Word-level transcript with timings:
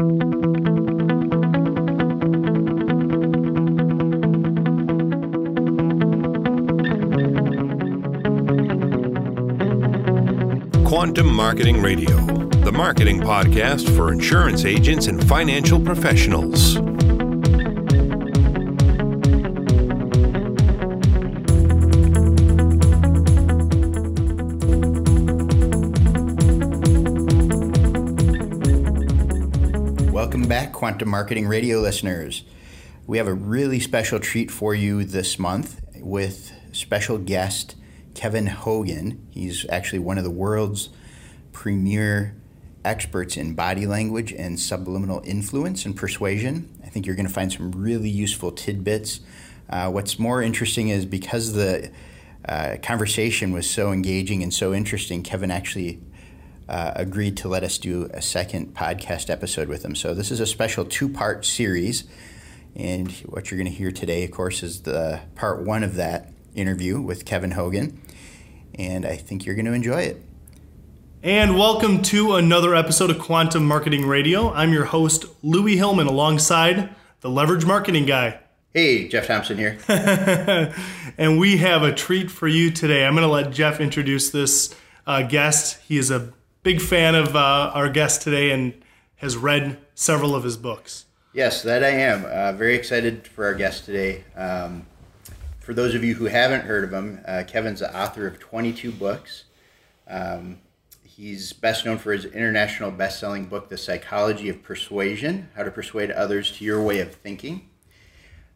Quantum 0.00 0.16
Marketing 11.34 11.82
Radio, 11.82 12.16
the 12.16 12.72
marketing 12.72 13.20
podcast 13.20 13.94
for 13.94 14.10
insurance 14.10 14.64
agents 14.64 15.06
and 15.06 15.22
financial 15.28 15.78
professionals. 15.78 16.78
Quantum 30.80 31.10
Marketing 31.10 31.46
Radio 31.46 31.78
listeners. 31.78 32.42
We 33.06 33.18
have 33.18 33.28
a 33.28 33.34
really 33.34 33.80
special 33.80 34.18
treat 34.18 34.50
for 34.50 34.74
you 34.74 35.04
this 35.04 35.38
month 35.38 35.78
with 35.96 36.52
special 36.72 37.18
guest 37.18 37.76
Kevin 38.14 38.46
Hogan. 38.46 39.28
He's 39.28 39.66
actually 39.68 39.98
one 39.98 40.16
of 40.16 40.24
the 40.24 40.30
world's 40.30 40.88
premier 41.52 42.34
experts 42.82 43.36
in 43.36 43.54
body 43.54 43.84
language 43.84 44.32
and 44.32 44.58
subliminal 44.58 45.20
influence 45.26 45.84
and 45.84 45.94
persuasion. 45.94 46.70
I 46.82 46.88
think 46.88 47.04
you're 47.04 47.14
going 47.14 47.28
to 47.28 47.32
find 47.34 47.52
some 47.52 47.72
really 47.72 48.08
useful 48.08 48.50
tidbits. 48.50 49.20
Uh, 49.68 49.90
what's 49.90 50.18
more 50.18 50.40
interesting 50.40 50.88
is 50.88 51.04
because 51.04 51.52
the 51.52 51.90
uh, 52.48 52.76
conversation 52.82 53.52
was 53.52 53.68
so 53.68 53.92
engaging 53.92 54.42
and 54.42 54.54
so 54.54 54.72
interesting, 54.72 55.22
Kevin 55.22 55.50
actually 55.50 56.00
uh, 56.70 56.92
agreed 56.96 57.36
to 57.38 57.48
let 57.48 57.64
us 57.64 57.76
do 57.76 58.08
a 58.14 58.22
second 58.22 58.74
podcast 58.74 59.28
episode 59.28 59.68
with 59.68 59.84
him. 59.84 59.94
So 59.94 60.14
this 60.14 60.30
is 60.30 60.40
a 60.40 60.46
special 60.46 60.84
two 60.84 61.08
part 61.08 61.44
series. 61.44 62.04
And 62.74 63.10
what 63.26 63.50
you're 63.50 63.58
going 63.58 63.70
to 63.70 63.76
hear 63.76 63.90
today, 63.90 64.24
of 64.24 64.30
course, 64.30 64.62
is 64.62 64.82
the 64.82 65.20
part 65.34 65.62
one 65.62 65.82
of 65.82 65.96
that 65.96 66.32
interview 66.54 67.00
with 67.00 67.24
Kevin 67.24 67.50
Hogan 67.50 68.00
and 68.74 69.04
I 69.04 69.16
think 69.16 69.44
you're 69.44 69.54
going 69.54 69.66
to 69.66 69.72
enjoy 69.72 70.02
it. 70.02 70.22
And 71.22 71.58
welcome 71.58 72.00
to 72.02 72.36
another 72.36 72.74
episode 72.74 73.10
of 73.10 73.18
Quantum 73.18 73.66
Marketing 73.66 74.06
Radio. 74.06 74.50
I'm 74.52 74.72
your 74.72 74.86
host, 74.86 75.26
Louis 75.42 75.76
Hillman, 75.76 76.06
alongside 76.06 76.94
the 77.20 77.28
Leverage 77.28 77.66
Marketing 77.66 78.06
Guy. 78.06 78.40
Hey, 78.72 79.08
Jeff 79.08 79.26
Thompson 79.26 79.58
here. 79.58 79.78
and 81.18 81.38
we 81.38 81.58
have 81.58 81.82
a 81.82 81.92
treat 81.92 82.30
for 82.30 82.48
you 82.48 82.70
today. 82.70 83.04
I'm 83.04 83.14
going 83.14 83.26
to 83.26 83.32
let 83.32 83.50
Jeff 83.52 83.80
introduce 83.80 84.30
this 84.30 84.74
uh, 85.06 85.22
guest. 85.22 85.78
He 85.86 85.98
is 85.98 86.10
a 86.10 86.32
big 86.62 86.80
fan 86.80 87.14
of 87.14 87.34
uh, 87.34 87.70
our 87.74 87.88
guest 87.88 88.22
today 88.22 88.50
and 88.50 88.74
has 89.16 89.36
read 89.36 89.78
several 89.94 90.34
of 90.34 90.44
his 90.44 90.56
books. 90.56 91.06
Yes, 91.32 91.62
that 91.62 91.84
I 91.84 91.90
am. 91.90 92.24
Uh, 92.24 92.52
very 92.52 92.74
excited 92.74 93.26
for 93.26 93.44
our 93.44 93.54
guest 93.54 93.84
today. 93.84 94.24
Um, 94.36 94.86
for 95.60 95.74
those 95.74 95.94
of 95.94 96.02
you 96.02 96.14
who 96.14 96.24
haven't 96.24 96.62
heard 96.62 96.84
of 96.84 96.92
him, 96.92 97.20
uh, 97.26 97.44
Kevin's 97.46 97.80
the 97.80 97.96
author 97.96 98.26
of 98.26 98.38
22 98.38 98.90
books. 98.90 99.44
Um, 100.08 100.58
he's 101.04 101.52
best 101.52 101.84
known 101.86 101.98
for 101.98 102.12
his 102.12 102.24
international 102.24 102.90
best-selling 102.90 103.46
book, 103.46 103.68
The 103.68 103.78
Psychology 103.78 104.48
of 104.48 104.62
Persuasion: 104.62 105.48
How 105.54 105.62
to 105.62 105.70
Persuade 105.70 106.10
Others 106.10 106.52
to 106.58 106.64
Your 106.64 106.82
Way 106.82 106.98
of 107.00 107.14
Thinking. 107.14 107.68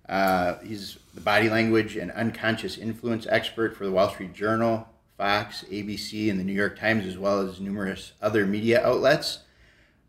Uh, 0.09 0.57
he's 0.65 0.99
the 1.15 1.21
body 1.21 1.49
language 1.49 1.97
and 1.97 2.11
unconscious 2.11 2.77
influence 2.77 3.27
expert 3.31 3.77
for 3.77 3.85
the 3.85 3.93
Wall 3.93 4.11
Street 4.11 4.35
Journal, 4.35 4.89
Fox, 5.17 5.65
ABC, 5.71 6.31
and 6.31 6.39
the 6.39 6.45
New 6.45 6.53
York 6.53 6.79
Times, 6.79 7.07
as 7.07 7.17
well 7.17 7.41
as 7.41 7.61
numerous 7.61 8.13
other 8.21 8.47
media 8.47 8.85
outlets. 8.85 9.41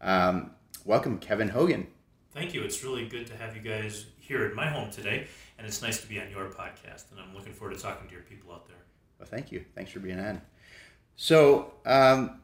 Um, 0.01 0.51
welcome, 0.83 1.19
Kevin 1.19 1.49
Hogan. 1.49 1.87
Thank 2.33 2.53
you. 2.53 2.63
It's 2.63 2.83
really 2.83 3.07
good 3.07 3.27
to 3.27 3.37
have 3.37 3.55
you 3.55 3.61
guys 3.61 4.07
here 4.17 4.43
at 4.45 4.55
my 4.55 4.67
home 4.67 4.89
today 4.89 5.27
and 5.57 5.67
it's 5.67 5.81
nice 5.81 6.01
to 6.01 6.07
be 6.07 6.19
on 6.19 6.29
your 6.29 6.45
podcast. 6.45 7.11
And 7.11 7.19
I'm 7.19 7.33
looking 7.33 7.53
forward 7.53 7.75
to 7.75 7.81
talking 7.81 8.07
to 8.07 8.13
your 8.13 8.23
people 8.23 8.51
out 8.53 8.67
there. 8.67 8.77
Well, 9.19 9.27
thank 9.27 9.51
you. 9.51 9.63
Thanks 9.75 9.91
for 9.91 9.99
being 9.99 10.19
on. 10.19 10.41
So, 11.15 11.73
um, 11.85 12.41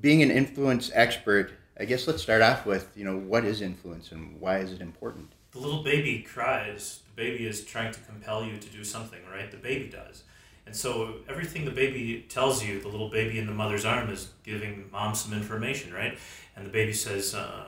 being 0.00 0.22
an 0.22 0.30
influence 0.30 0.90
expert, 0.94 1.52
I 1.78 1.84
guess 1.84 2.06
let's 2.06 2.22
start 2.22 2.42
off 2.42 2.66
with 2.66 2.90
you 2.96 3.04
know 3.04 3.16
what 3.16 3.44
is 3.44 3.62
influence 3.62 4.12
and 4.12 4.40
why 4.40 4.58
is 4.58 4.72
it 4.72 4.80
important? 4.80 5.32
The 5.52 5.58
little 5.58 5.82
baby 5.82 6.22
cries. 6.22 7.00
The 7.06 7.22
baby 7.22 7.46
is 7.46 7.64
trying 7.64 7.92
to 7.92 8.00
compel 8.00 8.44
you 8.44 8.56
to 8.56 8.68
do 8.68 8.84
something, 8.84 9.20
right? 9.32 9.50
The 9.50 9.56
baby 9.56 9.88
does. 9.88 10.24
And 10.66 10.76
so 10.76 11.16
everything 11.28 11.64
the 11.64 11.70
baby 11.70 12.26
tells 12.28 12.64
you, 12.64 12.80
the 12.80 12.88
little 12.88 13.08
baby 13.08 13.38
in 13.38 13.46
the 13.46 13.52
mother's 13.52 13.84
arm 13.84 14.10
is 14.10 14.28
giving 14.44 14.88
mom 14.92 15.14
some 15.14 15.32
information, 15.32 15.92
right? 15.92 16.16
And 16.54 16.64
the 16.64 16.70
baby 16.70 16.92
says, 16.92 17.34
uh, 17.34 17.64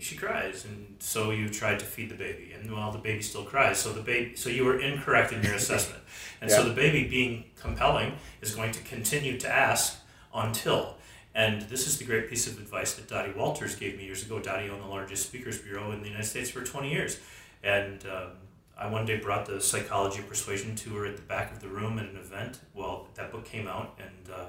she 0.00 0.16
cries 0.16 0.66
and 0.66 0.96
so 0.98 1.30
you 1.30 1.48
tried 1.48 1.78
to 1.78 1.84
feed 1.86 2.10
the 2.10 2.14
baby 2.14 2.52
and 2.52 2.70
well 2.70 2.92
the 2.92 2.98
baby 2.98 3.22
still 3.22 3.42
cries 3.42 3.78
so 3.78 3.90
the 3.90 4.02
baby 4.02 4.36
so 4.36 4.50
you 4.50 4.62
were 4.62 4.78
incorrect 4.78 5.32
in 5.32 5.42
your 5.42 5.54
assessment 5.62 6.02
and 6.42 6.50
yeah. 6.50 6.56
so 6.58 6.64
the 6.68 6.74
baby 6.74 7.08
being 7.08 7.44
compelling 7.58 8.12
is 8.42 8.54
going 8.54 8.70
to 8.70 8.82
continue 8.82 9.38
to 9.38 9.48
ask 9.48 9.98
until 10.34 10.96
and 11.34 11.62
this 11.62 11.86
is 11.86 11.98
the 11.98 12.04
great 12.04 12.30
piece 12.30 12.46
of 12.46 12.58
advice 12.58 12.94
that 12.94 13.08
Dottie 13.08 13.32
Walters 13.32 13.74
gave 13.74 13.96
me 13.98 14.04
years 14.04 14.22
ago. 14.22 14.38
Dottie 14.38 14.70
owned 14.70 14.82
the 14.82 14.86
largest 14.86 15.26
speakers 15.26 15.58
bureau 15.58 15.90
in 15.90 16.00
the 16.00 16.06
United 16.06 16.26
States 16.26 16.48
for 16.48 16.62
20 16.62 16.90
years. 16.90 17.18
And 17.64 18.04
um, 18.06 18.30
I 18.76 18.88
one 18.88 19.06
day 19.06 19.18
brought 19.18 19.46
the 19.46 19.60
psychology 19.60 20.22
persuasion 20.22 20.74
to 20.76 20.96
her 20.96 21.06
at 21.06 21.16
the 21.16 21.22
back 21.22 21.52
of 21.52 21.60
the 21.60 21.68
room 21.68 21.98
at 21.98 22.06
an 22.06 22.16
event. 22.16 22.58
Well, 22.74 23.08
that 23.14 23.30
book 23.30 23.44
came 23.44 23.68
out, 23.68 23.98
and, 23.98 24.34
uh, 24.34 24.46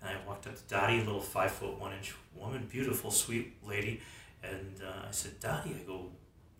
and 0.00 0.10
I 0.10 0.26
walked 0.26 0.46
up 0.46 0.56
to 0.56 0.62
Dottie, 0.64 1.00
a 1.00 1.04
little 1.04 1.20
five 1.20 1.52
foot 1.52 1.78
one 1.78 1.92
inch 1.92 2.14
woman, 2.34 2.66
beautiful, 2.70 3.10
sweet 3.10 3.56
lady, 3.64 4.00
and 4.42 4.80
uh, 4.84 5.06
I 5.08 5.10
said, 5.12 5.38
Dottie, 5.38 5.76
I 5.80 5.86
go, 5.86 6.10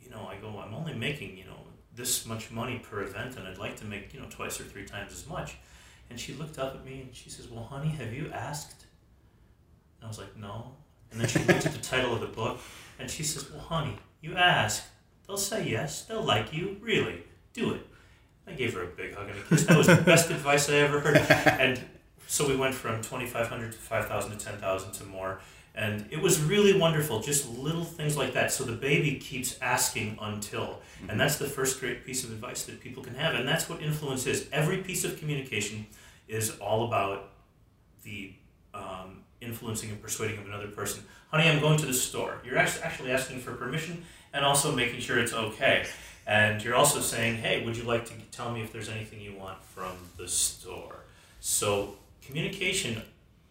you 0.00 0.10
know, 0.10 0.28
I 0.30 0.36
go, 0.36 0.58
I'm 0.58 0.74
only 0.74 0.94
making, 0.94 1.36
you 1.36 1.44
know, 1.44 1.58
this 1.94 2.24
much 2.24 2.50
money 2.50 2.78
per 2.78 3.02
event, 3.02 3.36
and 3.36 3.46
I'd 3.46 3.58
like 3.58 3.76
to 3.76 3.84
make, 3.84 4.14
you 4.14 4.20
know, 4.20 4.26
twice 4.30 4.60
or 4.60 4.64
three 4.64 4.84
times 4.84 5.12
as 5.12 5.26
much. 5.28 5.56
And 6.10 6.19
she 6.19 6.34
looked 6.34 6.58
up 6.58 6.74
at 6.74 6.84
me 6.84 7.00
and 7.00 7.14
she 7.14 7.30
says, 7.30 7.48
Well, 7.48 7.64
honey, 7.64 7.88
have 7.88 8.12
you 8.12 8.30
asked? 8.32 8.84
And 9.98 10.06
I 10.06 10.08
was 10.08 10.19
like, 10.19 10.36
No. 10.36 10.72
And 11.10 11.20
then 11.20 11.28
she 11.28 11.38
looked 11.40 11.66
at 11.66 11.72
the 11.72 11.82
title 11.82 12.14
of 12.14 12.20
the 12.20 12.26
book 12.26 12.58
and 12.98 13.10
she 13.10 13.22
says, 13.22 13.50
Well, 13.50 13.60
honey, 13.60 13.96
you 14.20 14.36
ask. 14.36 14.84
They'll 15.32 15.38
say 15.38 15.66
yes. 15.66 16.03
They'll 16.03 16.22
like 16.22 16.53
you. 16.53 16.76
Really. 16.82 17.22
Do 17.54 17.72
it. 17.72 17.87
I 18.47 18.53
gave 18.53 18.75
her 18.75 18.82
a 18.82 18.87
big 18.87 19.15
hug 19.15 19.31
and 19.31 19.38
a 19.38 19.43
kiss. 19.44 19.65
That 19.65 19.78
was 19.78 19.87
the 19.87 19.97
best 19.97 20.28
advice 20.37 20.69
I 20.69 20.75
ever 20.75 21.00
heard. 21.00 21.16
And 21.16 21.81
so 22.26 22.47
we 22.47 22.54
went 22.54 22.75
from 22.75 23.00
2500 23.00 23.72
to 23.72 23.78
5000 23.78 24.31
to 24.31 24.37
10000 24.37 24.93
to 24.93 25.04
more 25.04 25.41
and 25.75 26.04
it 26.10 26.20
was 26.20 26.43
really 26.43 26.78
wonderful, 26.78 27.20
just 27.20 27.48
little 27.48 27.82
things 27.82 28.15
like 28.15 28.34
that. 28.34 28.53
So 28.53 28.65
the 28.65 28.72
baby 28.72 29.15
keeps 29.15 29.59
asking 29.62 30.19
until. 30.20 30.81
And 31.09 31.19
that's 31.19 31.38
the 31.38 31.47
first 31.47 31.81
great 31.81 32.04
piece 32.04 32.25
of 32.25 32.31
advice 32.31 32.64
that 32.64 32.81
people 32.81 33.03
can 33.03 33.14
have. 33.14 33.34
And 33.34 33.49
that's 33.49 33.70
what 33.70 33.81
influence 33.81 34.26
is. 34.26 34.50
Every 34.53 34.82
piece 34.82 35.03
of 35.03 35.19
communication 35.19 35.87
is 36.28 36.59
all 36.59 36.84
about 36.84 37.31
the 38.03 38.34
um, 38.75 39.22
influencing 39.41 39.88
and 39.88 40.03
persuading 40.03 40.41
of 40.41 40.44
another 40.44 40.69
person. 40.69 41.04
Honey, 41.31 41.49
I'm 41.49 41.60
going 41.60 41.78
to 41.78 41.87
the 41.87 41.94
store. 41.94 42.43
You're 42.44 42.59
actually 42.59 43.10
asking 43.10 43.41
for 43.41 43.54
permission 43.54 44.04
and 44.32 44.44
also 44.44 44.75
making 44.75 45.00
sure 45.00 45.19
it's 45.19 45.32
okay. 45.32 45.87
And 46.26 46.62
you're 46.62 46.76
also 46.76 47.00
saying, 47.00 47.37
hey, 47.37 47.65
would 47.65 47.76
you 47.76 47.82
like 47.82 48.04
to 48.06 48.12
tell 48.31 48.53
me 48.53 48.62
if 48.62 48.72
there's 48.72 48.88
anything 48.88 49.20
you 49.20 49.34
want 49.37 49.62
from 49.65 49.93
the 50.16 50.28
store? 50.28 51.00
So 51.41 51.97
communication 52.25 53.03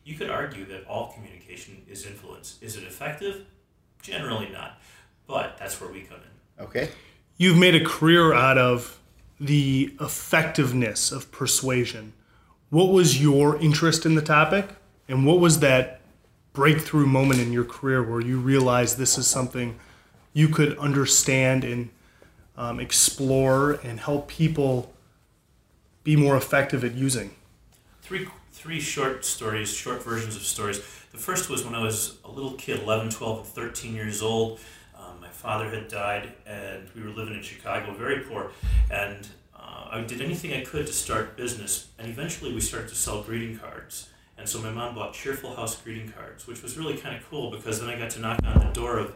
you 0.03 0.15
could 0.15 0.29
argue 0.29 0.65
that 0.65 0.85
all 0.87 1.13
communication 1.13 1.83
is 1.87 2.05
influence. 2.05 2.57
Is 2.61 2.75
it 2.75 2.83
effective? 2.83 3.45
Generally 4.01 4.49
not. 4.49 4.79
But 5.27 5.57
that's 5.57 5.79
where 5.79 5.91
we 5.91 6.01
come 6.01 6.17
in. 6.17 6.65
Okay. 6.65 6.89
You've 7.37 7.57
made 7.57 7.75
a 7.75 7.85
career 7.85 8.33
out 8.33 8.57
of 8.57 8.99
the 9.39 9.95
effectiveness 9.99 11.11
of 11.11 11.31
persuasion. 11.31 12.13
What 12.69 12.91
was 12.91 13.21
your 13.21 13.57
interest 13.57 14.05
in 14.05 14.15
the 14.15 14.21
topic? 14.21 14.69
And 15.07 15.25
what 15.25 15.39
was 15.39 15.59
that 15.59 16.01
breakthrough 16.53 17.05
moment 17.05 17.39
in 17.39 17.51
your 17.51 17.63
career 17.63 18.03
where 18.03 18.21
you 18.21 18.39
realized 18.39 18.97
this 18.97 19.17
is 19.17 19.27
something 19.27 19.77
you 20.33 20.47
could 20.47 20.77
understand 20.77 21.63
and 21.63 21.89
um, 22.57 22.79
explore 22.79 23.73
and 23.83 23.99
help 23.99 24.27
people 24.27 24.93
be 26.03 26.15
more 26.15 26.35
effective 26.35 26.83
at 26.83 26.95
using? 26.95 27.35
Three 28.01 28.27
three 28.51 28.79
short 28.79 29.25
stories, 29.25 29.73
short 29.73 30.03
versions 30.03 30.35
of 30.35 30.43
stories. 30.43 30.77
The 31.11 31.17
first 31.17 31.49
was 31.49 31.65
when 31.65 31.73
I 31.73 31.81
was 31.81 32.17
a 32.23 32.29
little 32.29 32.53
kid, 32.53 32.81
11, 32.83 33.09
12, 33.09 33.39
and 33.39 33.47
13 33.47 33.95
years 33.95 34.21
old. 34.21 34.59
Um, 34.95 35.19
my 35.19 35.29
father 35.29 35.67
had 35.69 35.87
died, 35.87 36.31
and 36.45 36.87
we 36.95 37.01
were 37.01 37.09
living 37.09 37.33
in 37.33 37.41
Chicago, 37.41 37.91
very 37.93 38.19
poor. 38.19 38.51
And 38.91 39.27
uh, 39.55 39.87
I 39.91 40.01
did 40.01 40.21
anything 40.21 40.53
I 40.53 40.63
could 40.63 40.85
to 40.85 40.93
start 40.93 41.35
business, 41.35 41.87
and 41.97 42.07
eventually 42.07 42.53
we 42.53 42.61
started 42.61 42.89
to 42.89 42.95
sell 42.95 43.23
greeting 43.23 43.57
cards. 43.57 44.09
And 44.37 44.47
so 44.47 44.59
my 44.59 44.71
mom 44.71 44.95
bought 44.95 45.13
Cheerful 45.13 45.55
House 45.55 45.79
greeting 45.81 46.11
cards, 46.11 46.45
which 46.45 46.61
was 46.61 46.77
really 46.77 46.97
kind 46.97 47.15
of 47.15 47.27
cool 47.29 47.51
because 47.51 47.79
then 47.79 47.89
I 47.89 47.97
got 47.97 48.11
to 48.11 48.19
knock 48.19 48.39
on 48.43 48.59
the 48.59 48.71
door 48.73 48.99
of 48.99 49.15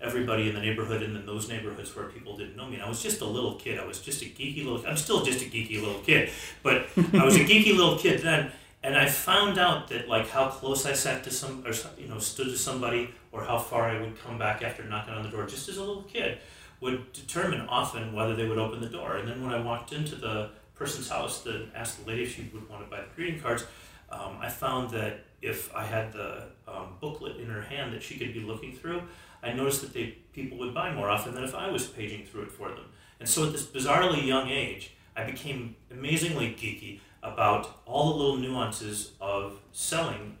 everybody 0.00 0.48
in 0.48 0.54
the 0.54 0.60
neighborhood 0.60 1.02
and 1.02 1.16
in 1.16 1.24
those 1.26 1.48
neighborhoods 1.48 1.94
where 1.96 2.06
people 2.06 2.36
didn't 2.36 2.56
know 2.56 2.66
me. 2.66 2.74
And 2.74 2.84
I 2.84 2.88
was 2.88 3.02
just 3.02 3.20
a 3.20 3.24
little 3.24 3.54
kid. 3.54 3.78
I 3.78 3.84
was 3.84 4.00
just 4.00 4.22
a 4.22 4.26
geeky 4.26 4.64
little. 4.64 4.84
I'm 4.86 4.96
still 4.96 5.24
just 5.24 5.42
a 5.42 5.46
geeky 5.46 5.80
little 5.80 6.00
kid, 6.00 6.30
but 6.62 6.86
I 6.96 7.24
was 7.24 7.36
a 7.36 7.44
geeky 7.44 7.76
little 7.76 7.98
kid 7.98 8.20
then 8.20 8.52
and 8.84 8.94
I 8.98 9.06
found 9.06 9.58
out 9.58 9.88
that 9.88 10.08
like 10.08 10.28
how 10.28 10.48
close 10.48 10.84
I 10.84 10.92
sat 10.92 11.24
to 11.24 11.30
some 11.30 11.64
or 11.66 11.72
you 11.98 12.06
know 12.06 12.18
stood 12.18 12.48
to 12.48 12.58
somebody 12.58 13.10
or 13.32 13.42
how 13.42 13.58
far 13.58 13.88
I 13.88 14.00
would 14.00 14.20
come 14.22 14.38
back 14.38 14.62
after 14.62 14.84
knocking 14.84 15.14
on 15.14 15.22
the 15.22 15.30
door 15.30 15.46
just 15.46 15.68
as 15.70 15.78
a 15.78 15.80
little 15.82 16.02
kid 16.02 16.38
would 16.80 17.10
determine 17.14 17.62
often 17.62 18.12
whether 18.12 18.36
they 18.36 18.46
would 18.46 18.58
open 18.58 18.80
the 18.80 18.88
door. 18.88 19.16
And 19.16 19.26
then 19.26 19.42
when 19.42 19.54
I 19.54 19.60
walked 19.60 19.92
into 19.92 20.16
the 20.16 20.50
person's 20.74 21.08
house 21.08 21.42
to 21.44 21.66
ask 21.74 22.04
the 22.04 22.10
lady 22.10 22.24
if 22.24 22.36
she 22.36 22.50
would 22.52 22.68
want 22.68 22.84
to 22.84 22.90
buy 22.90 23.00
the 23.00 23.06
greeting 23.16 23.40
cards, 23.40 23.64
um, 24.10 24.36
I 24.38 24.50
found 24.50 24.90
that 24.90 25.24
if 25.40 25.74
I 25.74 25.84
had 25.84 26.12
the 26.12 26.44
um, 26.68 26.96
booklet 27.00 27.36
in 27.38 27.46
her 27.46 27.62
hand 27.62 27.94
that 27.94 28.02
she 28.02 28.18
could 28.18 28.34
be 28.34 28.40
looking 28.40 28.74
through, 28.74 29.02
I 29.44 29.52
noticed 29.52 29.82
that 29.82 29.92
they 29.92 30.18
people 30.32 30.58
would 30.58 30.74
buy 30.74 30.92
more 30.92 31.08
often 31.08 31.34
than 31.34 31.44
if 31.44 31.54
I 31.54 31.70
was 31.70 31.86
paging 31.86 32.26
through 32.26 32.42
it 32.42 32.52
for 32.52 32.68
them. 32.68 32.86
And 33.20 33.28
so 33.28 33.46
at 33.46 33.52
this 33.52 33.64
bizarrely 33.64 34.26
young 34.26 34.48
age, 34.48 34.92
I 35.16 35.24
became 35.24 35.76
amazingly 35.90 36.48
geeky 36.48 37.00
about 37.22 37.80
all 37.86 38.12
the 38.12 38.18
little 38.18 38.36
nuances 38.36 39.12
of 39.20 39.60
selling 39.72 40.38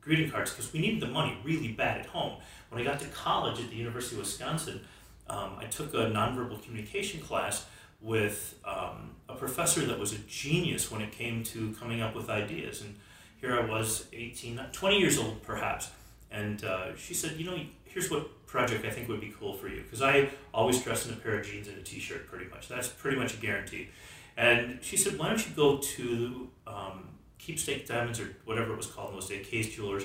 greeting 0.00 0.30
cards 0.30 0.52
because 0.52 0.72
we 0.72 0.80
needed 0.80 1.00
the 1.00 1.06
money 1.06 1.36
really 1.44 1.68
bad 1.68 1.98
at 1.98 2.06
home. 2.06 2.40
When 2.70 2.80
I 2.80 2.84
got 2.84 3.00
to 3.00 3.06
college 3.08 3.60
at 3.60 3.70
the 3.70 3.76
University 3.76 4.16
of 4.16 4.20
Wisconsin, 4.20 4.80
um, 5.28 5.56
I 5.58 5.64
took 5.64 5.92
a 5.94 6.10
nonverbal 6.10 6.62
communication 6.62 7.20
class 7.20 7.66
with 8.00 8.58
um, 8.64 9.16
a 9.28 9.34
professor 9.34 9.84
that 9.86 9.98
was 9.98 10.12
a 10.12 10.18
genius 10.28 10.90
when 10.90 11.00
it 11.00 11.10
came 11.12 11.42
to 11.44 11.72
coming 11.72 12.00
up 12.00 12.14
with 12.14 12.30
ideas. 12.30 12.82
And 12.82 12.96
here 13.40 13.58
I 13.58 13.64
was, 13.64 14.06
18, 14.12 14.60
20 14.72 14.98
years 14.98 15.18
old 15.18 15.42
perhaps. 15.42 15.90
And 16.30 16.64
uh, 16.64 16.96
she 16.96 17.14
said, 17.14 17.36
You 17.36 17.46
know, 17.46 17.58
here's 17.96 18.10
what 18.10 18.46
project 18.46 18.84
I 18.84 18.90
think 18.90 19.08
would 19.08 19.22
be 19.22 19.34
cool 19.40 19.54
for 19.54 19.68
you. 19.68 19.80
Because 19.80 20.02
I 20.02 20.28
always 20.52 20.82
dress 20.82 21.06
in 21.06 21.14
a 21.14 21.16
pair 21.16 21.38
of 21.40 21.46
jeans 21.46 21.66
and 21.66 21.78
a 21.78 21.82
t 21.82 21.98
shirt 21.98 22.28
pretty 22.28 22.44
much. 22.50 22.68
That's 22.68 22.88
pretty 22.88 23.16
much 23.16 23.32
a 23.32 23.38
guarantee. 23.38 23.88
And 24.36 24.78
she 24.82 24.98
said, 24.98 25.18
Why 25.18 25.28
don't 25.28 25.48
you 25.48 25.54
go 25.56 25.78
to 25.78 26.48
um, 26.66 27.08
Keepsake 27.38 27.86
Diamonds 27.86 28.20
or 28.20 28.36
whatever 28.44 28.74
it 28.74 28.76
was 28.76 28.86
called 28.86 29.10
in 29.10 29.14
those 29.14 29.30
days, 29.30 29.46
Kay's 29.48 29.74
Jewelers, 29.74 30.02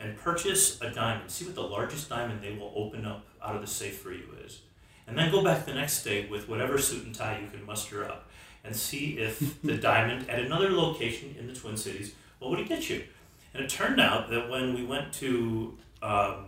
and 0.00 0.16
purchase 0.16 0.80
a 0.80 0.88
diamond. 0.88 1.30
See 1.30 1.44
what 1.44 1.54
the 1.54 1.62
largest 1.62 2.08
diamond 2.08 2.40
they 2.40 2.56
will 2.56 2.72
open 2.74 3.04
up 3.04 3.26
out 3.44 3.54
of 3.54 3.60
the 3.60 3.66
safe 3.66 3.98
for 3.98 4.10
you 4.10 4.24
is. 4.42 4.62
And 5.06 5.18
then 5.18 5.30
go 5.30 5.44
back 5.44 5.66
the 5.66 5.74
next 5.74 6.02
day 6.02 6.26
with 6.26 6.48
whatever 6.48 6.78
suit 6.78 7.04
and 7.04 7.14
tie 7.14 7.40
you 7.42 7.50
can 7.50 7.66
muster 7.66 8.06
up 8.06 8.30
and 8.64 8.74
see 8.74 9.18
if 9.18 9.60
the 9.62 9.76
diamond 9.76 10.30
at 10.30 10.38
another 10.38 10.70
location 10.70 11.36
in 11.38 11.46
the 11.46 11.52
Twin 11.52 11.76
Cities, 11.76 12.14
what 12.38 12.50
would 12.50 12.60
it 12.60 12.68
get 12.70 12.88
you? 12.88 13.04
And 13.52 13.62
it 13.62 13.68
turned 13.68 14.00
out 14.00 14.30
that 14.30 14.48
when 14.48 14.74
we 14.74 14.82
went 14.82 15.12
to 15.14 15.76
um, 16.02 16.46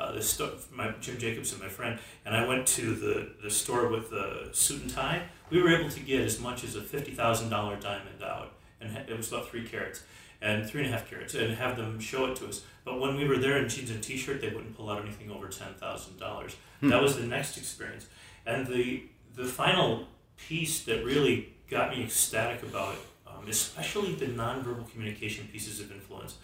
uh, 0.00 0.12
the 0.12 0.22
store, 0.22 0.50
my 0.72 0.92
Jim 1.00 1.18
Jacobson, 1.18 1.60
my 1.60 1.68
friend, 1.68 1.98
and 2.24 2.34
I 2.34 2.46
went 2.46 2.66
to 2.68 2.94
the, 2.94 3.28
the 3.42 3.50
store 3.50 3.88
with 3.88 4.08
the 4.08 4.48
suit 4.52 4.82
and 4.82 4.90
tie, 4.90 5.22
we 5.50 5.62
were 5.62 5.68
able 5.68 5.90
to 5.90 6.00
get 6.00 6.22
as 6.22 6.40
much 6.40 6.64
as 6.64 6.74
a 6.74 6.80
$50,000 6.80 7.50
diamond 7.80 8.22
out. 8.24 8.52
And 8.80 8.96
it 8.96 9.14
was 9.14 9.28
about 9.30 9.50
three 9.50 9.68
carats 9.68 10.02
and 10.40 10.66
three 10.66 10.82
and 10.82 10.92
a 10.92 10.96
half 10.96 11.08
carats 11.10 11.34
and 11.34 11.54
have 11.54 11.76
them 11.76 12.00
show 12.00 12.26
it 12.26 12.36
to 12.36 12.48
us. 12.48 12.62
But 12.84 12.98
when 12.98 13.16
we 13.16 13.28
were 13.28 13.36
there 13.36 13.58
in 13.58 13.68
jeans 13.68 13.90
and 13.90 14.02
t-shirt, 14.02 14.40
they 14.40 14.48
wouldn't 14.48 14.74
pull 14.74 14.88
out 14.88 15.02
anything 15.02 15.30
over 15.30 15.48
ten 15.48 15.74
thousand 15.74 16.18
dollars. 16.18 16.56
Hmm. 16.80 16.88
That 16.88 17.02
was 17.02 17.16
the 17.16 17.26
next 17.26 17.58
experience, 17.58 18.06
and 18.46 18.66
the 18.66 19.04
the 19.34 19.44
final 19.44 20.06
piece 20.38 20.82
that 20.84 21.04
really 21.04 21.52
got 21.68 21.90
me 21.90 22.02
ecstatic 22.02 22.62
about 22.62 22.94
it, 22.94 23.00
um, 23.26 23.46
especially 23.48 24.14
the 24.14 24.26
nonverbal 24.26 24.90
communication 24.90 25.46
pieces 25.52 25.78
of 25.78 25.92
influence. 25.92 26.38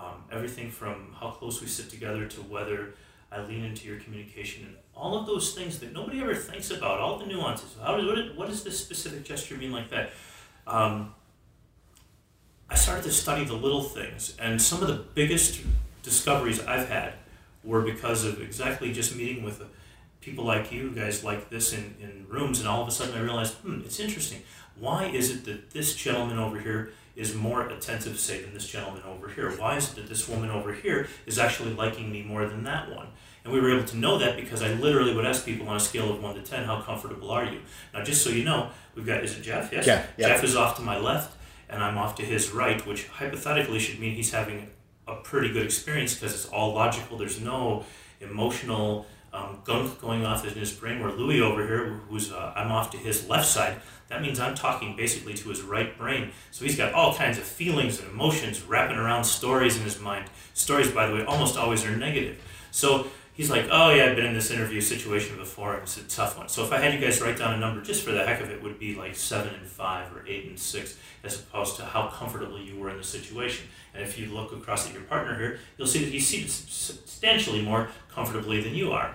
Um, 0.00 0.24
everything 0.32 0.70
from 0.70 1.14
how 1.20 1.28
close 1.30 1.60
we 1.60 1.66
sit 1.66 1.90
together 1.90 2.24
to 2.26 2.40
whether 2.40 2.94
I 3.30 3.42
lean 3.42 3.64
into 3.64 3.86
your 3.86 4.00
communication 4.00 4.64
and 4.64 4.74
all 4.94 5.18
of 5.18 5.26
those 5.26 5.54
things 5.54 5.78
that 5.80 5.92
nobody 5.92 6.20
ever 6.20 6.34
thinks 6.34 6.70
about, 6.70 7.00
all 7.00 7.18
the 7.18 7.26
nuances. 7.26 7.76
How 7.82 7.98
does, 7.98 8.06
what, 8.06 8.36
what 8.36 8.48
does 8.48 8.64
this 8.64 8.80
specific 8.80 9.24
gesture 9.24 9.56
mean 9.58 9.72
like 9.72 9.90
that? 9.90 10.12
Um, 10.66 11.14
I 12.70 12.76
started 12.76 13.04
to 13.04 13.12
study 13.12 13.44
the 13.44 13.54
little 13.54 13.82
things, 13.82 14.36
and 14.38 14.62
some 14.62 14.80
of 14.80 14.88
the 14.88 15.04
biggest 15.14 15.60
discoveries 16.02 16.64
I've 16.64 16.88
had 16.88 17.14
were 17.62 17.82
because 17.82 18.24
of 18.24 18.40
exactly 18.40 18.92
just 18.92 19.14
meeting 19.14 19.42
with 19.42 19.62
people 20.22 20.44
like 20.44 20.72
you 20.72 20.92
guys 20.92 21.22
like 21.22 21.50
this 21.50 21.74
in, 21.74 21.94
in 22.00 22.26
rooms, 22.28 22.58
and 22.60 22.68
all 22.68 22.80
of 22.80 22.88
a 22.88 22.90
sudden 22.90 23.14
I 23.14 23.20
realized, 23.20 23.54
hmm, 23.56 23.80
it's 23.84 24.00
interesting. 24.00 24.42
Why 24.78 25.06
is 25.06 25.30
it 25.30 25.44
that 25.44 25.72
this 25.72 25.94
gentleman 25.94 26.38
over 26.38 26.58
here 26.58 26.92
is 27.16 27.34
more 27.34 27.68
attentive, 27.68 28.18
say, 28.18 28.42
than 28.42 28.54
this 28.54 28.68
gentleman 28.68 29.02
over 29.02 29.28
here? 29.28 29.50
Why 29.52 29.76
is 29.76 29.92
it 29.92 29.96
that 29.96 30.08
this 30.08 30.28
woman 30.28 30.50
over 30.50 30.72
here 30.72 31.08
is 31.26 31.38
actually 31.38 31.72
liking 31.74 32.10
me 32.10 32.22
more 32.22 32.46
than 32.46 32.64
that 32.64 32.90
one? 32.90 33.08
And 33.44 33.52
we 33.52 33.60
were 33.60 33.74
able 33.74 33.86
to 33.88 33.96
know 33.96 34.18
that 34.18 34.36
because 34.36 34.62
I 34.62 34.72
literally 34.74 35.14
would 35.14 35.24
ask 35.24 35.44
people 35.44 35.68
on 35.68 35.76
a 35.76 35.80
scale 35.80 36.12
of 36.12 36.22
1 36.22 36.34
to 36.34 36.42
10, 36.42 36.64
how 36.64 36.80
comfortable 36.82 37.30
are 37.30 37.44
you? 37.44 37.60
Now, 37.94 38.04
just 38.04 38.22
so 38.22 38.30
you 38.30 38.44
know, 38.44 38.70
we've 38.94 39.06
got, 39.06 39.24
is 39.24 39.36
it 39.36 39.42
Jeff? 39.42 39.72
Yes? 39.72 39.86
Yeah, 39.86 40.04
yeah. 40.16 40.28
Jeff 40.28 40.44
is 40.44 40.56
off 40.56 40.76
to 40.76 40.82
my 40.82 40.98
left 40.98 41.36
and 41.70 41.82
I'm 41.82 41.96
off 41.96 42.16
to 42.16 42.22
his 42.22 42.50
right, 42.50 42.84
which 42.86 43.06
hypothetically 43.06 43.78
should 43.78 43.98
mean 43.98 44.14
he's 44.14 44.32
having 44.32 44.68
a 45.06 45.14
pretty 45.16 45.52
good 45.52 45.64
experience 45.64 46.14
because 46.14 46.34
it's 46.34 46.46
all 46.46 46.74
logical. 46.74 47.16
There's 47.16 47.40
no 47.40 47.84
emotional 48.20 49.06
um, 49.32 49.60
gunk 49.64 50.00
going 50.00 50.24
off 50.26 50.46
in 50.46 50.54
his 50.54 50.72
brain. 50.72 51.00
Where 51.00 51.12
Louis 51.12 51.40
over 51.40 51.66
here, 51.66 52.00
who's 52.08 52.32
uh, 52.32 52.52
I'm 52.56 52.72
off 52.72 52.90
to 52.90 52.96
his 52.98 53.28
left 53.28 53.46
side, 53.46 53.76
that 54.10 54.20
means 54.20 54.40
I'm 54.40 54.56
talking 54.56 54.96
basically 54.96 55.34
to 55.34 55.48
his 55.48 55.62
right 55.62 55.96
brain. 55.96 56.32
So 56.50 56.64
he's 56.64 56.76
got 56.76 56.92
all 56.92 57.14
kinds 57.14 57.38
of 57.38 57.44
feelings 57.44 58.00
and 58.00 58.10
emotions 58.10 58.60
wrapping 58.62 58.96
around 58.96 59.24
stories 59.24 59.76
in 59.76 59.84
his 59.84 60.00
mind. 60.00 60.28
Stories, 60.52 60.90
by 60.90 61.06
the 61.06 61.14
way, 61.14 61.24
almost 61.24 61.56
always 61.56 61.86
are 61.86 61.96
negative. 61.96 62.42
So 62.72 63.06
he's 63.34 63.50
like, 63.50 63.68
oh 63.70 63.90
yeah, 63.90 64.06
I've 64.06 64.16
been 64.16 64.26
in 64.26 64.34
this 64.34 64.50
interview 64.50 64.80
situation 64.80 65.36
before, 65.36 65.74
and 65.74 65.84
it's 65.84 65.96
a 65.96 66.02
tough 66.02 66.36
one. 66.36 66.48
So 66.48 66.64
if 66.64 66.72
I 66.72 66.78
had 66.78 66.92
you 66.92 66.98
guys 66.98 67.22
write 67.22 67.38
down 67.38 67.54
a 67.54 67.58
number 67.58 67.80
just 67.82 68.04
for 68.04 68.10
the 68.10 68.26
heck 68.26 68.40
of 68.40 68.50
it, 68.50 68.60
would 68.64 68.80
be 68.80 68.96
like 68.96 69.14
seven 69.14 69.54
and 69.54 69.66
five 69.66 70.12
or 70.14 70.26
eight 70.26 70.46
and 70.46 70.58
six, 70.58 70.98
as 71.22 71.38
opposed 71.38 71.76
to 71.76 71.84
how 71.84 72.08
comfortable 72.08 72.60
you 72.60 72.76
were 72.78 72.90
in 72.90 72.96
the 72.96 73.04
situation. 73.04 73.68
And 73.94 74.02
if 74.02 74.18
you 74.18 74.26
look 74.26 74.52
across 74.52 74.88
at 74.88 74.92
your 74.92 75.02
partner 75.02 75.38
here, 75.38 75.60
you'll 75.78 75.86
see 75.86 76.04
that 76.04 76.10
he's 76.10 76.26
seated 76.26 76.50
substantially 76.50 77.62
more 77.62 77.90
comfortably 78.12 78.60
than 78.60 78.74
you 78.74 78.90
are 78.90 79.14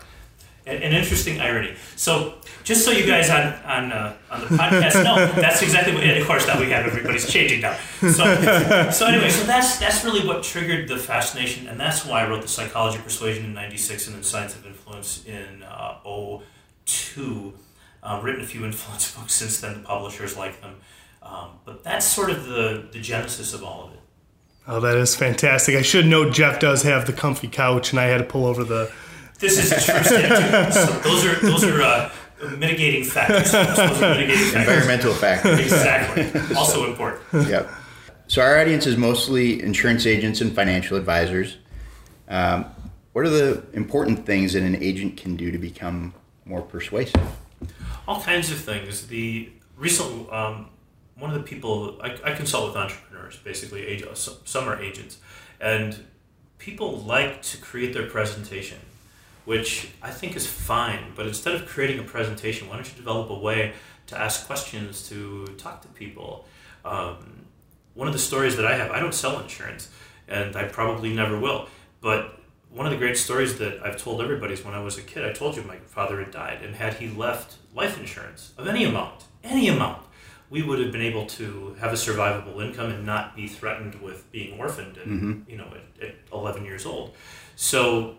an 0.67 0.93
interesting 0.93 1.39
irony. 1.39 1.75
So, 1.95 2.35
just 2.63 2.83
so 2.83 2.91
you 2.91 3.05
guys 3.05 3.29
on 3.29 3.53
on 3.63 3.91
uh, 3.91 4.15
on 4.31 4.41
the 4.41 4.47
podcast 4.47 5.03
know, 5.03 5.31
that's 5.41 5.61
exactly 5.61 5.93
what. 5.93 6.03
And 6.03 6.19
of 6.19 6.27
course, 6.27 6.47
now 6.47 6.59
we 6.59 6.69
have 6.71 6.85
everybody's 6.85 7.31
changing 7.31 7.61
now. 7.61 7.77
So, 8.01 8.89
so 8.91 9.05
anyway, 9.05 9.29
so 9.29 9.45
that's 9.45 9.77
that's 9.77 10.03
really 10.03 10.27
what 10.27 10.43
triggered 10.43 10.87
the 10.87 10.97
fascination, 10.97 11.67
and 11.67 11.79
that's 11.79 12.05
why 12.05 12.23
I 12.23 12.29
wrote 12.29 12.41
the 12.41 12.47
Psychology 12.47 12.97
of 12.97 13.03
Persuasion 13.03 13.45
in 13.45 13.53
'96 13.53 14.07
and 14.07 14.15
then 14.15 14.23
Science 14.23 14.55
of 14.55 14.65
Influence 14.65 15.25
in 15.25 15.63
uh, 15.63 15.99
02. 16.85 17.53
Um, 18.03 18.23
written 18.23 18.41
a 18.41 18.45
few 18.45 18.63
influence 18.65 19.15
books 19.15 19.33
since 19.33 19.59
then. 19.61 19.75
The 19.75 19.79
publishers 19.79 20.37
like 20.37 20.61
them, 20.61 20.75
um, 21.21 21.59
but 21.63 21.83
that's 21.83 22.05
sort 22.05 22.29
of 22.31 22.45
the 22.45 22.87
the 22.91 22.99
genesis 22.99 23.53
of 23.53 23.63
all 23.63 23.85
of 23.85 23.93
it. 23.93 23.99
Oh, 24.67 24.79
that 24.79 24.97
is 24.97 25.15
fantastic! 25.15 25.75
I 25.75 25.83
should 25.83 26.07
note 26.07 26.33
Jeff 26.33 26.59
does 26.59 26.81
have 26.83 27.05
the 27.05 27.13
comfy 27.13 27.47
couch, 27.47 27.91
and 27.91 27.99
I 27.99 28.05
had 28.05 28.17
to 28.17 28.23
pull 28.23 28.47
over 28.47 28.63
the 28.63 28.91
this 29.39 29.57
is 29.57 29.71
a 29.71 29.91
true 29.91 30.03
statement. 30.03 30.73
So 30.73 30.85
those 30.99 31.25
are 31.25 31.35
those 31.41 31.63
are 31.63 31.81
uh, 31.81 32.11
mitigating 32.57 33.03
factors. 33.03 33.51
Those 33.51 34.01
are 34.01 34.15
mitigating 34.15 34.45
factors. 34.45 34.55
Environmental 34.55 35.13
factors. 35.13 35.59
exactly. 35.59 36.55
Also 36.55 36.85
important. 36.89 37.49
Yep. 37.49 37.69
So 38.27 38.41
our 38.41 38.59
audience 38.59 38.87
is 38.87 38.97
mostly 38.97 39.61
insurance 39.61 40.05
agents 40.05 40.41
and 40.41 40.53
financial 40.53 40.97
advisors. 40.97 41.57
Um, 42.27 42.65
what 43.13 43.25
are 43.25 43.29
the 43.29 43.63
important 43.73 44.25
things 44.25 44.53
that 44.53 44.63
an 44.63 44.75
agent 44.75 45.15
can 45.17 45.35
do 45.35 45.51
to 45.51 45.57
become 45.57 46.13
more 46.43 46.61
persuasive? 46.61 47.21
All 48.07 48.21
kinds 48.21 48.51
of 48.51 48.57
things. 48.57 49.07
The 49.07 49.49
recent 49.77 50.31
um, 50.33 50.69
one 51.17 51.31
of 51.31 51.37
the 51.37 51.43
people 51.43 51.99
I, 52.01 52.17
I 52.23 52.33
consult 52.33 52.67
with 52.67 52.75
entrepreneurs, 52.75 53.37
basically 53.37 53.85
agents, 53.85 54.29
some 54.45 54.67
are 54.67 54.81
agents, 54.81 55.17
and 55.61 55.97
people 56.57 56.97
like 56.97 57.41
to 57.43 57.57
create 57.57 57.93
their 57.93 58.07
presentation 58.07 58.79
which 59.45 59.89
I 60.01 60.11
think 60.11 60.35
is 60.35 60.45
fine. 60.45 61.13
But 61.15 61.27
instead 61.27 61.55
of 61.55 61.65
creating 61.67 61.99
a 61.99 62.03
presentation, 62.03 62.67
why 62.67 62.75
don't 62.75 62.87
you 62.87 62.95
develop 62.95 63.29
a 63.29 63.39
way 63.39 63.73
to 64.07 64.19
ask 64.19 64.45
questions, 64.45 65.07
to 65.09 65.47
talk 65.57 65.81
to 65.83 65.87
people? 65.89 66.45
Um, 66.83 67.45
one 67.93 68.07
of 68.07 68.13
the 68.13 68.19
stories 68.19 68.57
that 68.57 68.65
I 68.65 68.75
have, 68.75 68.91
I 68.91 68.99
don't 68.99 69.13
sell 69.13 69.39
insurance, 69.39 69.89
and 70.27 70.55
I 70.55 70.65
probably 70.65 71.13
never 71.13 71.39
will. 71.39 71.69
But 72.01 72.39
one 72.69 72.85
of 72.85 72.91
the 72.91 72.97
great 72.97 73.17
stories 73.17 73.57
that 73.59 73.81
I've 73.83 73.97
told 73.97 74.21
everybody 74.21 74.53
is 74.53 74.65
when 74.65 74.73
I 74.73 74.81
was 74.81 74.97
a 74.97 75.01
kid, 75.01 75.23
I 75.23 75.31
told 75.31 75.55
you 75.55 75.63
my 75.63 75.77
father 75.77 76.19
had 76.19 76.31
died, 76.31 76.61
and 76.61 76.75
had 76.75 76.95
he 76.95 77.07
left 77.07 77.55
life 77.73 77.97
insurance 77.97 78.51
of 78.57 78.67
any 78.67 78.83
amount, 78.83 79.23
any 79.43 79.69
amount, 79.69 80.01
we 80.49 80.61
would 80.61 80.79
have 80.79 80.91
been 80.91 81.01
able 81.01 81.25
to 81.25 81.75
have 81.79 81.91
a 81.91 81.95
survivable 81.95 82.63
income 82.63 82.91
and 82.91 83.05
not 83.05 83.35
be 83.35 83.47
threatened 83.47 83.95
with 84.01 84.29
being 84.31 84.59
orphaned, 84.59 84.97
and, 84.97 85.21
mm-hmm. 85.21 85.49
you 85.49 85.57
know, 85.57 85.67
at, 86.01 86.09
at 86.09 86.15
11 86.31 86.65
years 86.65 86.85
old. 86.85 87.15
So 87.55 88.17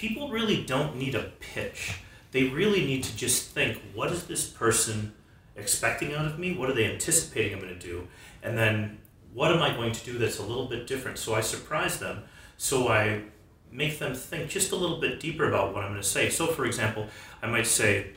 people 0.00 0.30
really 0.30 0.64
don't 0.64 0.96
need 0.96 1.14
a 1.14 1.30
pitch. 1.40 2.00
They 2.32 2.44
really 2.44 2.86
need 2.86 3.04
to 3.04 3.14
just 3.18 3.50
think, 3.50 3.82
what 3.92 4.10
is 4.10 4.24
this 4.24 4.48
person 4.48 5.12
expecting 5.56 6.14
out 6.14 6.24
of 6.24 6.38
me? 6.38 6.56
What 6.56 6.70
are 6.70 6.72
they 6.72 6.90
anticipating 6.90 7.52
I'm 7.52 7.60
going 7.60 7.78
to 7.78 7.86
do? 7.86 8.08
And 8.42 8.56
then 8.56 8.98
what 9.34 9.52
am 9.52 9.60
I 9.60 9.74
going 9.74 9.92
to 9.92 10.04
do 10.04 10.16
that's 10.16 10.38
a 10.38 10.42
little 10.42 10.64
bit 10.64 10.86
different? 10.86 11.18
So 11.18 11.34
I 11.34 11.42
surprise 11.42 11.98
them. 11.98 12.22
So 12.56 12.88
I 12.88 13.24
make 13.70 13.98
them 13.98 14.14
think 14.14 14.48
just 14.48 14.72
a 14.72 14.76
little 14.76 15.00
bit 15.02 15.20
deeper 15.20 15.46
about 15.46 15.74
what 15.74 15.84
I'm 15.84 15.90
going 15.90 16.02
to 16.02 16.08
say. 16.08 16.30
So, 16.30 16.46
for 16.46 16.64
example, 16.64 17.06
I 17.42 17.46
might 17.46 17.66
say, 17.66 18.12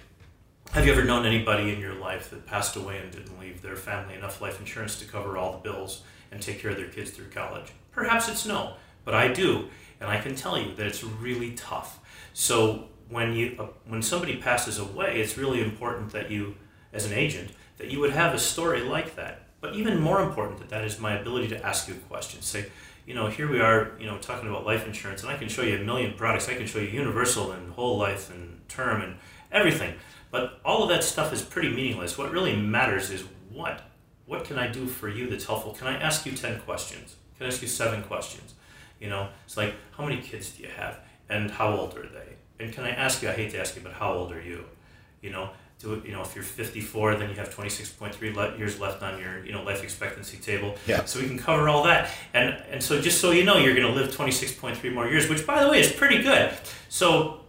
Have 0.72 0.86
you 0.86 0.94
ever 0.94 1.04
known 1.04 1.26
anybody 1.26 1.74
in 1.74 1.82
your 1.82 1.96
life 1.96 2.30
that 2.30 2.46
passed 2.46 2.78
away 2.78 3.00
and 3.00 3.12
didn't 3.12 3.38
leave 3.42 3.62
their 3.62 3.76
family 3.76 4.16
enough 4.16 4.42
life 4.42 4.58
insurance 4.58 4.98
to 5.00 5.06
cover 5.06 5.38
all 5.38 5.52
the 5.52 5.70
bills 5.70 6.04
and 6.32 6.42
take 6.42 6.60
care 6.60 6.72
of 6.72 6.78
their 6.78 6.88
kids 6.88 7.12
through 7.12 7.30
college? 7.30 7.74
Perhaps 7.92 8.30
it's 8.30 8.46
no, 8.46 8.76
but 9.04 9.14
I 9.14 9.28
do, 9.28 9.68
and 10.04 10.12
I 10.12 10.20
can 10.20 10.36
tell 10.36 10.60
you 10.60 10.76
that 10.76 10.86
it's 10.86 11.04
really 11.04 11.52
tough. 11.52 12.00
So 12.34 12.90
when 13.10 13.34
you 13.34 13.56
uh, 13.58 13.68
when 13.88 14.02
somebody 14.02 14.36
passes 14.36 14.78
away, 14.78 15.22
it's 15.22 15.38
really 15.38 15.62
important 15.62 16.12
that 16.12 16.30
you, 16.30 16.56
as 16.92 17.06
an 17.06 17.14
agent, 17.14 17.52
that 17.78 17.88
you 17.88 18.02
would 18.02 18.12
have 18.12 18.36
a 18.36 18.40
story 18.40 18.82
like 18.82 19.16
that. 19.16 19.48
But 19.62 19.76
even 19.76 20.02
more 20.02 20.22
important 20.22 20.60
than 20.60 20.68
that 20.68 20.84
is 20.84 21.00
my 21.00 21.18
ability 21.18 21.48
to 21.50 21.66
ask 21.66 21.88
you 21.88 21.96
questions. 22.10 22.46
Say, 22.46 22.66
you 23.08 23.16
know, 23.16 23.28
here 23.28 23.50
we 23.50 23.62
are, 23.62 23.94
you 23.98 24.06
know, 24.06 24.18
talking 24.18 24.50
about 24.50 24.66
life 24.66 24.86
insurance, 24.86 25.24
and 25.24 25.32
I 25.32 25.38
can 25.38 25.48
show 25.48 25.62
you 25.62 25.78
a 25.78 25.84
million 25.84 26.16
products. 26.16 26.50
I 26.50 26.56
can 26.56 26.68
show 26.68 26.80
you 26.80 26.90
universal 26.90 27.54
and 27.54 27.72
whole 27.72 27.98
life 27.98 28.30
and 28.30 28.60
term 28.68 29.02
and 29.02 29.16
everything. 29.54 29.94
But 30.32 30.60
all 30.66 30.84
of 30.84 30.90
that 30.90 31.06
stuff 31.06 31.32
is 31.32 31.42
pretty 31.42 31.70
meaningless. 31.70 32.18
What 32.18 32.30
really 32.32 32.56
matters 32.56 33.10
is 33.10 33.24
what 33.52 33.82
what 34.26 34.44
can 34.44 34.58
I 34.58 34.68
do 34.68 34.86
for 34.86 35.08
you 35.08 35.30
that's 35.30 35.46
helpful? 35.46 35.74
Can 35.74 35.88
I 35.88 35.96
ask 35.98 36.26
you 36.26 36.32
10 36.32 36.62
questions? 36.62 37.16
Can 37.38 37.46
I 37.46 37.50
ask 37.50 37.62
you 37.62 37.68
seven 37.68 38.04
questions? 38.04 38.54
You 39.04 39.10
know, 39.10 39.28
it's 39.46 39.58
like, 39.58 39.76
how 39.98 40.06
many 40.06 40.22
kids 40.22 40.52
do 40.52 40.64
you 40.64 40.70
have? 40.70 40.98
And 41.30 41.52
how 41.52 41.76
old 41.76 41.98
are 41.98 42.08
they? 42.08 42.64
And 42.64 42.72
can 42.74 42.86
I 42.86 42.92
ask 42.92 43.22
you, 43.22 43.28
I 43.28 43.34
hate 43.34 43.52
to 43.52 43.60
ask 43.60 43.76
you, 43.76 43.82
but 43.82 43.92
how 43.92 44.14
old 44.14 44.32
are 44.32 44.42
you? 44.42 44.64
You 45.22 45.32
know, 45.32 45.50
do 45.80 45.96
it, 45.96 46.06
you 46.06 46.14
know, 46.14 46.22
if 46.22 46.34
you're 46.36 46.44
54, 46.44 47.16
then 47.16 47.30
you 47.30 47.36
have 47.36 47.54
26.3 47.54 48.34
le- 48.34 48.58
years 48.58 48.80
left 48.80 49.04
on 49.04 49.20
your, 49.20 49.46
you 49.46 49.52
know, 49.52 49.62
life 49.64 49.84
expectancy 49.84 50.38
table. 50.38 50.78
Yeah. 50.88 51.04
So 51.04 51.20
we 51.20 51.28
can 51.28 51.38
cover 51.38 51.68
all 51.68 51.84
that. 51.84 52.12
And, 52.34 52.56
and 52.72 52.82
so 52.82 53.02
just 53.02 53.20
so 53.20 53.32
you 53.32 53.44
know, 53.44 53.58
you're 53.58 53.76
going 53.76 53.88
to 53.88 53.94
live 53.94 54.16
26.3 54.16 54.94
more 54.94 55.08
years, 55.08 55.28
which 55.28 55.46
by 55.46 55.62
the 55.62 55.70
way 55.70 55.82
is 55.82 55.92
pretty 55.92 56.24
good. 56.24 56.54
So 56.88 57.42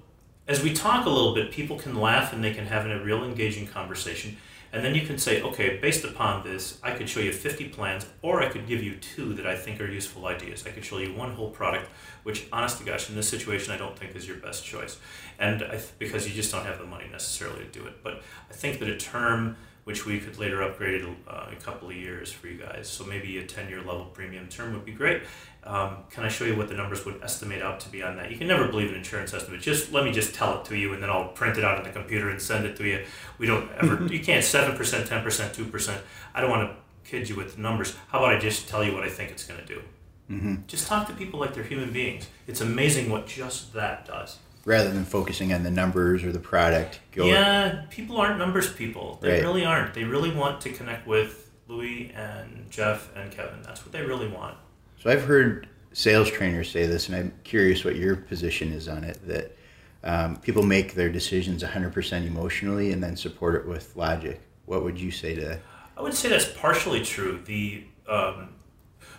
as 0.49 0.61
we 0.61 0.75
talk 0.75 1.07
a 1.07 1.11
little 1.11 1.35
bit, 1.37 1.53
people 1.53 1.79
can 1.79 1.95
laugh 1.95 2.33
and 2.33 2.43
they 2.43 2.53
can 2.53 2.67
have 2.67 2.85
a 2.87 2.99
real 3.05 3.23
engaging 3.23 3.69
conversation. 3.69 4.37
And 4.75 4.85
then 4.85 4.97
you 4.97 5.03
can 5.03 5.19
say, 5.19 5.41
okay, 5.41 5.79
based 5.81 6.03
upon 6.03 6.43
this, 6.43 6.81
I 6.83 6.91
could 6.91 7.09
show 7.09 7.21
you 7.21 7.33
50 7.33 7.69
plans, 7.69 8.07
or 8.23 8.43
I 8.43 8.49
could 8.49 8.67
give 8.67 8.83
you 8.83 8.97
two 8.97 9.33
that 9.35 9.47
I 9.47 9.55
think 9.55 9.81
are 9.81 9.89
useful 9.89 10.27
ideas. 10.27 10.67
I 10.67 10.71
could 10.71 10.85
show 10.85 10.99
you 10.99 11.15
one 11.15 11.31
whole 11.31 11.51
product, 11.51 11.89
which, 12.25 12.49
honest 12.53 12.79
to 12.79 12.85
gosh, 12.85 13.09
in 13.09 13.15
this 13.15 13.29
situation, 13.29 13.73
I 13.73 13.77
don't 13.77 13.97
think 13.97 14.17
is 14.17 14.27
your 14.27 14.39
best 14.39 14.65
choice. 14.65 14.99
And 15.39 15.61
th- 15.61 15.97
because 16.01 16.27
you 16.27 16.35
just 16.35 16.51
don't 16.51 16.67
have 16.67 16.79
the 16.79 16.87
money 16.87 17.05
necessarily 17.09 17.61
to 17.61 17.71
do 17.71 17.87
it. 17.87 18.03
But 18.03 18.25
I 18.51 18.53
think 18.53 18.81
that 18.81 18.89
a 18.89 18.97
term 18.97 19.57
which 19.85 20.07
we 20.07 20.19
could 20.19 20.39
later 20.39 20.63
upgrade 20.63 21.05
uh, 21.29 21.47
a 21.53 21.57
couple 21.57 21.89
of 21.89 21.95
years 21.95 22.33
for 22.33 22.49
you 22.49 22.59
guys. 22.59 22.89
So 22.89 23.05
maybe 23.05 23.39
a 23.39 23.47
10 23.47 23.69
year 23.69 23.79
level 23.79 24.07
premium 24.07 24.49
term 24.49 24.73
would 24.73 24.85
be 24.85 24.93
great. 24.93 25.23
Um, 25.67 25.97
can 26.11 26.25
I 26.25 26.29
show 26.29 26.45
you 26.45 26.57
what 26.57 26.69
the 26.69 26.75
numbers 26.75 27.07
would 27.07 27.23
estimate 27.23 27.63
out 27.63 27.81
to 27.81 27.89
be 27.89 28.03
on 28.03 28.17
that? 28.17 28.31
You 28.31 28.37
can 28.37 28.47
never 28.47 28.69
believe 28.69 28.91
an 28.91 28.97
insurance 28.97 29.33
estimate. 29.33 29.63
Just 29.63 29.93
let 29.93 30.05
me 30.05 30.13
just 30.13 30.35
tell 30.35 30.61
it 30.61 30.67
to 30.67 30.77
you, 30.77 30.93
and 30.93 31.03
then 31.03 31.09
I'll 31.09 31.29
print 31.29 31.57
it 31.57 31.65
out 31.65 31.79
on 31.79 31.85
the 31.85 31.91
computer 31.91 32.29
and 32.29 32.41
send 32.41 32.67
it 32.67 32.77
to 32.77 32.85
you. 32.87 33.05
We 33.39 33.47
don't 33.47 33.71
ever. 33.83 34.07
you 34.13 34.21
can't 34.21 34.45
seven 34.45 34.77
percent, 34.77 35.07
ten 35.07 35.23
percent, 35.23 35.55
two 35.55 35.65
percent. 35.65 36.03
I 36.35 36.43
don't 36.43 36.51
want 36.51 36.71
to 36.71 36.77
kid 37.09 37.29
you 37.29 37.37
with 37.37 37.57
the 37.57 37.63
numbers. 37.63 37.97
How 38.09 38.19
about 38.19 38.35
I 38.35 38.39
just 38.39 38.69
tell 38.69 38.85
you 38.85 38.93
what 38.93 39.05
I 39.05 39.09
think 39.09 39.31
it's 39.31 39.45
going 39.45 39.61
to 39.61 39.67
do? 39.67 39.83
Mm-hmm. 40.31 40.55
Just 40.67 40.87
talk 40.87 41.07
to 41.09 41.15
people 41.15 41.41
like 41.41 41.55
they're 41.55 41.65
human 41.65 41.93
beings. 41.93 42.29
It's 42.47 42.61
amazing 42.61 43.11
what 43.11 43.27
just 43.27 43.73
that 43.75 44.07
does. 44.07 44.39
Rather 44.65 44.91
than 44.91 45.05
focusing 45.05 45.53
on 45.53 45.63
the 45.63 45.71
numbers 45.71 46.25
or 46.25 46.33
the 46.33 46.39
product. 46.39 47.01
Go 47.13 47.27
yeah, 47.27 47.85
people 47.91 48.17
aren't 48.17 48.39
numbers 48.39 48.73
people. 48.73 49.19
They 49.21 49.33
right. 49.33 49.43
really 49.43 49.65
aren't. 49.65 49.93
They 49.93 50.05
really 50.05 50.31
want 50.31 50.63
to 50.63 50.71
connect 50.71 51.07
with 51.07 51.51
Louis 51.69 52.13
and 52.15 52.71
Jeff 52.71 53.15
and 53.15 53.31
Kevin. 53.31 53.63
That's 53.63 53.85
what 53.85 53.93
they 53.93 54.01
really 54.01 54.29
want. 54.29 54.57
So 55.05 55.11
I've 55.11 55.25
heard 55.25 55.69
sales 55.93 56.31
trainers 56.31 56.71
say 56.71 56.87
this, 56.87 57.09
and 57.09 57.17
I'm 57.17 57.35
curious 57.45 57.85
what 57.85 57.97
your 57.97 58.17
position 58.17 58.73
is 58.73 58.89
on 58.89 59.05
it. 59.05 59.19
That 59.29 59.55
um, 60.03 60.37
people 60.37 60.63
make 60.63 60.95
their 60.95 61.11
decisions 61.11 61.63
100% 61.63 62.27
emotionally 62.27 62.91
and 62.91 63.03
then 63.03 63.15
support 63.15 63.55
it 63.55 63.69
with 63.69 63.95
logic. 63.97 64.41
What 64.65 64.83
would 64.83 64.99
you 64.99 65.11
say 65.11 65.35
to? 65.35 65.41
that? 65.43 65.61
I 65.99 66.01
would 66.01 66.15
say 66.15 66.31
that's 66.31 66.51
partially 66.51 67.05
true. 67.05 67.43
The 67.45 67.85
um, 68.09 68.55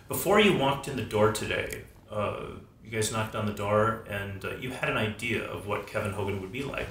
before 0.08 0.40
you 0.40 0.58
walked 0.58 0.88
in 0.88 0.96
the 0.96 1.04
door 1.04 1.30
today, 1.30 1.82
uh, 2.10 2.46
you 2.84 2.90
guys 2.90 3.12
knocked 3.12 3.36
on 3.36 3.46
the 3.46 3.52
door 3.52 4.02
and 4.10 4.44
uh, 4.44 4.56
you 4.56 4.70
had 4.70 4.88
an 4.88 4.96
idea 4.96 5.44
of 5.44 5.68
what 5.68 5.86
Kevin 5.86 6.10
Hogan 6.10 6.40
would 6.40 6.52
be 6.52 6.64
like, 6.64 6.88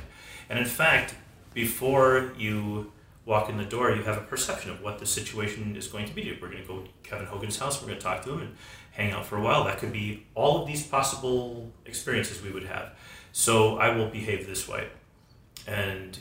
and 0.50 0.58
in 0.58 0.64
fact, 0.64 1.16
before 1.54 2.32
you 2.38 2.94
walk 3.25 3.50
in 3.50 3.58
the 3.58 3.66
door, 3.66 3.92
you 3.92 4.04
have 4.04 4.18
a 4.18 4.22
perception 4.22 4.72
of 4.72 4.82
what 4.82 5.00
the 5.00 5.06
situation 5.06 5.75
is 5.75 5.88
going 5.88 6.06
to 6.06 6.14
be. 6.14 6.38
We're 6.40 6.50
going 6.50 6.62
to 6.62 6.68
go 6.68 6.82
to 6.82 6.90
Kevin 7.04 7.25
Hogan's 7.25 7.58
house. 7.58 7.82
We're 7.82 7.88
going 7.88 8.00
to 8.00 8.04
talk 8.04 8.24
to 8.24 8.34
him 8.34 8.42
and 8.42 8.56
hang 8.96 9.12
out 9.12 9.25
for 9.25 9.38
a 9.38 9.42
while. 9.42 9.64
That 9.66 9.78
could 9.78 9.94
be 9.94 10.25
all 10.34 10.62
of 10.62 10.68
these 10.68 10.86
possible 10.86 11.72
experiences 11.86 12.42
we 12.42 12.52
would 12.52 12.66
have. 12.66 12.92
So 13.32 13.78
I 13.78 13.96
will 13.96 14.08
behave 14.08 14.48
this 14.48 14.68
way. 14.68 14.88
And 15.68 16.18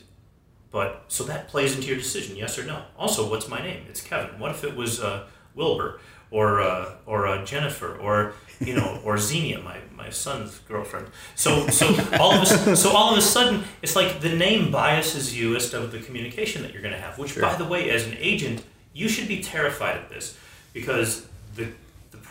but 0.71 1.05
so 1.07 1.23
that 1.25 1.49
plays 1.49 1.77
into 1.77 1.87
your 1.87 1.97
decision, 1.97 2.37
yes 2.37 2.59
or 2.59 2.65
no. 2.65 2.83
Also, 2.99 3.31
what's 3.31 3.49
my 3.49 3.61
name? 3.63 3.85
It's 3.89 4.01
Kevin. 4.01 4.41
What 4.41 4.51
if 4.51 4.65
it 4.65 4.75
was 4.75 5.01
uh, 5.01 5.27
Wilbur 5.55 6.01
or 6.33 6.61
uh, 6.61 6.91
or 7.07 7.29
uh, 7.29 7.45
Jennifer 7.45 7.97
or 7.97 8.35
you 8.59 8.75
know 8.75 9.01
or 9.05 9.17
Xenia, 9.17 9.61
my, 9.61 9.79
my 9.97 10.11
son's 10.11 10.59
girlfriend. 10.61 11.07
So 11.37 11.69
so 11.69 11.87
all 12.19 12.33
of 12.33 12.43
a, 12.43 12.77
so 12.77 12.91
all 12.91 13.13
of 13.13 13.19
a 13.19 13.23
sudden, 13.23 13.63
it's 13.83 13.95
like 13.95 14.21
the 14.21 14.35
name 14.35 14.73
biases 14.73 15.39
you 15.39 15.55
as 15.55 15.71
to 15.71 15.87
the 15.87 16.01
communication 16.01 16.63
that 16.63 16.73
you're 16.73 16.83
going 16.83 16.95
to 16.95 17.01
have. 17.01 17.19
Which, 17.19 17.33
sure. 17.33 17.43
by 17.43 17.55
the 17.55 17.65
way, 17.65 17.91
as 17.91 18.07
an 18.07 18.17
agent, 18.19 18.65
you 18.93 19.09
should 19.09 19.29
be 19.29 19.43
terrified 19.43 19.97
of 19.97 20.09
this 20.09 20.37
because 20.73 21.27
the 21.55 21.69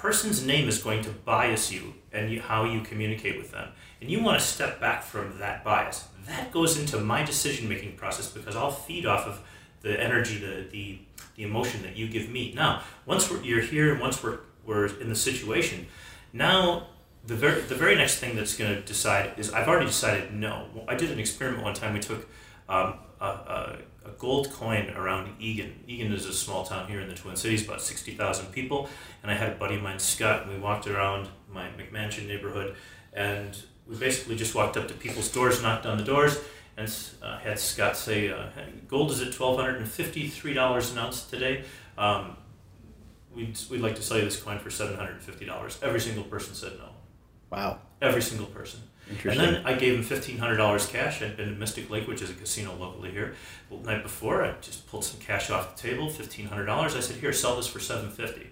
person's 0.03 0.45
name 0.45 0.67
is 0.67 0.83
going 0.83 1.01
to 1.01 1.09
bias 1.09 1.71
you 1.71 1.93
and 2.11 2.29
you, 2.29 2.41
how 2.41 2.65
you 2.65 2.81
communicate 2.81 3.37
with 3.37 3.51
them. 3.51 3.69
And 4.01 4.11
you 4.11 4.21
want 4.21 4.37
to 4.37 4.45
step 4.45 4.81
back 4.81 5.01
from 5.01 5.39
that 5.39 5.63
bias. 5.63 6.05
That 6.27 6.51
goes 6.51 6.77
into 6.77 6.97
my 6.97 7.23
decision 7.23 7.69
making 7.69 7.95
process 7.95 8.29
because 8.29 8.57
I'll 8.57 8.69
feed 8.69 9.05
off 9.05 9.25
of 9.25 9.39
the 9.81 9.97
energy, 9.97 10.39
the, 10.39 10.67
the, 10.69 10.99
the 11.37 11.43
emotion 11.43 11.83
that 11.83 11.95
you 11.95 12.09
give 12.09 12.27
me. 12.27 12.51
Now, 12.53 12.83
once 13.05 13.31
you're 13.43 13.61
here 13.61 13.93
and 13.93 14.01
once 14.01 14.21
we're, 14.21 14.39
we're 14.65 14.87
in 14.87 15.07
the 15.07 15.15
situation, 15.15 15.87
now 16.33 16.87
the 17.25 17.35
very, 17.35 17.61
the 17.61 17.75
very 17.75 17.95
next 17.95 18.17
thing 18.17 18.35
that's 18.35 18.57
going 18.57 18.75
to 18.75 18.81
decide 18.81 19.31
is 19.37 19.53
I've 19.53 19.69
already 19.69 19.85
decided 19.85 20.33
no. 20.33 20.67
I 20.85 20.95
did 20.95 21.11
an 21.11 21.19
experiment 21.19 21.63
one 21.63 21.75
time. 21.75 21.93
We 21.93 22.01
took 22.01 22.27
um, 22.67 22.95
a, 23.21 23.25
a 23.25 23.77
a 24.05 24.09
gold 24.17 24.51
coin 24.51 24.89
around 24.91 25.33
Eagan. 25.39 25.83
Eagan 25.87 26.11
is 26.11 26.25
a 26.25 26.33
small 26.33 26.65
town 26.65 26.87
here 26.87 26.99
in 26.99 27.07
the 27.07 27.15
Twin 27.15 27.35
Cities, 27.35 27.65
about 27.65 27.81
60,000 27.81 28.47
people. 28.47 28.89
And 29.21 29.31
I 29.31 29.35
had 29.35 29.53
a 29.53 29.55
buddy 29.55 29.75
of 29.75 29.81
mine, 29.81 29.99
Scott, 29.99 30.43
and 30.43 30.51
we 30.51 30.57
walked 30.57 30.87
around 30.87 31.29
my 31.49 31.69
McMansion 31.77 32.27
neighborhood. 32.27 32.75
And 33.13 33.57
we 33.87 33.95
basically 33.95 34.35
just 34.35 34.55
walked 34.55 34.77
up 34.77 34.87
to 34.87 34.93
people's 34.93 35.29
doors, 35.29 35.61
knocked 35.61 35.85
on 35.85 35.97
the 35.97 36.03
doors, 36.03 36.39
and 36.77 36.93
uh, 37.21 37.37
had 37.37 37.59
Scott 37.59 37.95
say, 37.95 38.29
uh, 38.29 38.47
Gold 38.87 39.11
is 39.11 39.21
at 39.21 39.29
$1,253 39.29 40.91
an 40.91 40.97
ounce 40.97 41.23
today. 41.25 41.63
Um, 41.97 42.37
we'd, 43.33 43.57
we'd 43.69 43.81
like 43.81 43.95
to 43.95 44.01
sell 44.01 44.17
you 44.17 44.25
this 44.25 44.41
coin 44.41 44.59
for 44.59 44.69
$750. 44.69 45.83
Every 45.83 45.99
single 45.99 46.23
person 46.23 46.55
said 46.55 46.73
no. 46.77 46.89
Wow. 47.51 47.79
Every 48.01 48.21
single 48.21 48.47
person. 48.47 48.79
And 49.31 49.39
then 49.39 49.65
I 49.65 49.73
gave 49.73 49.95
him 49.95 50.03
fifteen 50.03 50.37
hundred 50.37 50.57
dollars 50.57 50.85
cash. 50.85 51.21
I'd 51.21 51.35
been 51.37 51.49
to 51.49 51.55
Mystic 51.55 51.89
Lake, 51.89 52.07
which 52.07 52.21
is 52.21 52.29
a 52.29 52.33
casino 52.33 52.73
locally 52.75 53.11
here. 53.11 53.35
The 53.69 53.77
night 53.77 54.03
before, 54.03 54.43
I 54.43 54.53
just 54.61 54.87
pulled 54.87 55.03
some 55.03 55.19
cash 55.19 55.49
off 55.49 55.75
the 55.75 55.89
table, 55.89 56.09
fifteen 56.09 56.47
hundred 56.47 56.65
dollars. 56.65 56.95
I 56.95 56.99
said, 57.01 57.17
"Here, 57.17 57.33
sell 57.33 57.55
this 57.55 57.67
for 57.67 57.79
seven 57.79 58.09
fifty. 58.09 58.47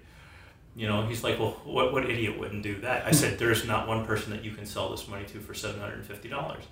You 0.76 0.88
know, 0.88 1.06
he's 1.06 1.24
like, 1.24 1.40
"Well, 1.40 1.62
what 1.64 1.94
what 1.94 2.10
idiot 2.10 2.38
wouldn't 2.38 2.64
do 2.64 2.76
that?" 2.82 3.06
I 3.06 3.12
said, 3.12 3.40
"There 3.40 3.52
is 3.52 3.66
not 3.66 3.88
one 3.88 4.06
person 4.06 4.32
that 4.32 4.44
you 4.44 4.52
can 4.52 4.66
sell 4.66 4.90
this 4.90 5.08
money 5.08 5.26
to 5.26 5.40
for 5.40 5.54
seven 5.54 5.80
hundred 5.80 5.96
and 5.96 6.06
fifty 6.06 6.28
dollars." 6.30 6.64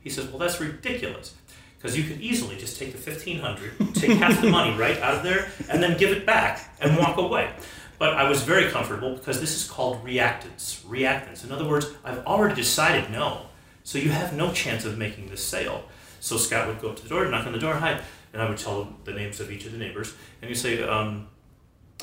He 0.00 0.10
says, 0.10 0.26
"Well, 0.28 0.38
that's 0.38 0.60
ridiculous." 0.60 1.34
Because 1.78 1.96
you 1.96 2.02
could 2.02 2.20
easily 2.20 2.56
just 2.56 2.76
take 2.76 2.90
the 2.90 2.98
fifteen 2.98 3.38
hundred, 3.38 3.72
take 3.94 4.10
half 4.18 4.40
the 4.40 4.50
money 4.50 4.76
right 4.76 4.98
out 5.00 5.14
of 5.14 5.22
there, 5.22 5.48
and 5.70 5.80
then 5.80 5.96
give 5.96 6.10
it 6.10 6.26
back 6.26 6.74
and 6.80 6.96
walk 6.96 7.18
away. 7.18 7.50
But 7.98 8.14
I 8.14 8.28
was 8.28 8.42
very 8.42 8.70
comfortable 8.70 9.16
because 9.16 9.40
this 9.40 9.56
is 9.56 9.68
called 9.68 10.04
reactance. 10.04 10.82
Reactance. 10.84 11.44
In 11.44 11.50
other 11.50 11.68
words, 11.68 11.86
I've 12.04 12.24
already 12.26 12.54
decided 12.54 13.10
no. 13.10 13.46
So 13.82 13.98
you 13.98 14.10
have 14.10 14.32
no 14.32 14.52
chance 14.52 14.84
of 14.84 14.96
making 14.98 15.28
this 15.28 15.44
sale. 15.44 15.84
So 16.20 16.36
Scott 16.36 16.68
would 16.68 16.80
go 16.80 16.90
up 16.90 16.96
to 16.96 17.02
the 17.02 17.08
door, 17.08 17.24
knock 17.26 17.46
on 17.46 17.52
the 17.52 17.58
door, 17.58 17.74
hi, 17.74 18.00
and 18.32 18.42
I 18.42 18.48
would 18.48 18.58
tell 18.58 18.82
him 18.82 18.96
the 19.04 19.12
names 19.12 19.40
of 19.40 19.50
each 19.50 19.66
of 19.66 19.72
the 19.72 19.78
neighbors, 19.78 20.14
and 20.42 20.48
you 20.48 20.54
say, 20.54 20.82
um, 20.82 21.28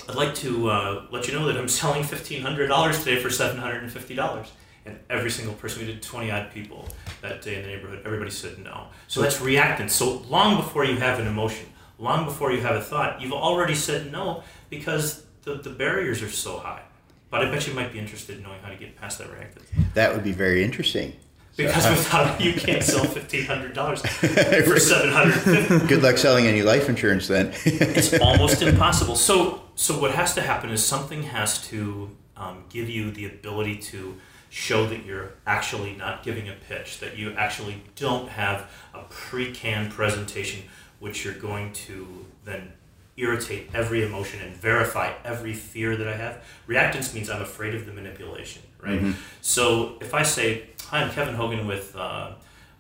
I'd 0.08 0.16
like 0.16 0.36
to 0.36 0.70
uh, 0.70 1.06
let 1.12 1.28
you 1.28 1.34
know 1.34 1.46
that 1.48 1.58
I'm 1.58 1.68
selling 1.82 2.04
$1,500 2.04 3.04
today 3.04 3.22
for 3.22 3.30
$750. 3.30 4.48
And 4.88 5.00
every 5.10 5.32
single 5.32 5.56
person, 5.56 5.86
we 5.86 5.92
did 5.92 6.04
20 6.04 6.30
odd 6.30 6.52
people 6.52 6.88
that 7.22 7.42
day 7.42 7.56
in 7.56 7.64
the 7.64 7.70
neighborhood, 7.70 8.04
everybody 8.06 8.30
said 8.30 8.60
no. 8.60 8.88
So 9.08 9.22
that's 9.22 9.38
reactance. 9.38 9.92
So 9.92 10.18
long 10.30 10.58
before 10.58 10.86
you 10.86 10.98
have 10.98 11.20
an 11.20 11.26
emotion, 11.26 11.66
long 11.98 12.26
before 12.26 12.52
you 12.52 12.62
have 12.62 12.76
a 12.76 12.82
thought, 12.82 13.20
you've 13.20 13.34
already 13.34 13.74
said 13.74 14.12
no 14.12 14.44
because 14.70 15.25
the, 15.46 15.56
the 15.56 15.70
barriers 15.70 16.22
are 16.22 16.30
so 16.30 16.58
high. 16.58 16.82
But 17.30 17.46
I 17.46 17.52
bet 17.52 17.68
you 17.68 17.74
might 17.74 17.92
be 17.92 18.00
interested 18.00 18.38
in 18.38 18.44
knowing 18.44 18.62
how 18.62 18.70
to 18.70 18.76
get 18.76 18.96
past 18.98 19.20
that 19.20 19.28
reactance. 19.30 19.66
That 19.94 20.14
would 20.14 20.24
be 20.24 20.32
very 20.32 20.64
interesting. 20.64 21.14
Because 21.58 21.84
so, 21.84 21.92
without 21.92 22.42
you 22.42 22.54
can't 22.54 22.84
sell 22.84 23.06
fifteen 23.06 23.46
hundred 23.46 23.74
dollars 23.74 24.02
for 24.06 24.80
seven 24.80 25.10
hundred. 25.10 25.88
Good 25.88 26.04
luck 26.04 26.18
selling 26.18 26.48
any 26.48 26.62
life 26.62 26.90
insurance 26.90 27.28
then. 27.28 27.54
it's 27.66 28.14
almost 28.20 28.62
impossible. 28.62 29.16
So 29.16 29.62
so 29.76 30.00
what 30.00 30.12
has 30.12 30.36
to 30.36 30.42
happen 30.42 30.70
is 30.70 30.86
something 30.86 31.24
has 31.24 31.66
to 31.70 32.10
um, 32.36 32.66
give 32.70 32.90
you 32.90 33.10
the 33.12 33.26
ability 33.26 33.78
to 33.78 34.18
show 34.50 34.86
that 34.88 35.06
you're 35.06 35.34
actually 35.48 35.94
not 35.96 36.24
giving 36.24 36.50
a 36.50 36.54
pitch, 36.54 37.00
that 37.00 37.18
you 37.18 37.34
actually 37.34 37.84
don't 37.96 38.30
have 38.30 38.70
a 38.94 39.04
pre-canned 39.10 39.92
presentation, 39.92 40.64
which 41.00 41.24
you're 41.24 41.34
going 41.34 41.72
to 41.74 42.26
then 42.44 42.72
irritate 43.18 43.70
every 43.74 44.04
emotion 44.04 44.42
and 44.42 44.56
verify 44.56 45.14
every 45.24 45.54
fear 45.54 45.96
that 45.96 46.08
I 46.08 46.16
have. 46.16 46.44
Reactance 46.68 47.14
means 47.14 47.30
I'm 47.30 47.42
afraid 47.42 47.74
of 47.74 47.86
the 47.86 47.94
manipulation, 47.94 48.62
right? 48.82 49.00
Mm-hmm. 49.00 49.12
So 49.42 49.98
if 50.02 50.14
I 50.14 50.24
say, 50.24 50.64
"Hi, 50.88 51.02
I'm 51.02 51.12
Kevin 51.12 51.36
Hogan 51.36 51.66
with 51.68 51.96
uh, 51.96 52.32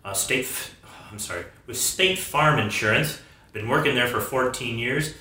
uh, 0.03 0.13
State," 0.13 0.45
F- 0.45 0.75
I'm 1.11 1.19
sorry, 1.19 1.45
with 1.67 1.77
State 1.77 2.19
Farm 2.19 2.59
Insurance. 2.59 3.21
Been 3.53 3.69
working 3.69 3.95
there 3.95 4.07
for 4.07 4.19
14 4.19 4.77
years. 4.77 5.13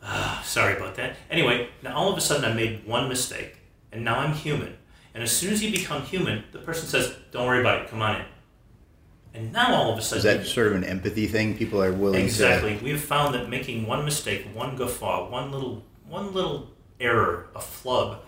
Uh, 0.00 0.40
sorry 0.42 0.76
about 0.76 0.94
that. 0.94 1.16
Anyway, 1.28 1.68
now 1.82 1.96
all 1.96 2.10
of 2.10 2.16
a 2.16 2.20
sudden 2.20 2.44
I 2.48 2.54
made 2.54 2.86
one 2.86 3.08
mistake, 3.08 3.56
and 3.90 4.04
now 4.04 4.20
I'm 4.20 4.32
human. 4.32 4.76
And 5.12 5.24
as 5.24 5.36
soon 5.36 5.52
as 5.52 5.60
you 5.60 5.72
become 5.72 6.02
human, 6.02 6.44
the 6.52 6.60
person 6.60 6.88
says, 6.88 7.16
"Don't 7.32 7.46
worry 7.46 7.60
about 7.60 7.82
it. 7.82 7.88
Come 7.88 8.02
on 8.02 8.20
in." 8.20 8.26
And 9.34 9.52
now 9.52 9.74
all 9.74 9.92
of 9.92 9.98
a 9.98 10.02
sudden, 10.02 10.18
Is 10.18 10.24
that 10.24 10.46
sort 10.46 10.68
of 10.68 10.74
an 10.74 10.84
empathy 10.84 11.26
thing? 11.26 11.56
People 11.56 11.82
are 11.82 11.92
willing. 11.92 12.24
Exactly. 12.24 12.76
to. 12.76 12.84
We 12.84 12.90
have 12.90 13.02
found 13.02 13.34
that 13.34 13.48
making 13.48 13.86
one 13.86 14.04
mistake, 14.04 14.46
one 14.54 14.76
guffaw, 14.76 15.30
one 15.30 15.52
little 15.52 15.84
one 16.08 16.32
little 16.34 16.70
error, 16.98 17.48
a 17.54 17.60
flub, 17.60 18.22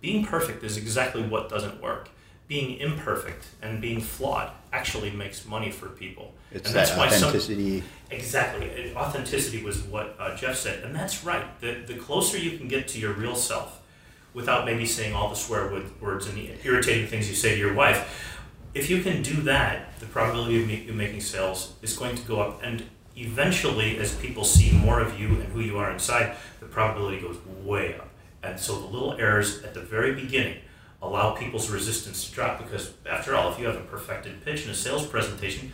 being 0.00 0.24
perfect 0.24 0.62
is 0.62 0.76
exactly 0.76 1.22
what 1.22 1.48
doesn't 1.48 1.82
work. 1.82 2.10
Being 2.46 2.78
imperfect 2.78 3.46
and 3.62 3.80
being 3.80 4.00
flawed 4.00 4.50
actually 4.72 5.10
makes 5.10 5.46
money 5.46 5.70
for 5.70 5.88
people. 5.88 6.34
It's 6.52 6.66
and 6.68 6.76
that 6.76 6.86
that's 6.86 6.96
why 6.98 7.08
some 7.08 7.28
authenticity. 7.30 7.82
exactly 8.10 8.94
authenticity 8.94 9.64
was 9.64 9.82
what 9.82 10.14
uh, 10.20 10.36
Jeff 10.36 10.56
said, 10.56 10.84
and 10.84 10.94
that's 10.94 11.24
right. 11.24 11.58
The 11.60 11.82
the 11.86 11.94
closer 11.94 12.38
you 12.38 12.58
can 12.58 12.68
get 12.68 12.86
to 12.88 13.00
your 13.00 13.14
real 13.14 13.34
self, 13.34 13.80
without 14.34 14.66
maybe 14.66 14.84
saying 14.84 15.14
all 15.14 15.30
the 15.30 15.36
swear 15.36 15.72
words 16.00 16.26
and 16.26 16.36
the 16.36 16.50
irritating 16.64 17.06
things 17.06 17.28
you 17.28 17.34
say 17.34 17.54
to 17.54 17.58
your 17.58 17.72
wife, 17.74 18.33
if 18.74 18.90
you 18.90 19.02
can 19.02 19.22
do 19.22 19.34
that, 19.42 19.98
the 20.00 20.06
probability 20.06 20.62
of 20.62 20.70
you 20.70 20.92
making 20.92 21.20
sales 21.20 21.74
is 21.80 21.96
going 21.96 22.16
to 22.16 22.22
go 22.22 22.40
up. 22.40 22.62
And 22.62 22.84
eventually, 23.16 23.98
as 23.98 24.14
people 24.16 24.44
see 24.44 24.72
more 24.72 25.00
of 25.00 25.18
you 25.18 25.28
and 25.28 25.44
who 25.44 25.60
you 25.60 25.78
are 25.78 25.90
inside, 25.90 26.36
the 26.60 26.66
probability 26.66 27.20
goes 27.20 27.38
way 27.62 27.94
up. 27.96 28.08
And 28.42 28.58
so 28.58 28.78
the 28.78 28.86
little 28.86 29.14
errors 29.14 29.62
at 29.62 29.74
the 29.74 29.80
very 29.80 30.14
beginning 30.14 30.58
allow 31.00 31.32
people's 31.32 31.70
resistance 31.70 32.28
to 32.28 32.34
drop 32.34 32.58
because, 32.58 32.92
after 33.08 33.34
all, 33.34 33.52
if 33.52 33.58
you 33.58 33.66
have 33.66 33.76
a 33.76 33.80
perfected 33.80 34.44
pitch 34.44 34.64
in 34.64 34.70
a 34.70 34.74
sales 34.74 35.06
presentation, 35.06 35.72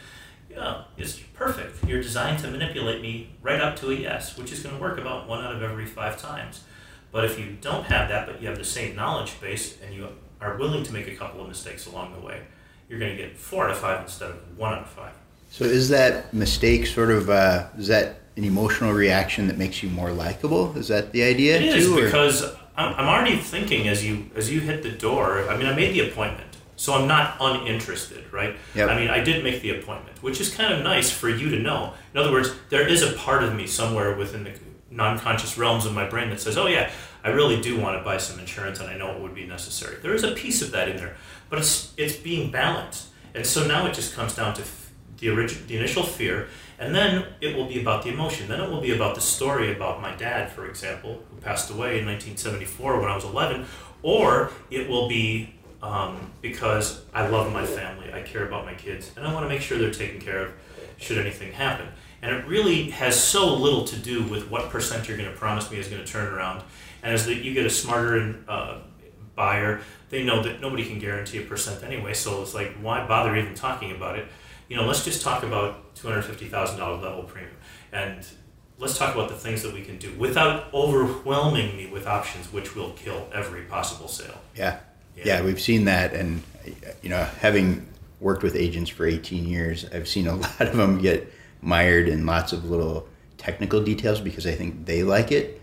yeah, 0.50 0.82
it's 0.96 1.18
perfect. 1.34 1.84
You're 1.86 2.02
designed 2.02 2.40
to 2.40 2.50
manipulate 2.50 3.00
me 3.00 3.30
right 3.40 3.60
up 3.60 3.76
to 3.76 3.90
a 3.90 3.94
yes, 3.94 4.36
which 4.36 4.52
is 4.52 4.60
going 4.60 4.74
to 4.74 4.80
work 4.80 4.98
about 4.98 5.28
one 5.28 5.44
out 5.44 5.54
of 5.54 5.62
every 5.62 5.86
five 5.86 6.20
times. 6.20 6.64
But 7.12 7.24
if 7.24 7.38
you 7.38 7.56
don't 7.60 7.84
have 7.84 8.08
that, 8.08 8.26
but 8.26 8.42
you 8.42 8.48
have 8.48 8.58
the 8.58 8.64
same 8.64 8.94
knowledge 8.94 9.40
base 9.40 9.80
and 9.80 9.94
you 9.94 10.08
are 10.40 10.56
willing 10.56 10.82
to 10.84 10.92
make 10.92 11.08
a 11.08 11.14
couple 11.14 11.40
of 11.40 11.48
mistakes 11.48 11.86
along 11.86 12.14
the 12.14 12.20
way, 12.20 12.42
you're 12.90 12.98
going 12.98 13.16
to 13.16 13.22
get 13.22 13.38
four 13.38 13.64
out 13.64 13.70
of 13.70 13.78
five 13.78 14.02
instead 14.02 14.30
of 14.30 14.58
one 14.58 14.72
out 14.74 14.80
of 14.82 14.88
five. 14.90 15.12
So 15.50 15.64
is 15.64 15.88
that 15.90 16.34
mistake 16.34 16.86
sort 16.86 17.10
of 17.10 17.30
uh, 17.30 17.68
is 17.78 17.86
that 17.86 18.20
an 18.36 18.44
emotional 18.44 18.92
reaction 18.92 19.46
that 19.46 19.56
makes 19.56 19.82
you 19.82 19.88
more 19.88 20.10
likable? 20.10 20.76
Is 20.76 20.88
that 20.88 21.12
the 21.12 21.22
idea 21.22 21.56
It 21.56 21.62
is 21.64 21.86
too? 21.86 21.98
or- 21.98 22.04
because 22.04 22.44
I'm, 22.76 22.94
I'm 22.94 23.06
already 23.08 23.36
thinking 23.36 23.88
as 23.88 24.04
you 24.04 24.28
as 24.34 24.50
you 24.52 24.60
hit 24.60 24.82
the 24.82 24.90
door. 24.90 25.48
I 25.48 25.56
mean, 25.56 25.66
I 25.66 25.74
made 25.74 25.94
the 25.94 26.08
appointment, 26.08 26.56
so 26.76 26.94
I'm 26.94 27.06
not 27.06 27.36
uninterested, 27.40 28.24
right? 28.32 28.56
Yep. 28.74 28.90
I 28.90 28.98
mean, 28.98 29.08
I 29.08 29.20
did 29.22 29.42
make 29.44 29.62
the 29.62 29.70
appointment, 29.78 30.20
which 30.22 30.40
is 30.40 30.52
kind 30.54 30.72
of 30.74 30.82
nice 30.82 31.10
for 31.10 31.28
you 31.28 31.48
to 31.50 31.58
know. 31.58 31.94
In 32.12 32.20
other 32.20 32.32
words, 32.32 32.52
there 32.70 32.86
is 32.86 33.02
a 33.02 33.12
part 33.14 33.42
of 33.44 33.54
me 33.54 33.66
somewhere 33.68 34.14
within 34.16 34.44
the 34.44 34.52
non-conscious 34.90 35.56
realms 35.56 35.86
of 35.86 35.94
my 35.94 36.08
brain 36.08 36.30
that 36.30 36.40
says, 36.40 36.56
"Oh 36.58 36.66
yeah, 36.66 36.90
I 37.24 37.30
really 37.30 37.60
do 37.60 37.78
want 37.80 37.98
to 37.98 38.04
buy 38.04 38.18
some 38.18 38.38
insurance, 38.40 38.80
and 38.80 38.88
I 38.88 38.96
know 38.96 39.10
it 39.14 39.20
would 39.20 39.34
be 39.34 39.46
necessary." 39.46 39.96
There 40.02 40.14
is 40.14 40.24
a 40.24 40.32
piece 40.32 40.62
of 40.62 40.70
that 40.72 40.88
in 40.88 40.96
there, 40.96 41.16
but 41.50 41.58
it's 41.58 41.92
it's 41.96 42.16
being 42.16 42.50
balanced, 42.50 43.08
and 43.34 43.44
so 43.44 43.66
now 43.66 43.86
it 43.86 43.92
just 43.92 44.14
comes 44.14 44.34
down 44.34 44.54
to 44.54 44.62
f- 44.62 44.92
the 45.18 45.28
origin, 45.28 45.66
the 45.66 45.76
initial 45.76 46.02
fear, 46.02 46.48
and 46.78 46.94
then 46.94 47.26
it 47.42 47.54
will 47.54 47.66
be 47.66 47.80
about 47.80 48.02
the 48.02 48.08
emotion. 48.08 48.48
Then 48.48 48.60
it 48.60 48.70
will 48.70 48.80
be 48.80 48.94
about 48.94 49.14
the 49.14 49.20
story 49.20 49.70
about 49.70 50.00
my 50.00 50.14
dad, 50.16 50.50
for 50.50 50.66
example, 50.66 51.22
who 51.30 51.40
passed 51.42 51.70
away 51.70 51.98
in 51.98 52.06
1974 52.06 53.00
when 53.00 53.10
I 53.10 53.14
was 53.14 53.24
11, 53.24 53.66
or 54.02 54.50
it 54.70 54.88
will 54.88 55.08
be 55.08 55.52
um, 55.82 56.32
because 56.40 57.02
I 57.12 57.26
love 57.26 57.52
my 57.52 57.66
family, 57.66 58.12
I 58.12 58.22
care 58.22 58.46
about 58.46 58.64
my 58.64 58.74
kids, 58.74 59.10
and 59.16 59.26
I 59.26 59.32
want 59.34 59.44
to 59.44 59.48
make 59.48 59.60
sure 59.60 59.78
they're 59.78 59.90
taken 59.90 60.20
care 60.20 60.46
of 60.46 60.52
should 60.98 61.18
anything 61.18 61.52
happen. 61.52 61.88
And 62.22 62.34
it 62.34 62.46
really 62.46 62.90
has 62.90 63.18
so 63.18 63.54
little 63.54 63.84
to 63.86 63.96
do 63.96 64.22
with 64.24 64.50
what 64.50 64.68
percent 64.68 65.08
you're 65.08 65.16
going 65.16 65.30
to 65.30 65.36
promise 65.36 65.70
me 65.70 65.78
is 65.78 65.88
going 65.88 66.04
to 66.04 66.10
turn 66.10 66.32
around. 66.32 66.62
And 67.02 67.14
as 67.14 67.24
the, 67.24 67.34
you 67.34 67.54
get 67.54 67.64
a 67.64 67.70
smarter 67.70 68.18
and 68.18 68.44
uh, 68.46 68.78
buyer, 69.34 69.80
they 70.10 70.24
know 70.24 70.42
that 70.42 70.60
nobody 70.60 70.84
can 70.84 70.98
guarantee 70.98 71.38
a 71.38 71.42
percent 71.42 71.82
anyway. 71.82 72.12
So 72.12 72.42
it's 72.42 72.54
like, 72.54 72.72
why 72.82 73.06
bother 73.06 73.34
even 73.36 73.54
talking 73.54 73.92
about 73.92 74.18
it? 74.18 74.26
You 74.68 74.76
know, 74.76 74.84
let's 74.84 75.04
just 75.04 75.22
talk 75.22 75.42
about 75.42 75.94
two 75.94 76.06
hundred 76.06 76.22
fifty 76.22 76.46
thousand 76.46 76.78
dollar 76.78 77.00
level 77.00 77.22
premium, 77.22 77.56
and 77.92 78.26
let's 78.78 78.98
talk 78.98 79.14
about 79.14 79.28
the 79.28 79.34
things 79.34 79.62
that 79.62 79.72
we 79.72 79.82
can 79.82 79.98
do 79.98 80.12
without 80.18 80.72
overwhelming 80.74 81.76
me 81.76 81.86
with 81.86 82.06
options, 82.06 82.52
which 82.52 82.76
will 82.76 82.90
kill 82.90 83.28
every 83.32 83.62
possible 83.62 84.08
sale. 84.08 84.38
Yeah. 84.54 84.80
Yeah. 85.16 85.24
yeah, 85.26 85.42
we've 85.42 85.60
seen 85.60 85.86
that, 85.86 86.14
and 86.14 86.42
you 87.02 87.08
know, 87.08 87.24
having 87.40 87.86
worked 88.20 88.42
with 88.42 88.54
agents 88.54 88.88
for 88.88 89.06
18 89.06 89.44
years, 89.44 89.84
I've 89.92 90.08
seen 90.08 90.28
a 90.28 90.36
lot 90.36 90.60
of 90.60 90.76
them 90.76 91.00
get 91.00 91.32
mired 91.60 92.08
in 92.08 92.24
lots 92.26 92.52
of 92.52 92.70
little 92.70 93.08
technical 93.36 93.82
details 93.82 94.20
because 94.20 94.46
I 94.46 94.52
think 94.52 94.86
they 94.86 95.02
like 95.02 95.32
it 95.32 95.59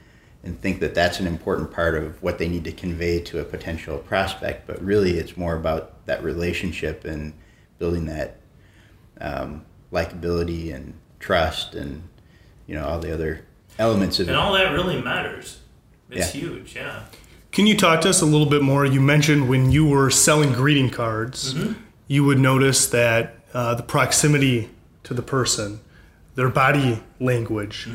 and 0.48 0.60
think 0.62 0.80
that 0.80 0.96
that's 0.96 1.20
an 1.20 1.28
important 1.28 1.72
part 1.72 1.96
of 2.02 2.24
what 2.24 2.38
they 2.38 2.48
need 2.48 2.64
to 2.64 2.72
convey 2.72 3.20
to 3.20 3.42
a 3.42 3.44
potential 3.44 3.98
prospect. 3.98 4.66
But 4.66 4.82
really, 4.82 5.18
it's 5.18 5.36
more 5.36 5.56
about 5.56 6.06
that 6.06 6.24
relationship 6.24 7.04
and 7.04 7.34
building 7.80 8.06
that 8.06 8.38
um, 9.20 9.66
likability 9.92 10.74
and 10.74 10.94
trust, 11.20 11.76
and 11.76 12.02
you 12.66 12.76
know, 12.76 12.88
all 12.88 13.00
the 13.00 13.14
other 13.14 13.44
elements 13.78 14.20
of 14.20 14.30
And 14.30 14.36
it. 14.36 14.40
And 14.40 14.42
all 14.42 14.54
that 14.54 14.72
really 14.72 15.02
matters. 15.02 15.60
It's 16.10 16.34
Yeah. 16.34 16.42
huge, 16.42 16.76
yeah. 16.76 17.04
Can 17.52 17.68
you 17.68 17.76
talk 17.76 18.00
to 18.02 18.10
us 18.10 18.22
a 18.22 18.26
little 18.26 18.46
bit 18.46 18.62
more? 18.62 18.86
You 18.86 19.02
mentioned 19.02 19.50
when 19.50 19.72
you 19.72 19.86
were 19.86 20.10
selling 20.10 20.54
greeting 20.54 20.90
cards, 20.90 21.56
you 22.08 22.24
would 22.24 22.40
notice 22.40 22.88
that 22.88 23.36
uh, 23.54 23.76
the 23.76 23.84
proximity 23.84 24.70
to 25.04 25.14
the 25.14 25.22
person, 25.22 25.82
their 26.36 26.50
body 26.50 27.02
language. 27.20 27.90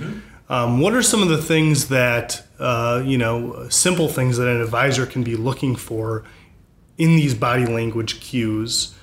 Um, 0.52 0.80
what 0.80 0.92
are 0.92 1.00
some 1.02 1.22
of 1.22 1.30
the 1.30 1.40
things 1.40 1.88
that, 1.88 2.42
uh, 2.58 3.02
you 3.06 3.16
know, 3.16 3.70
simple 3.70 4.06
things 4.06 4.36
that 4.36 4.46
an 4.46 4.60
advisor 4.60 5.06
can 5.06 5.24
be 5.24 5.34
looking 5.34 5.76
for 5.76 6.24
in 6.98 7.16
these 7.16 7.34
body 7.34 7.64
language 7.64 8.20
cues 8.20 8.94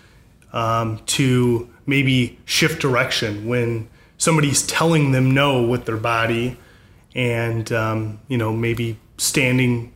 um, 0.54 1.00
to 1.08 1.68
maybe 1.88 2.38
shift 2.46 2.80
direction 2.80 3.48
when 3.48 3.90
somebody's 4.20 4.62
telling 4.68 5.12
them 5.12 5.32
no 5.32 5.64
with 5.64 5.86
their 5.86 5.98
body 5.98 6.56
and, 7.16 7.72
um, 7.72 8.20
you 8.28 8.38
know, 8.38 8.54
maybe 8.54 9.00
standing 9.18 9.92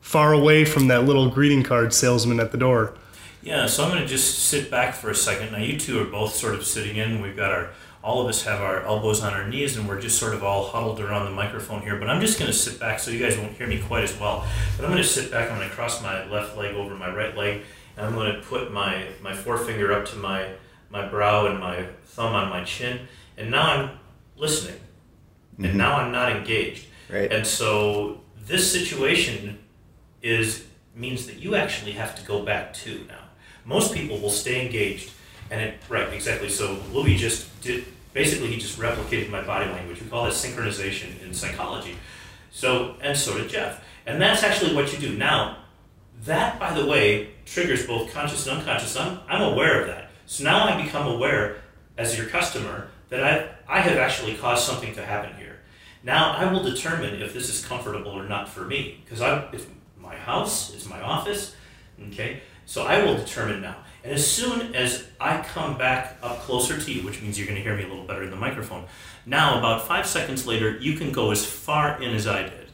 far 0.00 0.32
away 0.32 0.64
from 0.64 0.88
that 0.88 1.04
little 1.04 1.28
greeting 1.28 1.62
card 1.62 1.92
salesman 1.92 2.40
at 2.40 2.52
the 2.52 2.58
door. 2.58 2.94
Yeah, 3.42 3.66
so 3.66 3.84
I'm 3.84 3.90
going 3.90 4.00
to 4.00 4.08
just 4.08 4.46
sit 4.46 4.70
back 4.70 4.94
for 4.94 5.10
a 5.10 5.14
second. 5.14 5.52
Now, 5.52 5.58
you 5.58 5.78
two 5.78 6.00
are 6.00 6.06
both 6.06 6.34
sort 6.34 6.54
of 6.54 6.64
sitting 6.64 6.96
in. 6.96 7.20
We've 7.20 7.36
got 7.36 7.52
our, 7.52 7.70
all 8.02 8.22
of 8.22 8.28
us 8.28 8.44
have 8.44 8.60
our 8.60 8.82
elbows 8.82 9.22
on 9.22 9.34
our 9.34 9.46
knees, 9.48 9.76
and 9.76 9.88
we're 9.88 10.00
just 10.00 10.18
sort 10.18 10.34
of 10.34 10.44
all 10.44 10.68
huddled 10.68 11.00
around 11.00 11.24
the 11.24 11.30
microphone 11.30 11.82
here. 11.82 11.96
But 11.96 12.08
I'm 12.08 12.20
just 12.20 12.38
going 12.38 12.50
to 12.50 12.56
sit 12.56 12.78
back 12.78 12.98
so 12.98 13.10
you 13.10 13.18
guys 13.18 13.36
won't 13.36 13.52
hear 13.52 13.66
me 13.66 13.80
quite 13.80 14.04
as 14.04 14.18
well. 14.18 14.46
But 14.76 14.84
I'm 14.84 14.90
going 14.90 15.02
to 15.02 15.08
sit 15.08 15.30
back. 15.30 15.50
I'm 15.50 15.58
going 15.58 15.68
to 15.68 15.74
cross 15.74 16.02
my 16.02 16.28
left 16.28 16.56
leg 16.56 16.74
over 16.74 16.94
my 16.94 17.12
right 17.14 17.36
leg, 17.36 17.62
and 17.96 18.06
I'm 18.06 18.14
going 18.14 18.32
to 18.34 18.40
put 18.40 18.72
my, 18.72 19.06
my 19.20 19.34
forefinger 19.34 19.92
up 19.92 20.06
to 20.06 20.16
my, 20.16 20.50
my 20.90 21.06
brow 21.08 21.46
and 21.46 21.58
my 21.58 21.86
thumb 22.04 22.34
on 22.34 22.48
my 22.48 22.64
chin. 22.64 23.08
And 23.36 23.50
now 23.50 23.62
I'm 23.62 23.98
listening. 24.36 24.80
And 25.56 25.66
mm-hmm. 25.66 25.76
now 25.76 25.96
I'm 25.96 26.12
not 26.12 26.30
engaged. 26.34 26.86
Right. 27.10 27.32
And 27.32 27.46
so 27.46 28.20
this 28.46 28.70
situation 28.70 29.58
is 30.22 30.64
means 30.94 31.26
that 31.26 31.36
you 31.36 31.54
actually 31.54 31.92
have 31.92 32.14
to 32.16 32.24
go 32.26 32.44
back 32.44 32.74
too 32.74 33.04
now. 33.08 33.24
Most 33.64 33.94
people 33.94 34.18
will 34.18 34.30
stay 34.30 34.64
engaged, 34.64 35.12
and 35.50 35.60
it 35.60 35.80
right 35.88 36.12
exactly. 36.12 36.48
So 36.48 36.78
Louis 36.92 37.16
just 37.16 37.60
did 37.62 37.84
basically 38.12 38.48
he 38.48 38.58
just 38.58 38.78
replicated 38.78 39.30
my 39.30 39.42
body 39.42 39.70
language. 39.70 40.00
We 40.00 40.08
call 40.08 40.24
that 40.24 40.34
synchronization 40.34 41.22
in 41.22 41.32
psychology. 41.34 41.96
So 42.50 42.96
and 43.00 43.16
so 43.16 43.38
did 43.38 43.50
Jeff, 43.50 43.84
and 44.06 44.20
that's 44.20 44.42
actually 44.42 44.74
what 44.74 44.92
you 44.92 44.98
do 44.98 45.16
now. 45.16 45.58
That, 46.24 46.58
by 46.58 46.74
the 46.74 46.84
way, 46.84 47.30
triggers 47.46 47.86
both 47.86 48.12
conscious 48.12 48.46
and 48.46 48.58
unconscious. 48.58 48.96
I'm, 48.96 49.20
I'm 49.28 49.52
aware 49.52 49.80
of 49.80 49.86
that. 49.86 50.10
So 50.26 50.42
now 50.42 50.64
I 50.64 50.82
become 50.82 51.06
aware 51.06 51.58
as 51.96 52.18
your 52.18 52.26
customer 52.26 52.88
that 53.08 53.22
I, 53.22 53.76
I 53.78 53.80
have 53.80 53.96
actually 53.98 54.34
caused 54.34 54.66
something 54.66 54.94
to 54.94 55.04
happen 55.04 55.36
here. 55.36 55.60
Now 56.02 56.32
I 56.32 56.52
will 56.52 56.62
determine 56.62 57.22
if 57.22 57.32
this 57.32 57.48
is 57.48 57.64
comfortable 57.64 58.10
or 58.10 58.24
not 58.24 58.48
for 58.48 58.64
me 58.64 59.00
because 59.04 59.20
I 59.20 59.48
it's 59.52 59.66
my 59.98 60.16
house, 60.16 60.74
it's 60.74 60.88
my 60.88 61.00
office, 61.00 61.54
okay. 62.08 62.40
So 62.66 62.84
I 62.84 63.02
will 63.04 63.16
determine 63.16 63.62
now. 63.62 63.76
And 64.04 64.12
as 64.12 64.26
soon 64.26 64.74
as 64.74 65.06
I 65.20 65.42
come 65.42 65.76
back 65.76 66.16
up 66.22 66.40
closer 66.40 66.80
to 66.80 66.92
you, 66.92 67.02
which 67.02 67.20
means 67.20 67.38
you're 67.38 67.48
going 67.48 67.56
to 67.56 67.62
hear 67.62 67.76
me 67.76 67.84
a 67.84 67.88
little 67.88 68.04
better 68.04 68.22
in 68.22 68.30
the 68.30 68.36
microphone, 68.36 68.84
now 69.26 69.58
about 69.58 69.86
five 69.86 70.06
seconds 70.06 70.46
later, 70.46 70.78
you 70.78 70.96
can 70.96 71.12
go 71.12 71.30
as 71.30 71.44
far 71.44 72.00
in 72.02 72.14
as 72.14 72.26
I 72.26 72.42
did, 72.42 72.70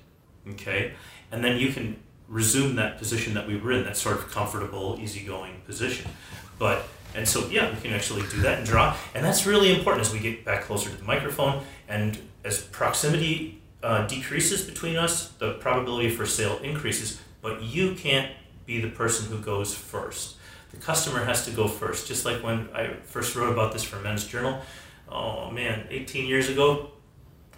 okay, 0.51 0.93
and 1.33 1.43
then 1.43 1.59
you 1.59 1.73
can 1.73 1.97
resume 2.29 2.77
that 2.77 2.99
position 2.99 3.35
that 3.35 3.47
we 3.49 3.57
were 3.57 3.73
in, 3.73 3.85
that 3.85 3.97
sort 3.97 4.17
of 4.17 4.31
comfortable, 4.31 4.99
easygoing 5.01 5.63
position. 5.67 6.11
But 6.59 6.87
and 7.15 7.29
so 7.29 7.47
yeah, 7.49 7.73
we 7.73 7.81
can 7.81 7.93
actually 7.93 8.23
do 8.23 8.41
that 8.43 8.59
and 8.59 8.67
draw, 8.67 8.97
and 9.15 9.25
that's 9.25 9.47
really 9.47 9.75
important 9.75 10.07
as 10.07 10.13
we 10.13 10.19
get 10.19 10.45
back 10.45 10.63
closer 10.63 10.91
to 10.91 10.97
the 10.97 11.05
microphone 11.05 11.63
and 11.89 12.19
as 12.45 12.61
proximity 12.61 13.63
uh, 13.83 14.07
decreases 14.07 14.63
between 14.63 14.97
us, 14.97 15.29
the 15.39 15.55
probability 15.55 16.11
for 16.11 16.27
sale 16.27 16.59
increases, 16.59 17.21
but 17.41 17.63
you 17.63 17.95
can't 17.95 18.33
be 18.67 18.81
the 18.81 18.89
person 18.89 19.31
who 19.31 19.39
goes 19.43 19.75
first. 19.75 20.37
The 20.75 20.81
customer 20.81 21.25
has 21.25 21.45
to 21.47 21.51
go 21.53 21.69
first. 21.69 22.09
Just 22.09 22.25
like 22.25 22.43
when 22.43 22.69
I 22.75 22.95
first 23.05 23.37
wrote 23.37 23.53
about 23.53 23.73
this 23.73 23.85
for 23.85 23.97
Men's 24.01 24.27
Journal, 24.27 24.61
oh 25.09 25.51
man, 25.51 25.87
18 25.91 26.27
years 26.27 26.49
ago, 26.49 26.91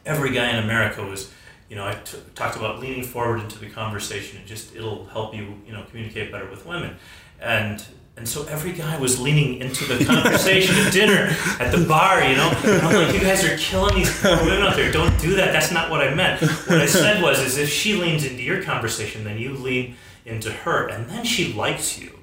every 0.04 0.32
guy 0.32 0.50
in 0.50 0.62
America 0.62 1.02
was, 1.02 1.32
you 1.68 1.76
know, 1.76 1.86
I 1.86 1.94
t- 1.94 2.18
talked 2.34 2.56
about 2.56 2.80
leaning 2.80 3.02
forward 3.02 3.40
into 3.40 3.58
the 3.58 3.70
conversation 3.70 4.38
and 4.38 4.46
just 4.46 4.76
it'll 4.76 5.06
help 5.06 5.34
you, 5.34 5.54
you 5.66 5.72
know, 5.72 5.84
communicate 5.90 6.30
better 6.30 6.48
with 6.48 6.66
women. 6.66 6.96
And 7.40 7.84
and 8.18 8.26
so 8.26 8.46
every 8.46 8.72
guy 8.72 8.98
was 8.98 9.20
leaning 9.20 9.60
into 9.60 9.84
the 9.84 10.02
conversation 10.06 10.74
at 10.76 10.92
dinner, 10.92 11.36
at 11.60 11.70
the 11.70 11.84
bar, 11.86 12.22
you 12.22 12.34
know. 12.34 12.50
And 12.64 12.82
I'm 12.82 12.94
like, 12.94 13.14
you 13.14 13.20
guys 13.20 13.44
are 13.44 13.56
killing 13.58 13.94
these 13.94 14.22
women 14.22 14.62
out 14.62 14.74
there. 14.74 14.90
Don't 14.90 15.18
do 15.20 15.34
that. 15.36 15.52
That's 15.52 15.70
not 15.70 15.90
what 15.90 16.00
I 16.00 16.14
meant. 16.14 16.40
What 16.40 16.80
I 16.80 16.86
said 16.86 17.22
was, 17.22 17.40
is 17.40 17.58
if 17.58 17.68
she 17.68 17.94
leans 17.94 18.24
into 18.24 18.42
your 18.42 18.62
conversation, 18.62 19.24
then 19.24 19.36
you 19.38 19.52
lean 19.52 19.96
into 20.24 20.50
her, 20.50 20.88
and 20.88 21.08
then 21.10 21.24
she 21.24 21.52
likes 21.52 21.98
you, 21.98 22.15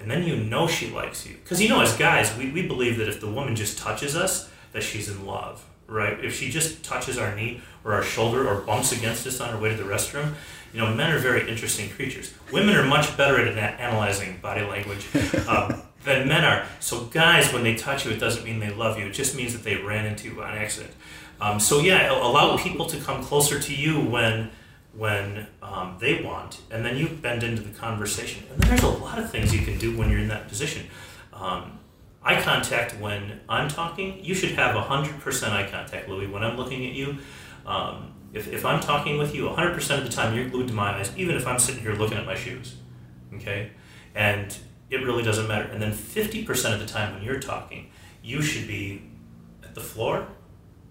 and 0.00 0.10
then 0.10 0.24
you 0.24 0.36
know 0.36 0.66
she 0.66 0.90
likes 0.90 1.26
you. 1.26 1.36
Because 1.42 1.60
you 1.60 1.68
know, 1.68 1.80
as 1.80 1.96
guys, 1.96 2.36
we, 2.36 2.50
we 2.50 2.66
believe 2.66 2.96
that 2.98 3.08
if 3.08 3.20
the 3.20 3.30
woman 3.30 3.54
just 3.54 3.78
touches 3.78 4.16
us, 4.16 4.50
that 4.72 4.82
she's 4.82 5.08
in 5.08 5.26
love, 5.26 5.64
right? 5.86 6.22
If 6.24 6.36
she 6.36 6.50
just 6.50 6.84
touches 6.84 7.18
our 7.18 7.34
knee 7.34 7.60
or 7.84 7.94
our 7.94 8.02
shoulder 8.02 8.48
or 8.48 8.60
bumps 8.60 8.92
against 8.92 9.26
us 9.26 9.40
on 9.40 9.50
her 9.50 9.58
way 9.58 9.70
to 9.70 9.76
the 9.76 9.88
restroom, 9.88 10.34
you 10.72 10.80
know, 10.80 10.94
men 10.94 11.12
are 11.12 11.18
very 11.18 11.48
interesting 11.48 11.90
creatures. 11.90 12.32
Women 12.52 12.76
are 12.76 12.84
much 12.84 13.16
better 13.16 13.44
at 13.44 13.80
analyzing 13.80 14.38
body 14.38 14.62
language 14.62 15.04
um, 15.48 15.82
than 16.04 16.28
men 16.28 16.44
are. 16.44 16.64
So, 16.78 17.04
guys, 17.06 17.52
when 17.52 17.64
they 17.64 17.74
touch 17.74 18.06
you, 18.06 18.12
it 18.12 18.20
doesn't 18.20 18.44
mean 18.44 18.60
they 18.60 18.70
love 18.70 18.98
you. 18.98 19.06
It 19.06 19.12
just 19.12 19.36
means 19.36 19.52
that 19.52 19.64
they 19.64 19.76
ran 19.76 20.06
into 20.06 20.28
you 20.28 20.42
on 20.42 20.56
accident. 20.56 20.94
Um, 21.40 21.58
so, 21.58 21.80
yeah, 21.80 22.12
allow 22.12 22.56
people 22.56 22.86
to 22.86 22.98
come 22.98 23.22
closer 23.22 23.58
to 23.58 23.74
you 23.74 24.00
when 24.00 24.50
when 24.92 25.46
um, 25.62 25.96
they 26.00 26.22
want, 26.22 26.60
and 26.70 26.84
then 26.84 26.96
you 26.96 27.08
bend 27.08 27.42
into 27.42 27.62
the 27.62 27.76
conversation. 27.78 28.44
And 28.50 28.60
then 28.60 28.70
there's 28.70 28.82
a 28.82 28.98
lot 28.98 29.18
of 29.18 29.30
things 29.30 29.54
you 29.54 29.64
can 29.64 29.78
do 29.78 29.96
when 29.96 30.10
you're 30.10 30.20
in 30.20 30.28
that 30.28 30.48
position. 30.48 30.86
Um, 31.32 31.78
eye 32.22 32.40
contact 32.40 32.98
when 33.00 33.40
I'm 33.48 33.68
talking, 33.68 34.22
you 34.24 34.34
should 34.34 34.50
have 34.52 34.74
100% 34.74 35.50
eye 35.50 35.68
contact, 35.70 36.08
Louis, 36.08 36.26
when 36.26 36.42
I'm 36.42 36.56
looking 36.56 36.86
at 36.86 36.92
you. 36.92 37.18
Um, 37.64 38.12
if, 38.32 38.48
if 38.48 38.64
I'm 38.64 38.80
talking 38.80 39.18
with 39.18 39.34
you, 39.34 39.44
100% 39.44 39.98
of 39.98 40.04
the 40.04 40.10
time 40.10 40.34
you're 40.34 40.48
glued 40.48 40.68
to 40.68 40.74
my 40.74 40.98
eyes, 40.98 41.12
even 41.16 41.36
if 41.36 41.46
I'm 41.46 41.58
sitting 41.58 41.82
here 41.82 41.94
looking 41.94 42.18
at 42.18 42.26
my 42.26 42.34
shoes. 42.34 42.76
Okay? 43.34 43.70
And 44.14 44.56
it 44.90 44.98
really 44.98 45.22
doesn't 45.22 45.48
matter. 45.48 45.70
And 45.70 45.80
then 45.80 45.92
50% 45.92 46.72
of 46.72 46.80
the 46.80 46.86
time 46.86 47.14
when 47.14 47.22
you're 47.22 47.40
talking, 47.40 47.90
you 48.22 48.42
should 48.42 48.66
be 48.66 49.02
at 49.62 49.74
the 49.74 49.80
floor 49.80 50.26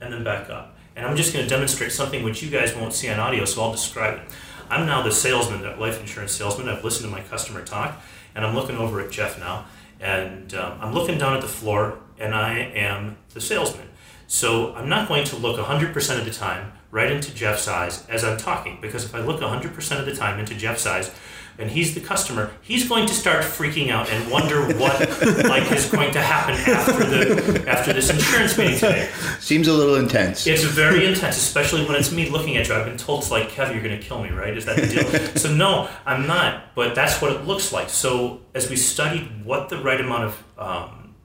and 0.01 0.13
then 0.13 0.23
back 0.23 0.49
up. 0.49 0.77
And 0.95 1.05
I'm 1.05 1.15
just 1.15 1.33
going 1.33 1.45
to 1.45 1.49
demonstrate 1.49 1.91
something 1.91 2.23
which 2.23 2.43
you 2.43 2.49
guys 2.49 2.75
won't 2.75 2.93
see 2.93 3.09
on 3.09 3.19
audio, 3.19 3.45
so 3.45 3.61
I'll 3.61 3.71
describe 3.71 4.19
it. 4.19 4.23
I'm 4.69 4.85
now 4.85 5.01
the 5.01 5.11
salesman, 5.11 5.61
the 5.61 5.75
life 5.75 5.99
insurance 5.99 6.31
salesman. 6.31 6.69
I've 6.69 6.83
listened 6.83 7.09
to 7.09 7.15
my 7.15 7.23
customer 7.23 7.63
talk, 7.63 7.99
and 8.35 8.45
I'm 8.45 8.53
looking 8.55 8.77
over 8.77 9.01
at 9.01 9.11
Jeff 9.11 9.39
now, 9.39 9.65
and 9.99 10.53
um, 10.53 10.77
I'm 10.81 10.93
looking 10.93 11.17
down 11.17 11.33
at 11.35 11.41
the 11.41 11.47
floor, 11.47 11.99
and 12.19 12.35
I 12.35 12.57
am 12.59 13.17
the 13.33 13.41
salesman. 13.41 13.87
So 14.27 14.75
I'm 14.75 14.87
not 14.87 15.07
going 15.07 15.23
to 15.25 15.35
look 15.35 15.59
100% 15.59 16.19
of 16.19 16.25
the 16.25 16.31
time 16.31 16.73
right 16.91 17.11
into 17.11 17.33
Jeff's 17.33 17.67
eyes 17.67 18.07
as 18.07 18.23
I'm 18.23 18.37
talking, 18.37 18.77
because 18.81 19.03
if 19.05 19.15
I 19.15 19.21
look 19.21 19.41
100% 19.41 19.99
of 19.99 20.05
the 20.05 20.15
time 20.15 20.39
into 20.39 20.53
Jeff's 20.53 20.85
eyes, 20.85 21.11
and 21.59 21.69
he's 21.69 21.93
the 21.93 21.99
customer, 21.99 22.51
he's 22.61 22.87
going 22.87 23.05
to 23.05 23.13
start 23.13 23.43
freaking 23.43 23.89
out 23.89 24.09
and 24.09 24.31
wonder 24.31 24.65
what 24.77 24.99
like 25.45 25.69
is 25.71 25.89
going 25.89 26.11
to 26.13 26.21
happen 26.21 26.55
after 26.73 27.05
the 27.05 27.69
after 27.69 27.93
this 27.93 28.09
insurance 28.09 28.57
meeting 28.57 28.75
today. 28.75 29.09
Seems 29.39 29.67
a 29.67 29.73
little 29.73 29.95
intense. 29.95 30.47
It's 30.47 30.63
very 30.63 31.05
intense, 31.05 31.37
especially 31.37 31.85
when 31.85 31.95
it's 31.95 32.11
me 32.11 32.29
looking 32.29 32.55
at 32.55 32.67
you. 32.67 32.75
I've 32.75 32.85
been 32.85 32.97
told 32.97 33.21
it's 33.21 33.31
like 33.31 33.49
Kevin, 33.49 33.75
you're 33.75 33.83
going 33.83 33.99
to 33.99 34.03
kill 34.03 34.23
me, 34.23 34.29
right? 34.29 34.55
Is 34.55 34.65
that 34.65 34.77
the 34.77 34.87
deal? 34.87 35.35
so 35.35 35.53
no, 35.53 35.89
I'm 36.05 36.25
not, 36.25 36.73
but 36.75 36.95
that's 36.95 37.21
what 37.21 37.33
it 37.33 37.45
looks 37.45 37.73
like. 37.73 37.89
So 37.89 38.41
as 38.55 38.69
we 38.69 38.77
studied 38.77 39.43
what 39.43 39.69
the 39.69 39.77
right 39.77 39.99
amount 39.99 40.23
of 40.23 40.43
um, 40.57 41.15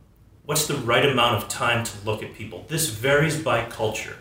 what's 0.45 0.67
the 0.67 0.75
right 0.75 1.07
amount 1.07 1.37
of 1.37 1.49
time 1.49 1.85
to 1.85 1.93
look 2.05 2.23
at 2.23 2.35
people? 2.35 2.65
This 2.69 2.91
varies 2.91 3.41
by 3.41 3.65
culture. 3.67 4.17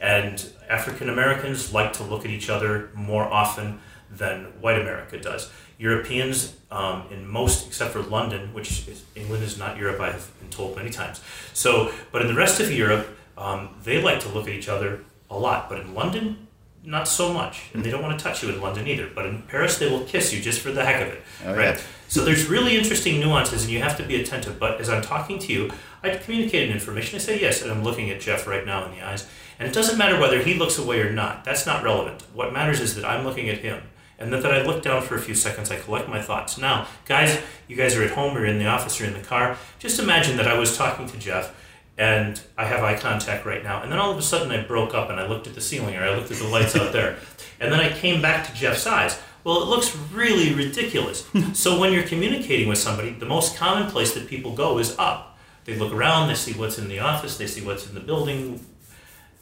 And 0.00 0.44
African 0.68 1.08
Americans 1.08 1.72
like 1.72 1.92
to 1.94 2.02
look 2.02 2.24
at 2.24 2.30
each 2.32 2.50
other 2.50 2.90
more 2.94 3.22
often 3.22 3.78
than 4.16 4.44
white 4.60 4.80
America 4.80 5.18
does. 5.18 5.50
Europeans, 5.78 6.54
um, 6.70 7.04
in 7.10 7.26
most, 7.26 7.66
except 7.66 7.92
for 7.92 8.02
London, 8.02 8.54
which 8.54 8.86
is, 8.88 9.02
England 9.16 9.42
is 9.42 9.58
not 9.58 9.76
Europe, 9.76 10.00
I've 10.00 10.30
been 10.38 10.50
told 10.50 10.76
many 10.76 10.90
times. 10.90 11.20
So, 11.54 11.92
but 12.12 12.22
in 12.22 12.28
the 12.28 12.34
rest 12.34 12.60
of 12.60 12.70
Europe, 12.70 13.08
um, 13.36 13.70
they 13.82 14.00
like 14.00 14.20
to 14.20 14.28
look 14.28 14.46
at 14.46 14.54
each 14.54 14.68
other 14.68 15.00
a 15.30 15.38
lot. 15.38 15.68
But 15.68 15.80
in 15.80 15.94
London, 15.94 16.46
not 16.84 17.08
so 17.08 17.32
much. 17.32 17.70
And 17.74 17.84
they 17.84 17.90
don't 17.90 18.02
want 18.02 18.18
to 18.18 18.22
touch 18.22 18.42
you 18.42 18.50
in 18.50 18.60
London 18.60 18.86
either. 18.86 19.08
But 19.12 19.26
in 19.26 19.42
Paris, 19.42 19.78
they 19.78 19.90
will 19.90 20.04
kiss 20.04 20.32
you 20.32 20.40
just 20.40 20.60
for 20.60 20.70
the 20.70 20.84
heck 20.84 21.02
of 21.02 21.08
it. 21.08 21.22
Oh, 21.44 21.54
right? 21.54 21.74
Yeah. 21.76 21.80
So 22.08 22.24
there's 22.24 22.46
really 22.46 22.76
interesting 22.76 23.20
nuances, 23.20 23.64
and 23.64 23.72
you 23.72 23.80
have 23.80 23.96
to 23.96 24.02
be 24.02 24.20
attentive. 24.20 24.58
But 24.58 24.80
as 24.80 24.88
I'm 24.88 25.02
talking 25.02 25.38
to 25.40 25.52
you, 25.52 25.70
I 26.02 26.10
communicate 26.10 26.68
an 26.68 26.74
information. 26.74 27.16
I 27.16 27.20
say 27.20 27.40
yes, 27.40 27.62
and 27.62 27.70
I'm 27.70 27.82
looking 27.82 28.10
at 28.10 28.20
Jeff 28.20 28.46
right 28.46 28.66
now 28.66 28.84
in 28.84 28.92
the 28.92 29.00
eyes. 29.00 29.26
And 29.58 29.68
it 29.68 29.74
doesn't 29.74 29.96
matter 29.96 30.20
whether 30.20 30.42
he 30.42 30.54
looks 30.54 30.78
away 30.78 31.00
or 31.00 31.12
not. 31.12 31.44
That's 31.44 31.66
not 31.66 31.82
relevant. 31.82 32.22
What 32.34 32.52
matters 32.52 32.80
is 32.80 32.94
that 32.96 33.04
I'm 33.04 33.24
looking 33.24 33.48
at 33.48 33.58
him. 33.58 33.82
And 34.18 34.32
that, 34.32 34.42
that 34.42 34.54
I 34.54 34.62
look 34.62 34.82
down 34.82 35.02
for 35.02 35.16
a 35.16 35.20
few 35.20 35.34
seconds, 35.34 35.70
I 35.70 35.76
collect 35.76 36.08
my 36.08 36.22
thoughts. 36.22 36.58
Now, 36.58 36.86
guys, 37.06 37.40
you 37.66 37.76
guys 37.76 37.96
are 37.96 38.04
at 38.04 38.10
home 38.10 38.36
or 38.36 38.46
in 38.46 38.58
the 38.58 38.66
office 38.66 39.00
or 39.00 39.04
in 39.04 39.14
the 39.14 39.20
car. 39.20 39.56
Just 39.78 39.98
imagine 39.98 40.36
that 40.36 40.46
I 40.46 40.58
was 40.58 40.76
talking 40.76 41.08
to 41.08 41.18
Jeff 41.18 41.54
and 41.98 42.40
I 42.56 42.64
have 42.64 42.82
eye 42.82 42.96
contact 42.98 43.44
right 43.44 43.62
now. 43.62 43.82
And 43.82 43.90
then 43.90 43.98
all 43.98 44.10
of 44.10 44.18
a 44.18 44.22
sudden 44.22 44.50
I 44.50 44.62
broke 44.62 44.94
up 44.94 45.10
and 45.10 45.20
I 45.20 45.26
looked 45.26 45.46
at 45.46 45.54
the 45.54 45.60
ceiling 45.60 45.96
or 45.96 46.02
I 46.02 46.14
looked 46.14 46.30
at 46.30 46.38
the 46.38 46.48
lights 46.48 46.76
out 46.76 46.92
there. 46.92 47.16
And 47.60 47.72
then 47.72 47.80
I 47.80 47.90
came 47.90 48.22
back 48.22 48.46
to 48.46 48.54
Jeff's 48.54 48.86
eyes. 48.86 49.20
Well, 49.44 49.62
it 49.62 49.66
looks 49.66 49.96
really 50.12 50.54
ridiculous. 50.54 51.28
so 51.52 51.78
when 51.78 51.92
you're 51.92 52.04
communicating 52.04 52.68
with 52.68 52.78
somebody, 52.78 53.10
the 53.10 53.26
most 53.26 53.56
common 53.56 53.90
place 53.90 54.14
that 54.14 54.28
people 54.28 54.54
go 54.54 54.78
is 54.78 54.96
up. 54.98 55.38
They 55.64 55.76
look 55.76 55.92
around, 55.92 56.28
they 56.28 56.34
see 56.34 56.52
what's 56.52 56.78
in 56.78 56.88
the 56.88 56.98
office, 56.98 57.38
they 57.38 57.46
see 57.46 57.64
what's 57.64 57.86
in 57.86 57.94
the 57.94 58.00
building. 58.00 58.64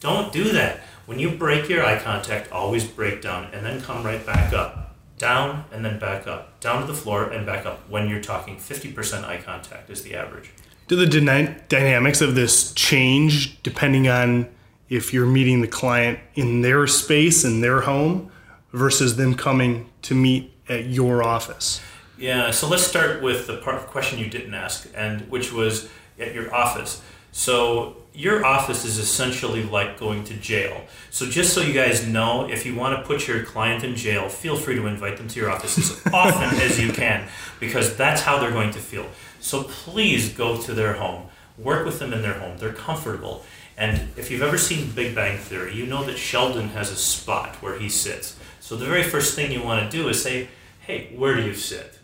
Don't 0.00 0.32
do 0.32 0.50
that. 0.52 0.80
When 1.06 1.18
you 1.18 1.30
break 1.30 1.68
your 1.68 1.84
eye 1.84 1.98
contact, 1.98 2.50
always 2.50 2.84
break 2.84 3.20
down 3.20 3.52
and 3.52 3.64
then 3.64 3.80
come 3.80 4.04
right 4.04 4.24
back 4.24 4.52
up. 4.52 4.96
Down 5.18 5.64
and 5.70 5.84
then 5.84 5.98
back 5.98 6.26
up. 6.26 6.58
Down 6.60 6.80
to 6.80 6.86
the 6.86 6.94
floor 6.94 7.24
and 7.24 7.44
back 7.44 7.66
up 7.66 7.88
when 7.88 8.08
you're 8.08 8.22
talking 8.22 8.56
50% 8.56 9.24
eye 9.24 9.42
contact 9.44 9.90
is 9.90 10.02
the 10.02 10.14
average. 10.14 10.50
Do 10.88 10.96
the 10.96 11.06
dyna- 11.06 11.60
dynamics 11.68 12.20
of 12.20 12.34
this 12.34 12.72
change 12.72 13.62
depending 13.62 14.08
on 14.08 14.48
if 14.88 15.12
you're 15.12 15.26
meeting 15.26 15.60
the 15.60 15.68
client 15.68 16.18
in 16.34 16.62
their 16.62 16.86
space 16.86 17.44
in 17.44 17.60
their 17.60 17.82
home 17.82 18.30
versus 18.72 19.16
them 19.16 19.34
coming 19.34 19.90
to 20.02 20.14
meet 20.14 20.52
at 20.68 20.86
your 20.86 21.22
office? 21.22 21.80
Yeah, 22.18 22.50
so 22.50 22.68
let's 22.68 22.82
start 22.86 23.22
with 23.22 23.46
the 23.46 23.58
part 23.58 23.76
of 23.76 23.86
question 23.86 24.18
you 24.18 24.26
didn't 24.28 24.54
ask, 24.54 24.88
and 24.94 25.30
which 25.30 25.52
was 25.52 25.88
at 26.18 26.34
your 26.34 26.54
office. 26.54 27.02
So 27.32 27.99
your 28.20 28.44
office 28.44 28.84
is 28.84 28.98
essentially 28.98 29.62
like 29.62 29.98
going 29.98 30.22
to 30.24 30.34
jail. 30.34 30.84
So 31.10 31.24
just 31.24 31.54
so 31.54 31.62
you 31.62 31.72
guys 31.72 32.06
know, 32.06 32.46
if 32.46 32.66
you 32.66 32.74
want 32.74 32.98
to 32.98 33.06
put 33.06 33.26
your 33.26 33.42
client 33.44 33.82
in 33.82 33.96
jail, 33.96 34.28
feel 34.28 34.56
free 34.56 34.74
to 34.74 34.86
invite 34.86 35.16
them 35.16 35.26
to 35.28 35.40
your 35.40 35.50
office 35.50 35.78
as 35.78 36.02
often 36.12 36.60
as 36.60 36.78
you 36.78 36.92
can, 36.92 37.26
because 37.58 37.96
that's 37.96 38.20
how 38.20 38.38
they're 38.38 38.52
going 38.52 38.72
to 38.72 38.78
feel. 38.78 39.06
So 39.40 39.62
please 39.62 40.34
go 40.34 40.60
to 40.60 40.74
their 40.74 40.92
home, 40.94 41.28
work 41.56 41.86
with 41.86 41.98
them 41.98 42.12
in 42.12 42.20
their 42.20 42.38
home. 42.38 42.58
They're 42.58 42.74
comfortable. 42.74 43.42
And 43.78 44.10
if 44.18 44.30
you've 44.30 44.42
ever 44.42 44.58
seen 44.58 44.90
Big 44.90 45.14
Bang 45.14 45.38
Theory, 45.38 45.74
you 45.74 45.86
know 45.86 46.04
that 46.04 46.18
Sheldon 46.18 46.68
has 46.68 46.90
a 46.90 46.96
spot 46.96 47.56
where 47.62 47.78
he 47.78 47.88
sits. 47.88 48.38
So 48.60 48.76
the 48.76 48.84
very 48.84 49.02
first 49.02 49.34
thing 49.34 49.50
you 49.50 49.62
want 49.62 49.90
to 49.90 49.96
do 49.96 50.10
is 50.10 50.22
say, 50.22 50.48
hey, 50.80 51.14
where 51.16 51.36
do 51.36 51.42
you 51.42 51.54
sit? 51.54 51.98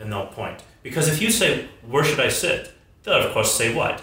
And 0.00 0.10
they'll 0.10 0.26
point. 0.26 0.64
Because 0.82 1.06
if 1.06 1.22
you 1.22 1.30
say, 1.30 1.68
where 1.86 2.02
should 2.02 2.18
I 2.18 2.28
sit? 2.28 2.72
They'll, 3.04 3.22
of 3.22 3.32
course, 3.32 3.54
say 3.54 3.72
what? 3.72 4.02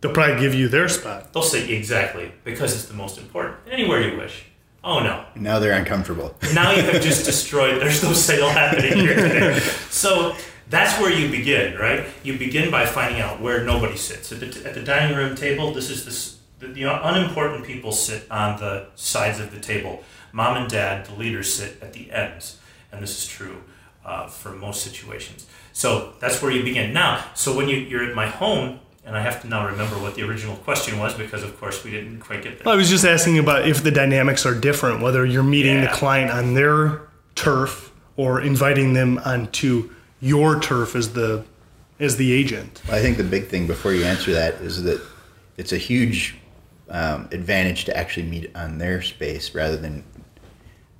They'll 0.00 0.12
probably 0.12 0.40
give 0.40 0.54
you 0.54 0.68
their 0.68 0.88
spot. 0.88 1.32
They'll 1.32 1.42
say, 1.42 1.70
exactly, 1.70 2.32
because 2.44 2.74
it's 2.74 2.86
the 2.86 2.94
most 2.94 3.18
important. 3.18 3.56
Anywhere 3.70 4.00
you 4.00 4.16
wish. 4.16 4.44
Oh 4.82 5.00
no. 5.00 5.24
Now 5.34 5.58
they're 5.58 5.74
uncomfortable. 5.74 6.34
now 6.54 6.72
you 6.72 6.82
have 6.82 7.02
just 7.02 7.26
destroyed, 7.26 7.80
there's 7.82 8.02
no 8.02 8.14
sale 8.14 8.48
happening 8.48 8.96
here 8.96 9.14
today. 9.14 9.58
So 9.90 10.34
that's 10.70 10.98
where 11.00 11.12
you 11.12 11.30
begin, 11.30 11.76
right? 11.76 12.06
You 12.22 12.38
begin 12.38 12.70
by 12.70 12.86
finding 12.86 13.20
out 13.20 13.40
where 13.40 13.62
nobody 13.64 13.96
sits. 13.96 14.32
At 14.32 14.40
the, 14.40 14.46
at 14.66 14.74
the 14.74 14.82
dining 14.82 15.16
room 15.16 15.34
table, 15.36 15.74
this 15.74 15.90
is 15.90 16.04
this, 16.06 16.38
the, 16.60 16.68
the 16.68 16.84
unimportant 16.84 17.66
people 17.66 17.92
sit 17.92 18.30
on 18.30 18.58
the 18.58 18.86
sides 18.94 19.38
of 19.38 19.50
the 19.50 19.60
table. 19.60 20.02
Mom 20.32 20.56
and 20.56 20.70
dad, 20.70 21.04
the 21.06 21.14
leaders, 21.14 21.52
sit 21.52 21.82
at 21.82 21.92
the 21.92 22.10
ends. 22.10 22.58
And 22.92 23.02
this 23.02 23.18
is 23.18 23.26
true 23.28 23.62
uh, 24.04 24.28
for 24.28 24.52
most 24.52 24.82
situations. 24.82 25.46
So 25.72 26.14
that's 26.20 26.40
where 26.40 26.52
you 26.52 26.62
begin. 26.62 26.92
Now, 26.94 27.24
so 27.34 27.54
when 27.54 27.68
you, 27.68 27.76
you're 27.76 28.04
at 28.04 28.14
my 28.14 28.28
home, 28.28 28.80
and 29.04 29.16
I 29.16 29.20
have 29.20 29.40
to 29.42 29.48
now 29.48 29.66
remember 29.66 29.96
what 29.96 30.14
the 30.14 30.22
original 30.22 30.56
question 30.56 30.98
was 30.98 31.14
because, 31.14 31.42
of 31.42 31.58
course, 31.58 31.82
we 31.84 31.90
didn't 31.90 32.20
quite 32.20 32.42
get 32.42 32.58
there. 32.58 32.72
I 32.72 32.76
was 32.76 32.90
just 32.90 33.04
asking 33.04 33.38
about 33.38 33.66
if 33.66 33.82
the 33.82 33.90
dynamics 33.90 34.44
are 34.44 34.54
different, 34.54 35.00
whether 35.00 35.24
you're 35.24 35.42
meeting 35.42 35.76
yeah. 35.76 35.90
the 35.90 35.96
client 35.96 36.30
on 36.30 36.54
their 36.54 37.02
turf 37.34 37.92
or 38.16 38.40
inviting 38.40 38.92
them 38.92 39.18
onto 39.24 39.90
your 40.20 40.60
turf 40.60 40.94
as 40.94 41.14
the 41.14 41.44
as 41.98 42.16
the 42.16 42.32
agent. 42.32 42.82
I 42.90 43.00
think 43.00 43.18
the 43.18 43.24
big 43.24 43.48
thing 43.48 43.66
before 43.66 43.92
you 43.92 44.04
answer 44.04 44.32
that 44.32 44.54
is 44.54 44.82
that 44.84 45.02
it's 45.56 45.72
a 45.72 45.78
huge 45.78 46.36
um, 46.88 47.28
advantage 47.30 47.84
to 47.86 47.96
actually 47.96 48.26
meet 48.26 48.54
on 48.56 48.78
their 48.78 49.02
space 49.02 49.54
rather 49.54 49.76
than 49.76 50.02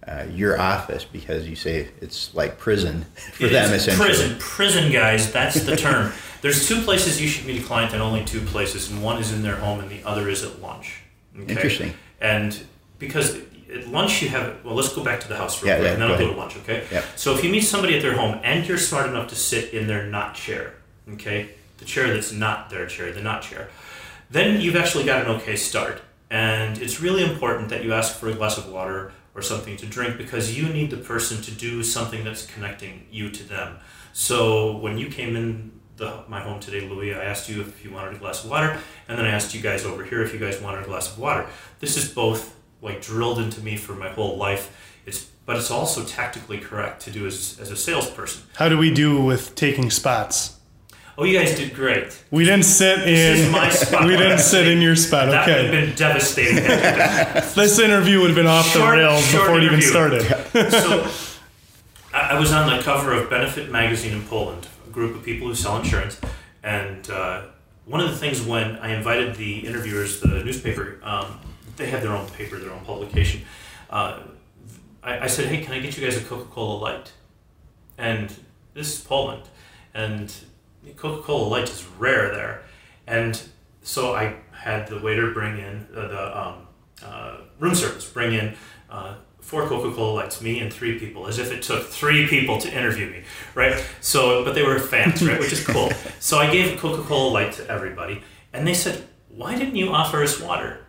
uh, 0.06 0.24
your 0.30 0.60
office 0.60 1.04
because 1.04 1.46
you 1.46 1.56
say 1.56 1.88
it's 2.00 2.34
like 2.34 2.58
prison 2.58 3.06
for 3.32 3.46
It 3.46 3.50
them 3.50 3.72
essentially. 3.72 4.08
Prison, 4.08 4.36
prison 4.38 4.92
guys. 4.92 5.32
That's 5.32 5.62
the 5.62 5.76
term. 5.76 6.12
There's 6.42 6.66
two 6.66 6.82
places 6.82 7.20
you 7.20 7.28
should 7.28 7.46
meet 7.46 7.60
a 7.60 7.64
client, 7.64 7.92
and 7.92 8.02
only 8.02 8.24
two 8.24 8.40
places, 8.40 8.90
and 8.90 9.02
one 9.02 9.18
is 9.18 9.32
in 9.32 9.42
their 9.42 9.56
home, 9.56 9.80
and 9.80 9.90
the 9.90 10.02
other 10.04 10.28
is 10.28 10.42
at 10.42 10.60
lunch. 10.60 11.02
Okay? 11.38 11.52
Interesting. 11.52 11.94
And 12.20 12.58
because 12.98 13.36
at 13.72 13.88
lunch 13.88 14.22
you 14.22 14.28
have, 14.28 14.64
well, 14.64 14.74
let's 14.74 14.94
go 14.94 15.04
back 15.04 15.20
to 15.20 15.28
the 15.28 15.36
house 15.36 15.62
real 15.62 15.72
Yeah, 15.72 15.78
quick, 15.78 15.86
yeah, 15.86 15.92
and 15.92 16.02
then 16.02 16.08
go 16.08 16.14
I'll 16.14 16.20
go 16.20 16.32
to 16.32 16.38
lunch. 16.38 16.56
Okay. 16.58 16.84
Yep. 16.90 17.04
So 17.16 17.34
if 17.34 17.44
you 17.44 17.50
meet 17.50 17.62
somebody 17.62 17.96
at 17.96 18.02
their 18.02 18.16
home, 18.16 18.40
and 18.42 18.66
you're 18.66 18.78
smart 18.78 19.08
enough 19.08 19.28
to 19.28 19.36
sit 19.36 19.72
in 19.72 19.86
their 19.86 20.06
not 20.06 20.34
chair, 20.34 20.74
okay, 21.12 21.50
the 21.78 21.84
chair 21.84 22.12
that's 22.12 22.32
not 22.32 22.70
their 22.70 22.86
chair, 22.86 23.12
the 23.12 23.22
not 23.22 23.42
chair, 23.42 23.68
then 24.30 24.60
you've 24.60 24.76
actually 24.76 25.04
got 25.04 25.26
an 25.26 25.36
okay 25.36 25.56
start. 25.56 26.02
And 26.30 26.78
it's 26.78 27.00
really 27.00 27.24
important 27.24 27.70
that 27.70 27.82
you 27.82 27.92
ask 27.92 28.16
for 28.16 28.28
a 28.28 28.34
glass 28.34 28.56
of 28.56 28.68
water 28.68 29.12
or 29.34 29.42
something 29.42 29.76
to 29.76 29.86
drink 29.86 30.16
because 30.16 30.56
you 30.56 30.68
need 30.68 30.90
the 30.90 30.96
person 30.96 31.42
to 31.42 31.50
do 31.50 31.82
something 31.82 32.22
that's 32.24 32.46
connecting 32.46 33.06
you 33.10 33.30
to 33.30 33.42
them. 33.42 33.78
So 34.12 34.76
when 34.76 34.98
you 34.98 35.08
came 35.08 35.34
in 35.34 35.72
the, 36.00 36.24
my 36.28 36.40
home 36.40 36.58
today, 36.58 36.80
Louis, 36.88 37.14
I 37.14 37.22
asked 37.22 37.48
you 37.48 37.60
if 37.60 37.84
you 37.84 37.92
wanted 37.92 38.16
a 38.16 38.18
glass 38.18 38.42
of 38.42 38.50
water, 38.50 38.76
and 39.08 39.16
then 39.18 39.24
I 39.26 39.30
asked 39.30 39.54
you 39.54 39.60
guys 39.60 39.84
over 39.84 40.02
here 40.02 40.22
if 40.22 40.32
you 40.32 40.40
guys 40.40 40.60
wanted 40.60 40.82
a 40.82 40.86
glass 40.86 41.12
of 41.12 41.18
water. 41.18 41.46
This 41.78 41.96
is 41.96 42.08
both 42.12 42.56
like 42.82 43.00
drilled 43.02 43.38
into 43.38 43.60
me 43.60 43.76
for 43.76 43.92
my 43.94 44.08
whole 44.08 44.36
life. 44.36 44.74
It's 45.06 45.26
but 45.46 45.56
it's 45.56 45.70
also 45.70 46.04
tactically 46.04 46.58
correct 46.58 47.02
to 47.02 47.10
do 47.10 47.26
as, 47.26 47.58
as 47.60 47.70
a 47.70 47.76
salesperson. 47.76 48.42
How 48.56 48.68
do 48.68 48.78
we 48.78 48.92
do 48.92 49.22
with 49.22 49.54
taking 49.54 49.90
spots? 49.90 50.56
Oh, 51.18 51.24
you 51.24 51.36
guys 51.38 51.54
did 51.54 51.74
great. 51.74 52.24
We 52.30 52.44
didn't 52.44 52.62
sit 52.64 53.00
This 53.00 53.40
is 53.40 53.46
in. 53.46 53.52
my 53.52 53.68
spot. 53.82 54.06
We 54.06 54.16
didn't 54.16 54.38
sit 54.38 54.66
in 54.68 54.80
your 54.80 54.96
spot. 54.96 55.26
That 55.28 55.46
would 55.46 55.56
have 55.56 55.66
Okay. 55.66 55.86
been 55.86 55.94
devastating. 55.96 56.56
had 56.64 57.34
you 57.34 57.40
done. 57.42 57.52
This 57.56 57.78
interview 57.78 58.20
would 58.20 58.28
have 58.30 58.36
been 58.36 58.46
off 58.46 58.72
the 58.72 58.80
rails 58.86 59.26
short 59.26 59.42
before 59.48 59.58
it 59.58 59.64
even 59.64 59.82
started. 59.82 60.22
so 60.70 61.10
I 62.14 62.38
was 62.38 62.52
on 62.52 62.74
the 62.74 62.82
cover 62.82 63.12
of 63.12 63.28
Benefit 63.28 63.70
magazine 63.70 64.12
in 64.14 64.22
Poland, 64.22 64.66
group 64.92 65.16
of 65.16 65.22
people 65.24 65.48
who 65.48 65.54
sell 65.54 65.78
insurance, 65.78 66.20
and 66.62 67.08
uh, 67.10 67.42
one 67.84 68.00
of 68.00 68.10
the 68.10 68.16
things 68.16 68.42
when 68.42 68.76
I 68.76 68.94
invited 68.94 69.36
the 69.36 69.66
interviewers, 69.66 70.20
the 70.20 70.44
newspaper, 70.44 71.00
um, 71.02 71.40
they 71.76 71.86
had 71.86 72.02
their 72.02 72.12
own 72.12 72.28
paper, 72.30 72.58
their 72.58 72.72
own 72.72 72.84
publication. 72.84 73.42
Uh, 73.88 74.20
I, 75.02 75.20
I 75.20 75.26
said, 75.26 75.46
"Hey, 75.46 75.62
can 75.62 75.72
I 75.74 75.80
get 75.80 75.96
you 75.96 76.04
guys 76.04 76.16
a 76.16 76.24
Coca-Cola 76.24 76.78
Light?" 76.78 77.12
And 77.98 78.34
this 78.74 78.94
is 78.94 79.00
Poland, 79.00 79.42
and 79.94 80.32
Coca-Cola 80.96 81.48
Light 81.48 81.68
is 81.70 81.84
rare 81.98 82.34
there, 82.34 82.62
and 83.06 83.40
so 83.82 84.14
I 84.14 84.36
had 84.52 84.88
the 84.88 84.98
waiter 84.98 85.30
bring 85.30 85.58
in 85.58 85.86
uh, 85.96 86.08
the 86.08 86.40
um, 86.40 86.66
uh, 87.04 87.36
room 87.58 87.74
service 87.74 88.06
bring 88.08 88.34
in 88.34 88.54
uh, 88.90 89.14
four 89.40 89.66
Coca-Cola 89.66 90.12
Lights, 90.12 90.40
me 90.40 90.60
and 90.60 90.72
three 90.72 90.98
people, 90.98 91.26
as 91.26 91.38
if 91.38 91.50
it 91.50 91.62
took 91.62 91.86
three 91.86 92.26
people 92.26 92.58
to 92.58 92.72
interview 92.72 93.10
me, 93.10 93.22
right? 93.54 93.84
So, 94.00 94.44
but 94.44 94.54
they 94.54 94.62
were 94.62 94.78
fans, 94.78 95.26
right, 95.26 95.38
which 95.38 95.52
is 95.52 95.66
cool. 95.66 95.92
So 96.20 96.38
I 96.38 96.50
gave 96.50 96.74
a 96.74 96.76
Coca-Cola 96.76 97.30
Light 97.30 97.52
to 97.54 97.66
everybody, 97.68 98.22
and 98.52 98.66
they 98.66 98.74
said, 98.74 99.04
"Why 99.28 99.56
didn't 99.56 99.76
you 99.76 99.90
offer 99.90 100.22
us 100.22 100.38
water?" 100.38 100.84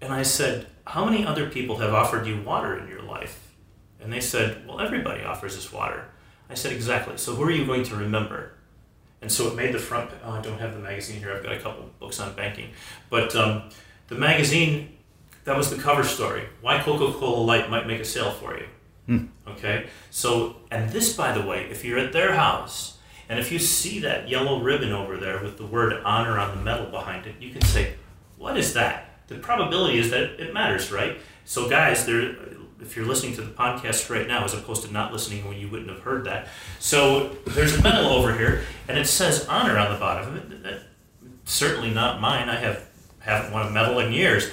And 0.00 0.12
I 0.12 0.22
said, 0.22 0.68
"How 0.86 1.04
many 1.04 1.26
other 1.26 1.50
people 1.50 1.78
have 1.78 1.92
offered 1.92 2.26
you 2.26 2.40
water 2.42 2.78
in 2.78 2.88
your 2.88 3.02
life?" 3.02 3.52
And 4.00 4.12
they 4.12 4.20
said, 4.20 4.66
"Well, 4.68 4.80
everybody 4.80 5.24
offers 5.24 5.56
us 5.58 5.72
water." 5.72 6.04
I 6.48 6.54
said, 6.54 6.72
"Exactly. 6.72 7.16
So 7.18 7.34
who 7.34 7.42
are 7.42 7.50
you 7.50 7.66
going 7.66 7.82
to 7.84 7.96
remember?" 7.96 8.52
And 9.20 9.32
so 9.32 9.48
it 9.48 9.56
made 9.56 9.74
the 9.74 9.80
front. 9.80 10.10
Oh, 10.24 10.32
I 10.32 10.40
don't 10.40 10.60
have 10.60 10.74
the 10.74 10.80
magazine 10.80 11.18
here. 11.18 11.34
I've 11.34 11.42
got 11.42 11.52
a 11.52 11.58
couple 11.58 11.90
books 11.98 12.20
on 12.20 12.34
banking, 12.34 12.70
but 13.10 13.34
um, 13.34 13.70
the 14.06 14.14
magazine 14.14 14.95
that 15.46 15.56
was 15.56 15.70
the 15.70 15.80
cover 15.80 16.04
story. 16.04 16.44
Why 16.60 16.80
Coca-Cola 16.80 17.40
Light 17.40 17.70
might 17.70 17.86
make 17.86 18.00
a 18.00 18.04
sale 18.04 18.32
for 18.32 18.58
you. 18.58 18.66
Hmm. 19.06 19.26
Okay. 19.48 19.86
So, 20.10 20.56
and 20.70 20.90
this, 20.90 21.16
by 21.16 21.32
the 21.32 21.46
way, 21.46 21.68
if 21.70 21.84
you're 21.84 21.98
at 21.98 22.12
their 22.12 22.34
house 22.34 22.98
and 23.28 23.38
if 23.38 23.50
you 23.50 23.58
see 23.58 24.00
that 24.00 24.28
yellow 24.28 24.60
ribbon 24.60 24.92
over 24.92 25.16
there 25.16 25.42
with 25.42 25.56
the 25.56 25.66
word 25.66 25.94
honor 26.04 26.38
on 26.38 26.56
the 26.56 26.62
metal 26.62 26.86
behind 26.86 27.26
it, 27.26 27.36
you 27.40 27.50
can 27.52 27.62
say, 27.62 27.94
"What 28.36 28.56
is 28.56 28.74
that?" 28.74 29.20
The 29.28 29.36
probability 29.36 29.98
is 29.98 30.10
that 30.10 30.40
it 30.40 30.52
matters, 30.52 30.92
right? 30.92 31.18
So, 31.44 31.68
guys, 31.68 32.04
there. 32.04 32.34
If 32.78 32.94
you're 32.94 33.06
listening 33.06 33.34
to 33.36 33.42
the 33.42 33.52
podcast 33.52 34.10
right 34.10 34.28
now, 34.28 34.44
as 34.44 34.52
opposed 34.52 34.82
to 34.84 34.92
not 34.92 35.10
listening 35.10 35.48
when 35.48 35.56
you 35.56 35.68
wouldn't 35.68 35.88
have 35.88 36.00
heard 36.00 36.24
that, 36.26 36.48
so 36.78 37.30
there's 37.46 37.74
a 37.78 37.82
medal 37.82 38.10
over 38.10 38.36
here, 38.36 38.64
and 38.86 38.98
it 38.98 39.06
says 39.06 39.46
honor 39.48 39.78
on 39.78 39.92
the 39.92 39.98
bottom 39.98 40.28
of 40.28 40.36
it. 40.36 40.62
That, 40.62 40.82
certainly 41.44 41.90
not 41.90 42.20
mine. 42.20 42.48
I 42.48 42.56
have 42.56 42.85
haven't 43.26 43.52
won 43.52 43.66
a 43.66 43.70
medal 43.70 43.98
in 43.98 44.12
years. 44.12 44.50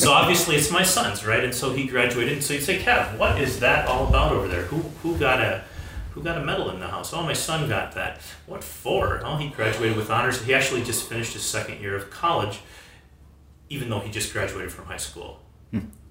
so 0.00 0.12
obviously 0.12 0.56
it's 0.56 0.70
my 0.70 0.84
son's, 0.84 1.26
right? 1.26 1.42
And 1.42 1.52
so 1.52 1.72
he 1.72 1.86
graduated. 1.86 2.34
And 2.34 2.42
so 2.42 2.54
you'd 2.54 2.62
say, 2.62 2.78
Kev, 2.78 3.18
what 3.18 3.40
is 3.40 3.60
that 3.60 3.88
all 3.88 4.06
about 4.06 4.32
over 4.32 4.48
there? 4.48 4.62
Who 4.62 4.78
who 5.02 5.18
got 5.18 5.40
a 5.40 5.64
who 6.12 6.22
got 6.22 6.38
a 6.38 6.44
medal 6.44 6.70
in 6.70 6.78
the 6.78 6.86
house? 6.86 7.12
Oh, 7.12 7.22
my 7.22 7.32
son 7.32 7.68
got 7.68 7.92
that. 7.92 8.20
What 8.46 8.62
for? 8.62 9.20
Oh, 9.24 9.36
he 9.36 9.48
graduated 9.48 9.96
with 9.96 10.10
honors. 10.10 10.42
He 10.42 10.54
actually 10.54 10.84
just 10.84 11.08
finished 11.08 11.32
his 11.32 11.42
second 11.42 11.80
year 11.80 11.96
of 11.96 12.10
college, 12.10 12.60
even 13.68 13.90
though 13.90 14.00
he 14.00 14.10
just 14.10 14.32
graduated 14.32 14.72
from 14.72 14.84
high 14.86 14.98
school. 14.98 15.41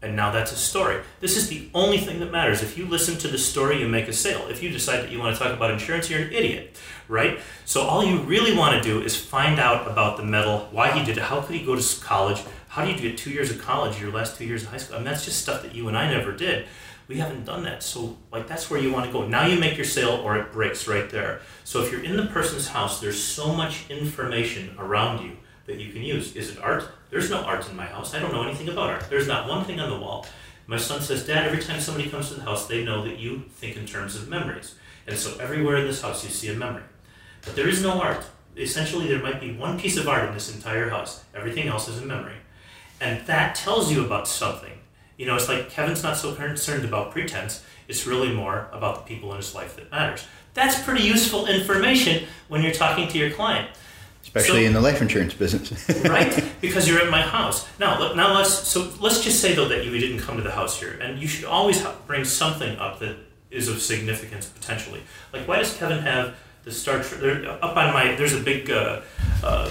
And 0.04 0.16
now 0.16 0.32
that's 0.32 0.52
a 0.52 0.56
story. 0.56 1.00
This 1.20 1.38
is 1.38 1.48
the 1.48 1.70
only 1.76 2.00
thing 2.00 2.20
that 2.22 2.32
matters. 2.32 2.64
If 2.64 2.76
you 2.76 2.88
listen 2.88 3.18
to 3.20 3.28
the 3.28 3.38
story, 3.38 3.80
you 3.80 3.88
make 3.88 4.08
a 4.08 4.14
sale. 4.14 4.48
If 4.50 4.64
you 4.64 4.70
decide 4.70 5.02
that 5.04 5.12
you 5.12 5.20
want 5.20 5.38
to 5.38 5.44
talk 5.44 5.56
about 5.56 5.70
insurance, 5.70 6.10
you're 6.10 6.22
an 6.22 6.34
idiot, 6.34 6.76
right? 7.08 7.40
So 7.66 7.82
all 7.82 8.04
you 8.04 8.20
really 8.22 8.58
want 8.58 8.82
to 8.82 8.82
do 8.82 9.02
is 9.04 9.16
find 9.16 9.60
out 9.60 9.90
about 9.90 10.18
the 10.18 10.24
medal, 10.24 10.68
why 10.72 10.92
he 10.92 11.06
did 11.06 11.18
it, 11.18 11.24
how 11.24 11.42
could 11.42 11.56
he 11.56 11.64
go 11.64 11.76
to 11.76 12.02
college, 12.02 12.44
how 12.70 12.84
did 12.84 13.00
you 13.00 13.10
get 13.10 13.18
two 13.18 13.30
years 13.30 13.52
of 13.52 13.62
college, 13.62 14.02
your 14.02 14.12
last 14.12 14.38
two 14.38 14.46
years 14.46 14.64
of 14.64 14.70
high 14.70 14.78
school. 14.78 14.96
I 14.96 15.00
mean, 15.00 15.06
that's 15.06 15.26
just 15.26 15.42
stuff 15.42 15.62
that 15.62 15.76
you 15.76 15.88
and 15.88 15.96
I 15.98 16.10
never 16.12 16.32
did. 16.32 16.66
We 17.08 17.18
haven't 17.18 17.46
done 17.46 17.64
that. 17.64 17.84
So 17.84 18.18
like 18.32 18.48
that's 18.48 18.72
where 18.72 18.80
you 18.80 18.92
want 18.92 19.06
to 19.06 19.12
go. 19.12 19.28
Now 19.28 19.46
you 19.46 19.60
make 19.60 19.76
your 19.76 19.86
sale 19.86 20.22
or 20.24 20.38
it 20.38 20.52
breaks 20.52 20.88
right 20.88 21.10
there. 21.10 21.42
So 21.64 21.84
if 21.84 21.92
you're 21.92 22.04
in 22.04 22.16
the 22.16 22.28
person's 22.28 22.70
house, 22.70 23.02
there's 23.02 23.22
so 23.22 23.54
much 23.54 23.90
information 23.90 24.74
around 24.80 25.24
you 25.24 25.38
that 25.66 25.78
you 25.78 25.92
can 25.92 26.02
use. 26.02 26.36
Is 26.36 26.52
it 26.52 26.62
art? 26.62 26.86
There's 27.10 27.30
no 27.30 27.42
art 27.42 27.70
in 27.70 27.76
my 27.76 27.86
house. 27.86 28.14
I 28.14 28.20
don't 28.20 28.34
know 28.34 28.44
anything 28.44 28.70
about 28.70 28.90
art. 28.90 29.10
There's 29.10 29.28
not 29.28 29.48
one 29.48 29.66
thing 29.66 29.80
on 29.80 29.90
the 29.90 29.98
wall. 29.98 30.26
My 30.68 30.78
son 30.78 31.02
says, 31.02 31.26
Dad, 31.26 31.46
every 31.46 31.62
time 31.62 31.80
somebody 31.80 32.10
comes 32.10 32.30
to 32.30 32.36
the 32.36 32.44
house, 32.44 32.68
they 32.68 32.84
know 32.84 33.04
that 33.04 33.20
you 33.20 33.44
think 33.50 33.76
in 33.76 33.86
terms 33.86 34.16
of 34.16 34.30
memories. 34.30 34.76
And 35.08 35.18
so 35.18 35.38
everywhere 35.40 35.78
in 35.78 35.88
this 35.88 36.02
house, 36.02 36.24
you 36.24 36.30
see 36.30 36.50
a 36.50 36.56
memory. 36.56 36.84
But 37.44 37.56
there 37.56 37.68
is 37.68 37.82
no 37.82 38.00
art. 38.00 38.24
Essentially, 38.56 39.08
there 39.08 39.22
might 39.22 39.42
be 39.42 39.54
one 39.54 39.80
piece 39.80 39.98
of 39.98 40.08
art 40.08 40.28
in 40.28 40.34
this 40.34 40.54
entire 40.54 40.90
house. 40.90 41.24
Everything 41.34 41.68
else 41.68 41.88
is 41.88 42.02
a 42.02 42.06
memory. 42.06 42.36
And 43.00 43.26
that 43.26 43.56
tells 43.56 43.92
you 43.92 44.06
about 44.06 44.28
something. 44.28 44.74
You 45.18 45.26
know, 45.26 45.36
it's 45.36 45.50
like 45.50 45.70
Kevin's 45.70 46.04
not 46.04 46.18
so 46.18 46.34
concerned 46.36 46.86
about 46.86 47.12
pretense. 47.12 47.64
It's 47.88 48.06
really 48.08 48.34
more 48.34 48.70
about 48.72 48.96
the 48.96 49.14
people 49.14 49.32
in 49.32 49.38
his 49.38 49.54
life 49.54 49.76
that 49.76 49.92
matters. 49.92 50.26
That's 50.54 50.82
pretty 50.82 51.04
useful 51.04 51.48
information 51.48 52.28
when 52.48 52.62
you're 52.62 52.72
talking 52.72 53.08
to 53.08 53.18
your 53.18 53.32
client 53.32 53.70
especially 54.24 54.62
So- 54.62 54.68
in 54.68 54.74
the 54.74 54.82
life 54.82 55.02
insurance 55.02 55.34
business. 55.34 55.90
right? 56.06 56.44
Because 56.62 56.88
you're 56.88 57.02
at 57.02 57.10
my 57.10 57.22
house. 57.22 57.68
Now, 57.80 58.14
now 58.14 58.34
let's 58.34 58.68
so 58.68 58.92
let's 59.00 59.24
just 59.24 59.40
say 59.40 59.54
though 59.54 59.68
that 59.68 59.86
you 59.86 59.92
didn't 59.98 60.20
come 60.20 60.38
to 60.38 60.44
the 60.44 60.52
house 60.52 60.80
here, 60.80 60.98
and 61.02 61.20
you 61.20 61.28
should 61.28 61.46
always 61.46 61.84
bring 62.08 62.26
something 62.26 62.78
up 62.78 63.00
that 63.00 63.16
is 63.50 63.68
of 63.68 63.82
significance 63.82 64.48
potentially. 64.48 65.02
Like, 65.34 65.48
why 65.48 65.58
does 65.60 65.76
Kevin 65.78 66.00
have 66.00 66.36
the 66.64 66.72
Star 66.72 67.04
Trek? 67.04 67.20
There, 67.22 67.50
up 67.52 67.76
on 67.76 67.94
my 67.94 68.16
there's 68.16 68.34
a 68.34 68.40
big. 68.40 68.72
Uh, 68.72 69.02
uh, 69.44 69.70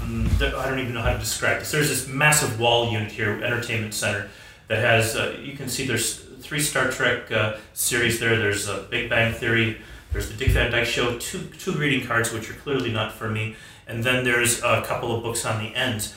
mm, 0.00 0.54
I 0.54 0.68
don't 0.68 0.78
even 0.80 0.94
know 0.94 1.02
how 1.02 1.12
to 1.12 1.18
describe 1.18 1.60
this. 1.60 1.70
There's 1.70 1.88
this 1.88 2.08
massive 2.08 2.58
wall 2.58 2.90
unit 2.90 3.12
here, 3.12 3.42
entertainment 3.42 3.94
center, 3.94 4.28
that 4.68 4.78
has. 4.78 5.16
Uh, 5.16 5.36
you 5.40 5.56
can 5.56 5.68
see 5.68 5.86
there's 5.86 6.18
three 6.40 6.60
Star 6.60 6.90
Trek 6.90 7.30
uh, 7.30 7.56
series 7.74 8.18
there. 8.20 8.36
There's 8.36 8.68
uh, 8.68 8.86
Big 8.90 9.08
Bang 9.08 9.32
Theory. 9.32 9.78
There's 10.16 10.30
the 10.30 10.34
Dick 10.34 10.52
Van 10.52 10.72
Dyke 10.72 10.86
Show. 10.86 11.18
Two 11.18 11.40
two 11.58 11.74
greeting 11.74 12.06
cards, 12.06 12.32
which 12.32 12.48
are 12.48 12.54
clearly 12.54 12.90
not 12.90 13.12
for 13.12 13.28
me. 13.28 13.54
And 13.86 14.02
then 14.02 14.24
there's 14.24 14.62
a 14.62 14.80
couple 14.80 15.14
of 15.14 15.22
books 15.22 15.44
on 15.44 15.62
the 15.62 15.74
ends. 15.74 16.14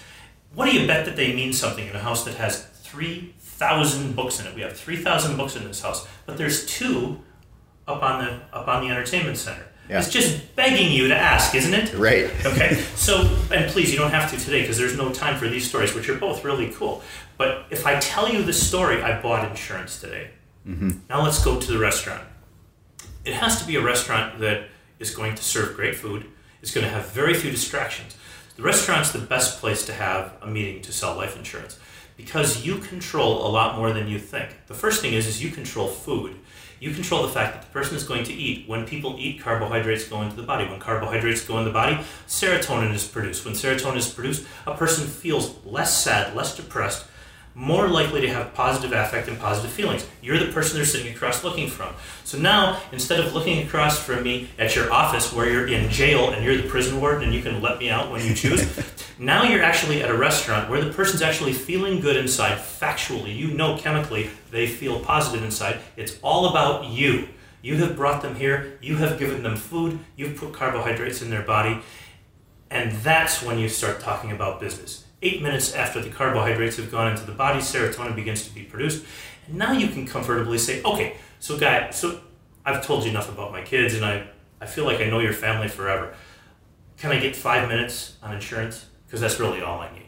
What 0.53 0.71
do 0.71 0.79
you 0.79 0.87
bet 0.87 1.03
that 1.05 1.17
they 1.17 1.35
mean 1.35 1.51
something 1.51 1.85
in 1.85 1.93
a 1.93 1.99
house 1.99 2.23
that 2.23 2.35
has 2.35 2.63
3,000 2.83 4.15
books 4.15 4.39
in 4.39 4.47
it? 4.47 4.55
We 4.55 4.61
have 4.61 4.71
3,000 4.77 5.35
books 5.35 5.57
in 5.57 5.65
this 5.65 5.81
house, 5.81 6.07
but 6.25 6.37
there's 6.37 6.65
two 6.65 7.19
up 7.89 8.01
on 8.01 8.23
the 8.23 8.57
up 8.57 8.69
on 8.69 8.87
the 8.87 8.89
entertainment 8.89 9.35
center. 9.35 9.65
Yeah. 9.89 9.99
It's 9.99 10.09
just 10.09 10.55
begging 10.55 10.93
you 10.93 11.09
to 11.09 11.17
ask, 11.17 11.53
isn't 11.53 11.73
it? 11.73 11.93
right. 11.95 12.31
Okay, 12.45 12.75
so, 12.95 13.29
and 13.51 13.69
please, 13.69 13.91
you 13.91 13.99
don't 13.99 14.11
have 14.11 14.31
to 14.31 14.37
today 14.37 14.61
because 14.61 14.77
there's 14.77 14.95
no 14.95 15.11
time 15.11 15.35
for 15.35 15.49
these 15.49 15.67
stories, 15.67 15.93
which 15.93 16.07
are 16.07 16.15
both 16.17 16.45
really 16.45 16.69
cool. 16.69 17.03
But 17.37 17.65
if 17.69 17.85
I 17.85 17.99
tell 17.99 18.29
you 18.31 18.43
the 18.43 18.53
story, 18.53 19.01
I 19.03 19.21
bought 19.21 19.45
insurance 19.49 19.99
today. 19.99 20.29
Mm-hmm. 20.65 20.91
Now 21.09 21.21
let's 21.21 21.43
go 21.43 21.59
to 21.59 21.69
the 21.69 21.79
restaurant. 21.79 22.23
It 23.25 23.33
has 23.33 23.59
to 23.61 23.67
be 23.67 23.75
a 23.75 23.81
restaurant 23.81 24.39
that 24.39 24.69
is 24.99 25.13
going 25.13 25.35
to 25.35 25.43
serve 25.43 25.75
great 25.75 25.95
food, 25.95 26.25
is 26.61 26.71
going 26.71 26.85
to 26.85 26.91
have 26.91 27.11
very 27.11 27.33
few 27.33 27.51
distractions. 27.51 28.15
The 28.55 28.63
restaurant's 28.63 29.11
the 29.11 29.19
best 29.19 29.59
place 29.59 29.85
to 29.85 29.93
have 29.93 30.33
a 30.41 30.47
meeting 30.47 30.81
to 30.83 30.91
sell 30.91 31.15
life 31.15 31.37
insurance 31.37 31.79
because 32.17 32.65
you 32.65 32.79
control 32.79 33.47
a 33.47 33.49
lot 33.49 33.77
more 33.77 33.93
than 33.93 34.09
you 34.09 34.19
think. 34.19 34.49
The 34.67 34.73
first 34.73 35.01
thing 35.01 35.13
is, 35.13 35.25
is 35.25 35.41
you 35.41 35.51
control 35.51 35.87
food. 35.87 36.35
You 36.81 36.93
control 36.93 37.23
the 37.23 37.29
fact 37.29 37.53
that 37.53 37.61
the 37.61 37.71
person 37.71 37.95
is 37.95 38.03
going 38.03 38.25
to 38.25 38.33
eat. 38.33 38.67
When 38.67 38.85
people 38.85 39.15
eat, 39.17 39.41
carbohydrates 39.41 40.07
go 40.07 40.21
into 40.21 40.35
the 40.35 40.43
body. 40.43 40.65
When 40.65 40.79
carbohydrates 40.79 41.45
go 41.45 41.57
in 41.59 41.65
the 41.65 41.71
body, 41.71 41.97
serotonin 42.27 42.93
is 42.93 43.07
produced. 43.07 43.45
When 43.45 43.53
serotonin 43.53 43.97
is 43.97 44.09
produced, 44.09 44.45
a 44.65 44.75
person 44.75 45.07
feels 45.07 45.55
less 45.65 45.97
sad, 45.97 46.35
less 46.35 46.55
depressed, 46.55 47.05
more 47.59 47.89
likely 47.89 48.21
to 48.21 48.29
have 48.29 48.53
positive 48.53 48.93
affect 48.93 49.27
and 49.27 49.37
positive 49.37 49.69
feelings. 49.69 50.07
You're 50.21 50.37
the 50.37 50.49
person 50.53 50.77
they're 50.77 50.85
sitting 50.85 51.13
across 51.13 51.43
looking 51.43 51.67
from. 51.67 51.93
So 52.23 52.37
now, 52.37 52.81
instead 52.93 53.19
of 53.19 53.33
looking 53.33 53.67
across 53.67 53.99
from 53.99 54.23
me 54.23 54.47
at 54.57 54.77
your 54.77 54.89
office 54.93 55.33
where 55.33 55.49
you're 55.51 55.67
in 55.67 55.89
jail 55.89 56.31
and 56.31 56.45
you're 56.45 56.55
the 56.55 56.69
prison 56.69 57.01
warden 57.01 57.25
and 57.25 57.33
you 57.33 57.41
can 57.41 57.61
let 57.61 57.77
me 57.77 57.89
out 57.89 58.11
when 58.11 58.25
you 58.25 58.33
choose, 58.33 58.65
now 59.19 59.43
you're 59.43 59.61
actually 59.61 60.01
at 60.01 60.09
a 60.09 60.17
restaurant 60.17 60.69
where 60.69 60.81
the 60.81 60.93
person's 60.93 61.21
actually 61.21 61.51
feeling 61.51 61.99
good 61.99 62.15
inside, 62.15 62.57
factually. 62.57 63.35
You 63.35 63.49
know 63.49 63.77
chemically 63.77 64.29
they 64.51 64.65
feel 64.65 65.01
positive 65.01 65.43
inside. 65.43 65.79
It's 65.97 66.17
all 66.21 66.51
about 66.51 66.85
you. 66.85 67.27
You 67.61 67.75
have 67.75 67.97
brought 67.97 68.21
them 68.21 68.35
here, 68.35 68.77
you 68.81 68.95
have 68.95 69.19
given 69.19 69.43
them 69.43 69.57
food, 69.57 69.99
you've 70.15 70.37
put 70.37 70.53
carbohydrates 70.53 71.21
in 71.21 71.29
their 71.29 71.41
body, 71.41 71.81
and 72.71 72.93
that's 73.03 73.43
when 73.43 73.59
you 73.59 73.67
start 73.67 73.99
talking 73.99 74.31
about 74.31 74.61
business 74.61 75.03
eight 75.21 75.41
minutes 75.41 75.73
after 75.73 76.01
the 76.01 76.09
carbohydrates 76.09 76.77
have 76.77 76.91
gone 76.91 77.11
into 77.11 77.25
the 77.25 77.31
body, 77.31 77.59
serotonin 77.59 78.15
begins 78.15 78.47
to 78.47 78.53
be 78.53 78.63
produced. 78.63 79.05
And 79.47 79.57
now 79.57 79.73
you 79.73 79.87
can 79.87 80.05
comfortably 80.05 80.57
say, 80.57 80.81
okay, 80.83 81.17
so 81.39 81.57
guy, 81.57 81.89
so 81.91 82.21
I've 82.65 82.85
told 82.85 83.03
you 83.03 83.09
enough 83.09 83.29
about 83.29 83.51
my 83.51 83.61
kids 83.61 83.93
and 83.95 84.05
I, 84.05 84.27
I 84.61 84.65
feel 84.65 84.85
like 84.85 84.99
I 84.99 85.05
know 85.05 85.19
your 85.19 85.33
family 85.33 85.67
forever. 85.67 86.13
Can 86.97 87.11
I 87.11 87.19
get 87.19 87.35
five 87.35 87.67
minutes 87.67 88.17
on 88.21 88.33
insurance? 88.33 88.85
Because 89.05 89.21
that's 89.21 89.39
really 89.39 89.61
all 89.61 89.79
I 89.79 89.91
need. 89.93 90.05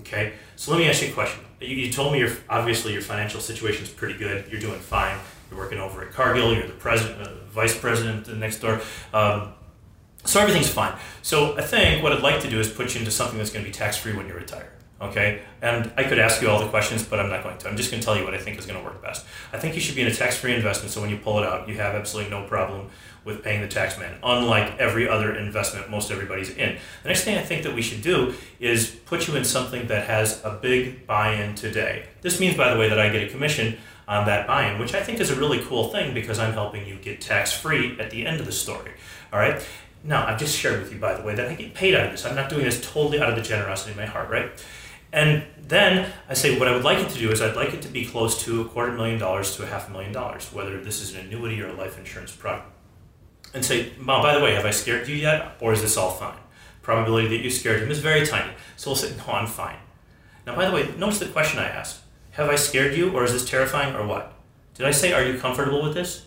Okay, 0.00 0.34
so 0.56 0.70
let 0.70 0.78
me 0.78 0.88
ask 0.88 1.02
you 1.02 1.08
a 1.08 1.12
question. 1.12 1.42
You, 1.60 1.74
you 1.74 1.90
told 1.90 2.12
me 2.12 2.18
your 2.18 2.30
obviously 2.48 2.92
your 2.92 3.02
financial 3.02 3.40
situation 3.40 3.84
is 3.84 3.90
pretty 3.90 4.18
good. 4.18 4.46
You're 4.50 4.60
doing 4.60 4.78
fine. 4.78 5.18
You're 5.50 5.58
working 5.58 5.78
over 5.78 6.02
at 6.04 6.12
Cargill. 6.12 6.54
You're 6.54 6.66
the 6.66 6.74
president, 6.74 7.22
uh, 7.22 7.30
vice 7.48 7.76
president 7.76 8.28
next 8.36 8.58
door. 8.58 8.82
Um, 9.14 9.54
so 10.26 10.40
everything's 10.40 10.68
fine. 10.68 10.96
So 11.22 11.56
I 11.56 11.62
think 11.62 12.02
what 12.02 12.12
I'd 12.12 12.22
like 12.22 12.40
to 12.42 12.50
do 12.50 12.60
is 12.60 12.70
put 12.70 12.94
you 12.94 13.00
into 13.00 13.10
something 13.10 13.38
that's 13.38 13.50
going 13.50 13.64
to 13.64 13.70
be 13.70 13.74
tax 13.74 13.96
free 13.96 14.14
when 14.14 14.26
you 14.26 14.34
retire. 14.34 14.72
Okay? 15.00 15.42
And 15.60 15.92
I 15.96 16.04
could 16.04 16.18
ask 16.18 16.40
you 16.40 16.48
all 16.48 16.60
the 16.60 16.68
questions, 16.68 17.02
but 17.04 17.20
I'm 17.20 17.28
not 17.28 17.42
going 17.42 17.58
to. 17.58 17.68
I'm 17.68 17.76
just 17.76 17.90
going 17.90 18.00
to 18.00 18.04
tell 18.04 18.16
you 18.16 18.24
what 18.24 18.34
I 18.34 18.38
think 18.38 18.58
is 18.58 18.66
going 18.66 18.78
to 18.78 18.84
work 18.84 19.02
best. 19.02 19.26
I 19.52 19.58
think 19.58 19.74
you 19.74 19.80
should 19.80 19.94
be 19.94 20.02
in 20.02 20.08
a 20.08 20.14
tax 20.14 20.36
free 20.36 20.54
investment 20.54 20.90
so 20.90 21.00
when 21.00 21.10
you 21.10 21.18
pull 21.18 21.38
it 21.38 21.44
out, 21.44 21.68
you 21.68 21.74
have 21.76 21.94
absolutely 21.94 22.30
no 22.30 22.46
problem 22.46 22.88
with 23.24 23.42
paying 23.42 23.60
the 23.60 23.68
tax 23.68 23.98
man, 23.98 24.16
unlike 24.22 24.78
every 24.78 25.08
other 25.08 25.34
investment 25.34 25.90
most 25.90 26.12
everybody's 26.12 26.50
in. 26.50 26.78
The 27.02 27.08
next 27.08 27.24
thing 27.24 27.36
I 27.36 27.42
think 27.42 27.64
that 27.64 27.74
we 27.74 27.82
should 27.82 28.00
do 28.00 28.34
is 28.60 28.88
put 29.04 29.26
you 29.26 29.34
in 29.34 29.44
something 29.44 29.88
that 29.88 30.06
has 30.06 30.42
a 30.44 30.50
big 30.50 31.06
buy 31.08 31.34
in 31.34 31.56
today. 31.56 32.06
This 32.22 32.38
means, 32.38 32.56
by 32.56 32.72
the 32.72 32.78
way, 32.78 32.88
that 32.88 33.00
I 33.00 33.08
get 33.08 33.24
a 33.24 33.28
commission 33.28 33.78
on 34.06 34.26
that 34.26 34.46
buy 34.46 34.70
in, 34.70 34.78
which 34.78 34.94
I 34.94 35.02
think 35.02 35.18
is 35.18 35.30
a 35.30 35.34
really 35.34 35.60
cool 35.62 35.88
thing 35.88 36.14
because 36.14 36.38
I'm 36.38 36.52
helping 36.52 36.86
you 36.86 36.96
get 36.96 37.20
tax 37.20 37.52
free 37.52 37.98
at 37.98 38.10
the 38.10 38.24
end 38.24 38.38
of 38.38 38.46
the 38.46 38.52
story. 38.52 38.92
All 39.32 39.40
right? 39.40 39.60
Now, 40.06 40.26
I've 40.26 40.38
just 40.38 40.56
shared 40.56 40.80
with 40.80 40.92
you, 40.92 40.98
by 40.98 41.14
the 41.14 41.22
way, 41.22 41.34
that 41.34 41.48
I 41.48 41.54
get 41.54 41.74
paid 41.74 41.94
out 41.94 42.06
of 42.06 42.12
this. 42.12 42.24
I'm 42.24 42.36
not 42.36 42.48
doing 42.48 42.64
this 42.64 42.80
totally 42.80 43.20
out 43.20 43.28
of 43.28 43.36
the 43.36 43.42
generosity 43.42 43.90
of 43.90 43.96
my 43.96 44.06
heart, 44.06 44.30
right? 44.30 44.50
And 45.12 45.44
then 45.58 46.12
I 46.28 46.34
say, 46.34 46.58
what 46.58 46.68
I 46.68 46.72
would 46.72 46.84
like 46.84 46.98
it 46.98 47.10
to 47.10 47.18
do 47.18 47.30
is 47.30 47.42
I'd 47.42 47.56
like 47.56 47.74
it 47.74 47.82
to 47.82 47.88
be 47.88 48.04
close 48.04 48.44
to 48.44 48.60
a 48.60 48.64
quarter 48.66 48.92
million 48.92 49.18
dollars 49.18 49.56
to 49.56 49.64
a 49.64 49.66
half 49.66 49.88
a 49.88 49.92
million 49.92 50.12
dollars, 50.12 50.52
whether 50.52 50.80
this 50.80 51.00
is 51.00 51.14
an 51.14 51.26
annuity 51.26 51.60
or 51.60 51.68
a 51.68 51.72
life 51.72 51.98
insurance 51.98 52.32
product. 52.32 52.70
And 53.54 53.64
say, 53.64 53.92
Mom, 53.98 54.22
by 54.22 54.34
the 54.34 54.44
way, 54.44 54.54
have 54.54 54.66
I 54.66 54.70
scared 54.70 55.08
you 55.08 55.16
yet? 55.16 55.56
Or 55.60 55.72
is 55.72 55.82
this 55.82 55.96
all 55.96 56.10
fine? 56.10 56.38
Probability 56.82 57.28
that 57.28 57.42
you 57.42 57.50
scared 57.50 57.82
him 57.82 57.90
is 57.90 57.98
very 57.98 58.26
tiny. 58.26 58.52
So 58.76 58.90
we'll 58.90 58.96
say, 58.96 59.14
no, 59.16 59.32
I'm 59.32 59.46
fine. 59.46 59.78
Now, 60.46 60.54
by 60.54 60.66
the 60.68 60.72
way, 60.72 60.88
notice 60.98 61.18
the 61.18 61.26
question 61.26 61.58
I 61.58 61.66
asked. 61.66 62.00
Have 62.32 62.48
I 62.48 62.56
scared 62.56 62.94
you, 62.94 63.10
or 63.10 63.24
is 63.24 63.32
this 63.32 63.48
terrifying, 63.48 63.94
or 63.94 64.06
what? 64.06 64.34
Did 64.74 64.86
I 64.86 64.90
say, 64.90 65.12
are 65.12 65.24
you 65.24 65.38
comfortable 65.38 65.82
with 65.82 65.94
this? 65.94 66.26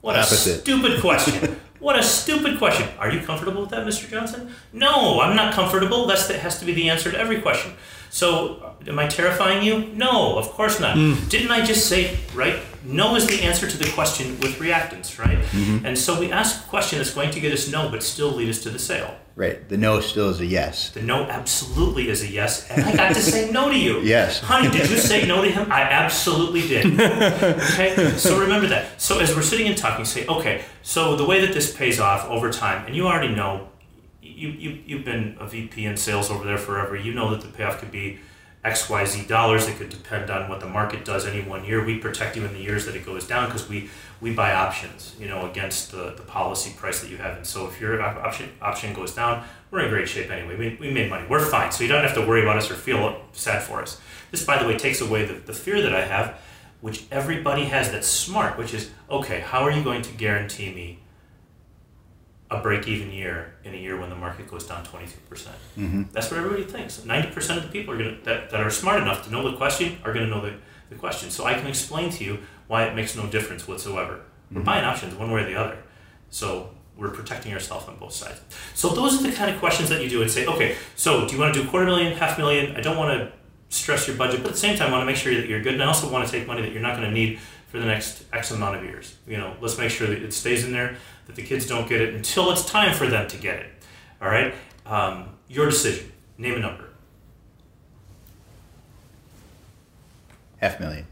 What 0.00 0.16
Opposite. 0.16 0.56
a 0.56 0.60
stupid 0.60 1.00
question. 1.00 1.60
What 1.82 1.98
a 1.98 2.02
stupid 2.02 2.58
question. 2.58 2.88
Are 3.00 3.10
you 3.10 3.20
comfortable 3.20 3.62
with 3.62 3.70
that, 3.70 3.84
Mr. 3.84 4.08
Johnson? 4.08 4.54
No, 4.72 5.20
I'm 5.20 5.34
not 5.34 5.52
comfortable. 5.52 6.06
That's 6.06 6.28
that 6.28 6.38
has 6.38 6.60
to 6.60 6.64
be 6.64 6.72
the 6.72 6.88
answer 6.88 7.10
to 7.10 7.18
every 7.18 7.40
question. 7.40 7.72
So, 8.08 8.76
am 8.86 9.00
I 9.00 9.08
terrifying 9.08 9.64
you? 9.64 9.86
No, 9.86 10.38
of 10.38 10.50
course 10.50 10.78
not. 10.78 10.96
Mm. 10.96 11.28
Didn't 11.28 11.50
I 11.50 11.64
just 11.64 11.88
say, 11.88 12.18
right? 12.34 12.60
No 12.84 13.16
is 13.16 13.26
the 13.26 13.42
answer 13.42 13.66
to 13.68 13.76
the 13.76 13.90
question 13.90 14.38
with 14.38 14.60
reactance, 14.60 15.18
right? 15.18 15.38
Mm-hmm. 15.38 15.84
And 15.84 15.98
so 15.98 16.20
we 16.20 16.30
ask 16.30 16.64
a 16.64 16.68
question 16.68 16.98
that's 16.98 17.12
going 17.12 17.32
to 17.32 17.40
get 17.40 17.52
us 17.52 17.68
no, 17.68 17.88
but 17.88 18.04
still 18.04 18.30
lead 18.30 18.48
us 18.48 18.62
to 18.62 18.70
the 18.70 18.78
sale. 18.78 19.16
Right. 19.34 19.66
The 19.68 19.78
no 19.78 20.00
still 20.00 20.28
is 20.28 20.40
a 20.40 20.46
yes. 20.46 20.90
The 20.90 21.00
no 21.02 21.24
absolutely 21.24 22.08
is 22.10 22.22
a 22.22 22.28
yes. 22.28 22.68
And 22.70 22.84
I 22.84 22.94
got 22.94 23.14
to 23.14 23.22
say 23.22 23.50
no 23.50 23.70
to 23.70 23.78
you. 23.78 24.00
Yes. 24.00 24.40
Honey, 24.40 24.68
did 24.68 24.90
you 24.90 24.98
say 24.98 25.26
no 25.26 25.42
to 25.42 25.50
him? 25.50 25.72
I 25.72 25.82
absolutely 25.82 26.62
did. 26.68 27.00
Okay? 27.72 28.16
So 28.16 28.38
remember 28.38 28.66
that. 28.68 29.00
So 29.00 29.18
as 29.20 29.34
we're 29.34 29.42
sitting 29.42 29.66
and 29.66 29.76
talking, 29.76 30.04
say, 30.04 30.26
okay, 30.26 30.64
so 30.82 31.16
the 31.16 31.24
way 31.24 31.44
that 31.44 31.54
this 31.54 31.74
pays 31.74 31.98
off 31.98 32.24
over 32.26 32.50
time, 32.50 32.86
and 32.86 32.94
you 32.94 33.06
already 33.06 33.34
know, 33.34 33.68
you, 34.20 34.48
you, 34.48 34.82
you've 34.86 35.04
been 35.04 35.36
a 35.40 35.46
VP 35.46 35.86
in 35.86 35.96
sales 35.96 36.30
over 36.30 36.44
there 36.44 36.58
forever, 36.58 36.96
you 36.96 37.14
know 37.14 37.30
that 37.30 37.40
the 37.40 37.48
payoff 37.48 37.78
could 37.78 37.90
be 37.90 38.20
XYZ 38.64 39.26
dollars. 39.26 39.66
It 39.66 39.76
could 39.76 39.88
depend 39.88 40.30
on 40.30 40.48
what 40.48 40.60
the 40.60 40.68
market 40.68 41.04
does 41.04 41.26
any 41.26 41.42
one 41.42 41.64
year. 41.64 41.84
We 41.84 41.98
protect 41.98 42.36
you 42.36 42.44
in 42.44 42.52
the 42.52 42.60
years 42.60 42.86
that 42.86 42.94
it 42.94 43.04
goes 43.04 43.26
down 43.26 43.46
because 43.46 43.68
we, 43.68 43.90
we 44.20 44.32
buy 44.32 44.54
options, 44.54 45.16
you 45.18 45.26
know, 45.26 45.50
against 45.50 45.90
the, 45.90 46.14
the 46.16 46.22
policy 46.22 46.72
price 46.76 47.00
that 47.00 47.10
you 47.10 47.16
have. 47.16 47.36
And 47.36 47.46
so 47.46 47.66
if 47.66 47.80
your 47.80 48.00
option 48.00 48.50
option 48.60 48.94
goes 48.94 49.14
down, 49.14 49.44
we're 49.70 49.80
in 49.80 49.90
great 49.90 50.08
shape 50.08 50.30
anyway. 50.30 50.56
We, 50.56 50.76
we 50.80 50.92
made 50.92 51.10
money. 51.10 51.26
We're 51.28 51.44
fine. 51.44 51.72
So 51.72 51.82
you 51.82 51.88
don't 51.88 52.04
have 52.04 52.14
to 52.14 52.26
worry 52.26 52.42
about 52.42 52.56
us 52.56 52.70
or 52.70 52.74
feel 52.74 53.20
sad 53.32 53.62
for 53.62 53.82
us. 53.82 54.00
This, 54.30 54.44
by 54.44 54.62
the 54.62 54.68
way, 54.68 54.78
takes 54.78 55.00
away 55.00 55.24
the, 55.24 55.34
the 55.34 55.52
fear 55.52 55.82
that 55.82 55.94
I 55.94 56.04
have, 56.04 56.38
which 56.80 57.04
everybody 57.10 57.64
has 57.64 57.90
that's 57.90 58.06
smart, 58.06 58.56
which 58.56 58.72
is, 58.74 58.90
okay, 59.10 59.40
how 59.40 59.62
are 59.62 59.72
you 59.72 59.82
going 59.82 60.02
to 60.02 60.12
guarantee 60.12 60.72
me 60.72 60.98
a 62.52 62.60
break 62.60 62.86
even 62.86 63.10
year 63.10 63.54
in 63.64 63.74
a 63.74 63.76
year 63.76 63.98
when 63.98 64.10
the 64.10 64.16
market 64.16 64.48
goes 64.48 64.66
down 64.66 64.84
22%. 64.84 65.28
percent 65.28 65.56
mm 65.76 65.90
hmm 65.90 66.02
That's 66.12 66.30
what 66.30 66.38
everybody 66.38 66.64
thinks. 66.64 66.98
90% 66.98 67.56
of 67.56 67.62
the 67.62 67.68
people 67.68 67.94
are 67.94 67.98
gonna, 67.98 68.18
that, 68.24 68.50
that 68.50 68.60
are 68.60 68.70
smart 68.70 69.02
enough 69.02 69.24
to 69.24 69.30
know 69.30 69.48
the 69.50 69.56
question 69.56 69.98
are 70.04 70.12
going 70.12 70.26
to 70.26 70.30
know 70.30 70.42
the, 70.42 70.54
the 70.90 70.96
question. 70.96 71.30
So 71.30 71.44
I 71.44 71.54
can 71.54 71.66
explain 71.66 72.10
to 72.10 72.24
you 72.24 72.38
why 72.68 72.84
it 72.84 72.94
makes 72.94 73.16
no 73.16 73.26
difference 73.26 73.66
whatsoever. 73.66 74.14
Mm-hmm. 74.14 74.56
We're 74.56 74.62
buying 74.62 74.84
options 74.84 75.14
one 75.14 75.30
way 75.30 75.42
or 75.42 75.46
the 75.46 75.56
other. 75.56 75.78
So 76.30 76.70
we're 76.96 77.10
protecting 77.10 77.52
ourselves 77.52 77.88
on 77.88 77.96
both 77.96 78.12
sides. 78.12 78.40
So 78.74 78.90
those 78.90 79.18
are 79.18 79.22
the 79.28 79.34
kind 79.34 79.50
of 79.52 79.58
questions 79.58 79.88
that 79.88 80.02
you 80.02 80.10
do 80.10 80.22
and 80.22 80.30
say, 80.30 80.46
okay, 80.46 80.76
so 80.94 81.26
do 81.26 81.34
you 81.34 81.40
want 81.40 81.54
to 81.54 81.62
do 81.62 81.68
quarter 81.68 81.86
million, 81.86 82.12
half 82.12 82.38
million? 82.38 82.76
I 82.76 82.80
don't 82.80 82.96
want 82.96 83.18
to 83.18 83.32
stress 83.70 84.06
your 84.06 84.16
budget, 84.16 84.42
but 84.42 84.48
at 84.48 84.52
the 84.52 84.58
same 84.58 84.76
time, 84.76 84.88
I 84.88 84.92
want 84.92 85.02
to 85.02 85.06
make 85.06 85.16
sure 85.16 85.34
that 85.34 85.48
you're 85.48 85.62
good. 85.62 85.74
And 85.74 85.82
I 85.82 85.86
also 85.86 86.10
want 86.10 86.26
to 86.26 86.30
take 86.30 86.46
money 86.46 86.60
that 86.62 86.72
you're 86.72 86.82
not 86.82 86.96
going 86.96 87.08
to 87.08 87.14
need 87.14 87.40
for 87.68 87.78
the 87.78 87.86
next 87.86 88.24
X 88.34 88.50
amount 88.50 88.76
of 88.76 88.84
years. 88.84 89.16
You 89.26 89.38
know, 89.38 89.56
let's 89.62 89.78
make 89.78 89.90
sure 89.90 90.06
that 90.06 90.22
it 90.22 90.34
stays 90.34 90.64
in 90.64 90.72
there 90.72 90.98
that 91.26 91.36
the 91.36 91.42
kids 91.42 91.66
don't 91.66 91.88
get 91.88 92.00
it 92.00 92.14
until 92.14 92.50
it's 92.50 92.64
time 92.64 92.94
for 92.94 93.06
them 93.06 93.28
to 93.28 93.36
get 93.36 93.60
it. 93.60 93.66
All 94.20 94.28
right? 94.28 94.54
Um, 94.86 95.30
your 95.48 95.66
decision. 95.66 96.12
Name 96.38 96.54
a 96.54 96.58
number. 96.60 96.84
Half 100.58 100.80
million. 100.80 101.06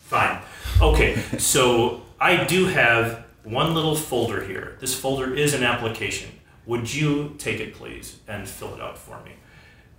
Fine. 0.00 0.40
Okay, 0.80 1.16
so 1.38 2.02
I 2.20 2.44
do 2.44 2.66
have 2.66 3.24
one 3.44 3.74
little 3.74 3.94
folder 3.94 4.44
here. 4.44 4.76
This 4.80 4.94
folder 4.94 5.34
is 5.34 5.54
an 5.54 5.62
application. 5.62 6.30
Would 6.66 6.92
you 6.92 7.34
take 7.38 7.60
it, 7.60 7.74
please, 7.74 8.18
and 8.28 8.48
fill 8.48 8.74
it 8.74 8.80
out 8.80 8.96
for 8.96 9.22
me? 9.24 9.32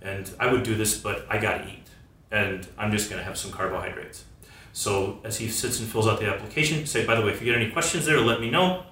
And 0.00 0.30
I 0.40 0.52
would 0.52 0.62
do 0.62 0.74
this, 0.74 0.98
but 0.98 1.26
I 1.28 1.38
gotta 1.38 1.66
eat. 1.68 1.86
And 2.30 2.66
I'm 2.78 2.90
just 2.90 3.10
gonna 3.10 3.22
have 3.22 3.38
some 3.38 3.50
carbohydrates. 3.50 4.24
So 4.72 5.20
as 5.24 5.38
he 5.38 5.48
sits 5.48 5.78
and 5.78 5.88
fills 5.88 6.06
out 6.06 6.18
the 6.18 6.26
application, 6.26 6.84
say, 6.86 7.06
by 7.06 7.14
the 7.14 7.22
way, 7.22 7.32
if 7.32 7.40
you 7.40 7.46
get 7.52 7.60
any 7.60 7.70
questions 7.70 8.06
there, 8.06 8.20
let 8.20 8.40
me 8.40 8.50
know. 8.50 8.84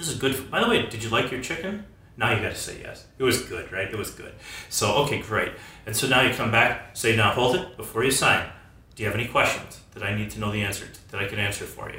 This 0.00 0.08
is 0.08 0.14
good. 0.14 0.50
By 0.50 0.60
the 0.64 0.68
way, 0.70 0.86
did 0.86 1.02
you 1.02 1.10
like 1.10 1.30
your 1.30 1.42
chicken? 1.42 1.84
Now 2.16 2.34
you 2.34 2.40
got 2.40 2.52
to 2.52 2.56
say 2.56 2.80
yes. 2.80 3.04
It 3.18 3.22
was 3.22 3.42
good, 3.42 3.70
right? 3.70 3.86
It 3.86 3.98
was 3.98 4.10
good. 4.10 4.32
So, 4.70 4.94
okay, 5.02 5.20
great. 5.20 5.52
And 5.84 5.94
so 5.94 6.08
now 6.08 6.22
you 6.22 6.32
come 6.32 6.50
back, 6.50 6.96
say, 6.96 7.14
now 7.14 7.32
hold 7.32 7.56
it 7.56 7.76
before 7.76 8.02
you 8.02 8.10
sign. 8.10 8.48
Do 8.94 9.02
you 9.02 9.10
have 9.10 9.18
any 9.18 9.28
questions 9.28 9.78
that 9.92 10.02
I 10.02 10.16
need 10.16 10.30
to 10.30 10.40
know 10.40 10.50
the 10.50 10.62
answer 10.62 10.86
to, 10.86 11.10
that 11.10 11.20
I 11.20 11.26
can 11.26 11.38
answer 11.38 11.66
for 11.66 11.90
you? 11.90 11.98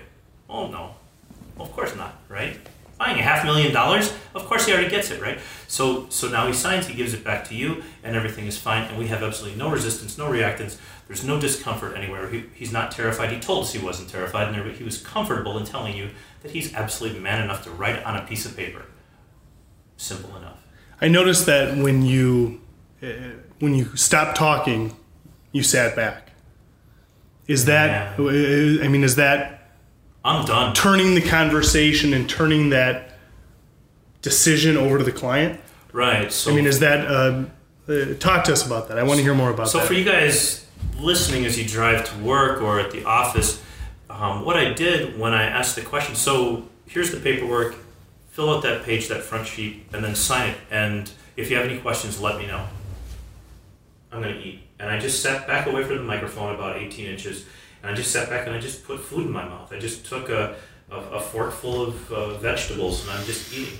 Oh, 0.50 0.66
no. 0.66 0.96
Well, 1.56 1.68
of 1.68 1.74
course 1.74 1.96
not, 1.96 2.16
right? 2.28 2.58
Buying 2.98 3.20
a 3.20 3.22
half 3.22 3.46
million 3.46 3.72
dollars, 3.72 4.12
of 4.34 4.46
course 4.46 4.66
he 4.66 4.74
already 4.74 4.90
gets 4.90 5.12
it, 5.12 5.22
right? 5.22 5.38
So, 5.68 6.10
so 6.10 6.28
now 6.28 6.48
he 6.48 6.54
signs, 6.54 6.88
he 6.88 6.96
gives 6.96 7.14
it 7.14 7.24
back 7.24 7.48
to 7.50 7.56
you, 7.56 7.84
and 8.04 8.16
everything 8.16 8.48
is 8.48 8.58
fine, 8.58 8.88
and 8.90 8.98
we 8.98 9.08
have 9.08 9.22
absolutely 9.22 9.60
no 9.60 9.70
resistance, 9.70 10.18
no 10.18 10.28
reactance. 10.28 10.78
There's 11.12 11.26
no 11.26 11.42
discomfort 11.42 11.98
anywhere. 11.98 12.30
He, 12.30 12.46
he's 12.56 12.72
not 12.72 12.90
terrified. 12.90 13.34
He 13.34 13.40
told 13.42 13.66
us 13.66 13.74
he 13.74 13.84
wasn't 13.84 14.10
terrified, 14.10 14.48
and 14.48 14.56
there 14.56 14.64
but 14.64 14.76
he 14.76 14.86
was 14.86 14.98
comfortable 14.98 15.58
in 15.58 15.66
telling 15.66 15.94
you 15.94 16.12
that 16.42 16.52
he's 16.52 16.74
absolutely 16.74 17.20
man 17.20 17.44
enough 17.44 17.66
to 17.66 17.70
write 17.70 18.02
on 18.06 18.16
a 18.16 18.26
piece 18.26 18.46
of 18.46 18.56
paper. 18.56 18.86
Simple 19.98 20.34
enough. 20.38 20.66
I 21.02 21.10
noticed 21.10 21.48
that 21.48 21.78
when 21.78 22.02
you 22.02 22.62
uh, 23.04 23.08
when 23.60 23.76
you 23.76 23.94
stopped 23.98 24.38
talking, 24.38 24.96
you 25.52 25.64
sat 25.64 25.98
back. 25.98 26.32
Is 27.46 27.66
that? 27.66 28.18
Yeah. 28.18 28.26
Uh, 28.26 28.82
I 28.82 28.88
mean, 28.88 29.04
is 29.04 29.18
that? 29.18 29.74
I'm 30.24 30.46
done. 30.46 30.74
Turning 30.74 31.16
the 31.16 31.22
conversation 31.22 32.14
and 32.14 32.30
turning 32.30 32.70
that 32.70 33.18
decision 34.22 34.78
over 34.78 34.98
to 34.98 35.04
the 35.04 35.12
client. 35.12 35.60
Right. 35.92 36.32
So 36.32 36.54
I 36.54 36.56
mean, 36.56 36.66
is 36.66 36.80
that? 36.80 37.06
Uh, 37.06 37.44
uh, 37.90 38.14
talk 38.18 38.46
to 38.46 38.54
us 38.54 38.66
about 38.66 38.88
that. 38.88 38.98
I 38.98 39.04
want 39.04 39.18
to 39.18 39.24
hear 39.24 39.34
more 39.34 39.50
about 39.50 39.68
so 39.68 39.80
that. 39.80 39.84
So 39.84 39.88
for 39.90 39.94
you 39.94 40.06
guys 40.06 40.62
listening 41.02 41.46
as 41.46 41.58
you 41.58 41.68
drive 41.68 42.10
to 42.10 42.18
work 42.24 42.62
or 42.62 42.80
at 42.80 42.92
the 42.92 43.04
office, 43.06 43.62
um, 44.10 44.46
what 44.46 44.58
I 44.58 44.74
did 44.74 45.20
when 45.20 45.34
I 45.34 45.44
asked 45.44 45.76
the 45.76 45.82
question, 45.82 46.16
so 46.16 46.68
here's 46.86 47.12
the 47.12 47.20
paperwork, 47.20 47.76
fill 48.30 48.50
out 48.50 48.64
that 48.64 48.84
page, 48.84 49.08
that 49.08 49.24
front 49.24 49.48
sheet, 49.48 49.86
and 49.94 50.04
then 50.04 50.16
sign 50.16 50.50
it. 50.50 50.58
And 50.70 51.12
if 51.36 51.50
you 51.50 51.58
have 51.58 51.66
any 51.66 51.80
questions, 51.80 52.20
let 52.22 52.38
me 52.38 52.46
know. 52.48 52.68
I'm 54.12 54.22
going 54.22 54.36
to 54.36 54.42
eat. 54.42 54.62
And 54.80 54.90
I 54.90 55.00
just 55.00 55.22
sat 55.22 55.48
back 55.48 55.68
away 55.68 55.84
from 55.84 55.98
the 55.98 56.04
microphone 56.04 56.54
about 56.54 56.78
18 56.78 57.06
inches, 57.06 57.46
and 57.82 57.92
I 57.92 57.96
just 57.96 58.12
sat 58.12 58.30
back 58.30 58.48
and 58.48 58.56
I 58.56 58.60
just 58.60 58.84
put 58.84 59.00
food 59.00 59.26
in 59.26 59.32
my 59.32 59.46
mouth. 59.46 59.72
I 59.74 59.80
just 59.80 60.06
took 60.06 60.30
a, 60.30 60.56
a, 60.92 60.96
a 60.96 61.20
fork 61.20 61.52
full 61.54 61.82
of 61.82 62.12
uh, 62.12 62.38
vegetables 62.38 63.02
and 63.04 63.12
I'm 63.12 63.26
just 63.26 63.54
eating. 63.54 63.80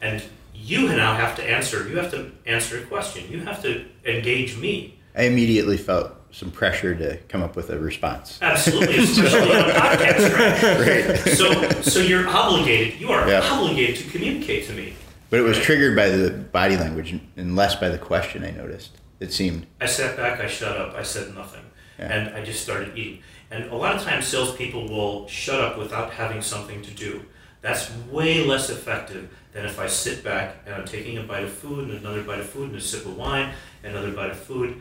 And 0.00 0.22
you 0.54 0.88
now 0.88 1.14
have 1.14 1.36
to 1.36 1.44
answer. 1.44 1.86
You 1.88 1.98
have 1.98 2.10
to 2.12 2.30
answer 2.46 2.78
a 2.78 2.82
question. 2.82 3.30
You 3.30 3.40
have 3.40 3.62
to 3.62 3.84
engage 4.04 4.56
me. 4.56 4.98
I 5.14 5.24
immediately 5.24 5.76
felt 5.76 6.12
some 6.32 6.50
pressure 6.50 6.94
to 6.94 7.16
come 7.28 7.42
up 7.42 7.54
with 7.56 7.70
a 7.70 7.78
response. 7.78 8.38
Absolutely, 8.42 8.96
especially 9.04 9.52
on 9.54 9.70
a 9.70 9.74
podcast, 9.74 10.32
right? 10.36 11.08
Right. 11.08 11.18
So, 11.36 11.80
so 11.82 12.00
you're 12.00 12.26
obligated. 12.28 13.00
You 13.00 13.10
are 13.10 13.28
Yeah. 13.28 13.40
obligated 13.44 13.96
to 14.04 14.10
communicate 14.10 14.66
to 14.66 14.72
me. 14.72 14.94
But 15.30 15.38
it 15.40 15.42
was 15.42 15.58
triggered 15.58 15.94
by 15.94 16.08
the 16.10 16.30
body 16.30 16.76
language 16.76 17.18
and 17.36 17.56
less 17.56 17.74
by 17.76 17.88
the 17.90 17.98
question, 17.98 18.44
I 18.44 18.50
noticed. 18.50 18.90
It 19.20 19.32
seemed. 19.32 19.66
I 19.80 19.86
sat 19.86 20.16
back, 20.16 20.40
I 20.40 20.48
shut 20.48 20.76
up, 20.76 20.94
I 20.94 21.02
said 21.02 21.34
nothing, 21.34 21.62
Yeah. 21.98 22.12
and 22.12 22.36
I 22.36 22.42
just 22.44 22.62
started 22.62 22.96
eating. 22.98 23.20
And 23.50 23.70
a 23.70 23.76
lot 23.76 23.94
of 23.94 24.02
times, 24.02 24.26
salespeople 24.26 24.88
will 24.88 25.28
shut 25.28 25.60
up 25.60 25.78
without 25.78 26.10
having 26.14 26.40
something 26.42 26.82
to 26.82 26.90
do. 26.90 27.22
That's 27.60 27.90
way 28.10 28.44
less 28.44 28.70
effective 28.70 29.28
than 29.52 29.64
if 29.66 29.78
I 29.78 29.86
sit 29.86 30.24
back 30.24 30.56
and 30.66 30.74
I'm 30.74 30.86
taking 30.86 31.18
a 31.18 31.22
bite 31.22 31.44
of 31.44 31.52
food 31.52 31.90
and 31.90 31.98
another 31.98 32.22
bite 32.22 32.40
of 32.40 32.48
food 32.48 32.70
and 32.70 32.78
a 32.78 32.80
sip 32.80 33.04
of 33.06 33.16
wine, 33.16 33.52
and 33.84 33.94
another 33.94 34.10
bite 34.12 34.30
of 34.30 34.38
food. 34.38 34.80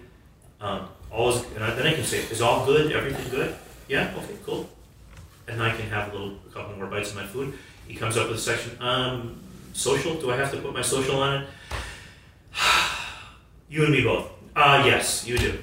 Um, 0.61 0.87
all 1.11 1.29
is, 1.29 1.43
and 1.55 1.63
I, 1.63 1.73
then 1.75 1.87
I 1.87 1.93
can 1.93 2.03
say, 2.03 2.19
"Is 2.19 2.41
all 2.41 2.65
good? 2.65 2.91
Everything 2.91 3.29
good? 3.29 3.55
Yeah, 3.87 4.13
okay, 4.17 4.35
cool." 4.45 4.69
And 5.47 5.61
I 5.61 5.75
can 5.75 5.89
have 5.89 6.09
a 6.09 6.11
little, 6.13 6.37
a 6.47 6.53
couple 6.53 6.75
more 6.75 6.87
bites 6.87 7.11
of 7.11 7.17
my 7.17 7.25
food. 7.25 7.53
He 7.87 7.95
comes 7.95 8.15
up 8.17 8.29
with 8.29 8.37
a 8.37 8.41
section. 8.41 8.77
Um, 8.81 9.41
social? 9.73 10.19
Do 10.19 10.31
I 10.31 10.37
have 10.37 10.51
to 10.51 10.57
put 10.57 10.73
my 10.73 10.81
social 10.81 11.19
on 11.19 11.43
it? 11.43 11.47
you 13.69 13.83
and 13.83 13.91
me 13.91 14.03
both. 14.03 14.29
Uh, 14.55 14.83
yes, 14.85 15.25
you 15.25 15.37
do. 15.37 15.59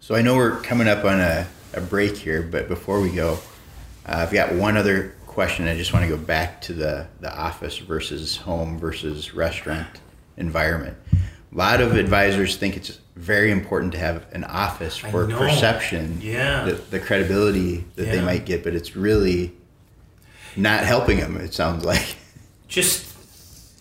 So 0.00 0.14
I 0.14 0.22
know 0.22 0.36
we're 0.36 0.60
coming 0.60 0.88
up 0.88 1.04
on 1.04 1.20
a, 1.20 1.46
a 1.74 1.80
break 1.80 2.16
here, 2.16 2.42
but 2.42 2.68
before 2.68 3.00
we 3.00 3.10
go, 3.10 3.38
uh, 4.06 4.18
I've 4.18 4.32
got 4.32 4.54
one 4.54 4.76
other 4.76 5.14
question. 5.26 5.66
I 5.66 5.76
just 5.76 5.92
want 5.92 6.04
to 6.04 6.08
go 6.08 6.16
back 6.16 6.60
to 6.62 6.72
the, 6.72 7.08
the 7.20 7.36
office 7.36 7.78
versus 7.78 8.36
home 8.36 8.78
versus 8.78 9.34
restaurant 9.34 10.00
environment. 10.36 10.96
A 11.56 11.58
lot 11.58 11.80
of 11.80 11.96
advisors 11.96 12.56
think 12.56 12.76
it's 12.76 12.98
very 13.14 13.50
important 13.50 13.92
to 13.92 13.98
have 13.98 14.26
an 14.32 14.44
office 14.44 14.98
for 14.98 15.26
perception, 15.26 16.20
Yeah. 16.20 16.66
the, 16.66 16.72
the 16.74 17.00
credibility 17.00 17.86
that 17.94 18.04
they 18.04 18.20
might 18.20 18.44
get, 18.44 18.62
but 18.62 18.74
it's 18.74 18.94
really 18.94 19.54
not 20.54 20.84
helping 20.84 21.18
them, 21.18 21.38
it 21.38 21.54
sounds 21.54 21.82
like. 21.82 22.16
just 22.68 23.06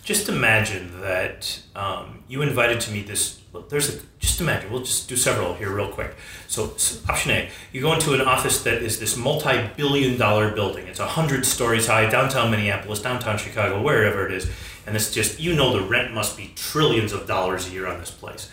just 0.05 0.29
imagine 0.29 1.01
that 1.01 1.59
um, 1.75 2.23
you 2.29 2.43
invited 2.43 2.79
to 2.79 2.91
meet 2.91 3.07
this 3.07 3.41
well, 3.51 3.63
there's 3.69 3.93
a 3.93 3.99
just 4.19 4.39
imagine 4.39 4.71
we'll 4.71 4.83
just 4.83 5.09
do 5.09 5.17
several 5.17 5.55
here 5.55 5.73
real 5.75 5.89
quick. 5.89 6.15
So, 6.47 6.73
s 6.75 7.01
option 7.09 7.31
a 7.31 7.49
you 7.73 7.81
go 7.81 7.91
into 7.93 8.13
an 8.13 8.21
office 8.21 8.63
that 8.63 8.83
is 8.83 8.99
this 8.99 9.17
multi-billion 9.17 10.17
dollar 10.17 10.51
building. 10.51 10.87
It's 10.87 10.99
100 10.99 11.45
stories 11.45 11.87
high 11.87 12.09
downtown 12.09 12.51
minneapolis 12.51 13.01
downtown 13.01 13.37
chicago 13.37 13.81
wherever 13.81 14.25
it 14.27 14.33
is 14.33 14.49
and 14.85 14.95
it's 14.95 15.11
just 15.11 15.39
you 15.39 15.55
know 15.55 15.77
the 15.77 15.85
rent 15.85 16.13
must 16.13 16.37
be 16.37 16.51
trillions 16.55 17.11
of 17.13 17.27
dollars 17.27 17.67
a 17.67 17.71
year 17.71 17.87
on 17.87 17.99
this 17.99 18.11
place 18.11 18.49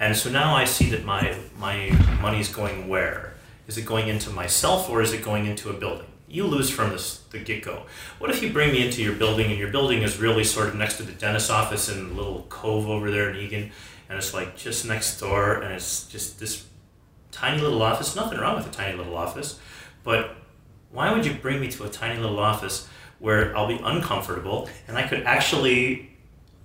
and 0.00 0.16
so 0.16 0.30
now 0.30 0.54
i 0.54 0.64
see 0.64 0.90
that 0.90 1.04
my 1.04 1.36
my 1.58 1.90
money's 2.20 2.52
going 2.52 2.88
where 2.88 3.34
is 3.66 3.76
it 3.76 3.84
going 3.84 4.08
into 4.08 4.30
myself 4.30 4.88
or 4.90 5.02
is 5.02 5.12
it 5.12 5.22
going 5.22 5.46
into 5.46 5.70
a 5.70 5.72
building 5.72 6.06
you 6.28 6.44
lose 6.46 6.70
from 6.70 6.90
this, 6.90 7.18
the 7.30 7.38
get-go. 7.38 7.84
What 8.18 8.30
if 8.30 8.42
you 8.42 8.52
bring 8.52 8.72
me 8.72 8.84
into 8.84 9.02
your 9.02 9.14
building 9.14 9.50
and 9.50 9.58
your 9.58 9.70
building 9.70 10.02
is 10.02 10.18
really 10.18 10.44
sort 10.44 10.68
of 10.68 10.74
next 10.74 10.96
to 10.96 11.04
the 11.04 11.12
dentist 11.12 11.50
office 11.50 11.88
in 11.88 11.98
a 11.98 12.12
little 12.14 12.46
cove 12.48 12.88
over 12.88 13.10
there 13.10 13.30
in 13.30 13.36
Eagan, 13.36 13.70
and 14.08 14.18
it's 14.18 14.34
like 14.34 14.56
just 14.56 14.86
next 14.86 15.20
door, 15.20 15.62
and 15.62 15.72
it's 15.72 16.06
just 16.08 16.40
this 16.40 16.66
tiny 17.30 17.60
little 17.60 17.82
office. 17.82 18.16
Nothing 18.16 18.38
wrong 18.38 18.56
with 18.56 18.66
a 18.66 18.70
tiny 18.70 18.96
little 18.96 19.16
office, 19.16 19.60
but 20.02 20.36
why 20.90 21.12
would 21.12 21.24
you 21.24 21.34
bring 21.34 21.60
me 21.60 21.68
to 21.68 21.84
a 21.84 21.88
tiny 21.88 22.18
little 22.18 22.40
office 22.40 22.88
where 23.18 23.56
I'll 23.56 23.68
be 23.68 23.80
uncomfortable 23.82 24.68
and 24.88 24.96
I 24.96 25.06
could 25.06 25.22
actually 25.22 26.10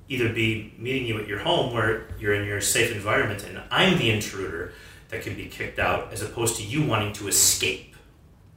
either 0.10 0.30
be 0.30 0.74
meeting 0.78 1.06
you 1.06 1.20
at 1.20 1.28
your 1.28 1.40
home 1.40 1.74
where 1.74 2.08
you're 2.20 2.34
in 2.34 2.46
your 2.46 2.60
safe 2.60 2.92
environment 2.94 3.46
and 3.48 3.62
I'm 3.72 3.98
the 3.98 4.10
intruder 4.10 4.74
that 5.10 5.22
can 5.22 5.36
be 5.36 5.46
kicked 5.46 5.80
out 5.80 6.12
as 6.12 6.22
opposed 6.22 6.58
to 6.58 6.64
you 6.64 6.86
wanting 6.86 7.14
to 7.14 7.28
escape. 7.28 7.96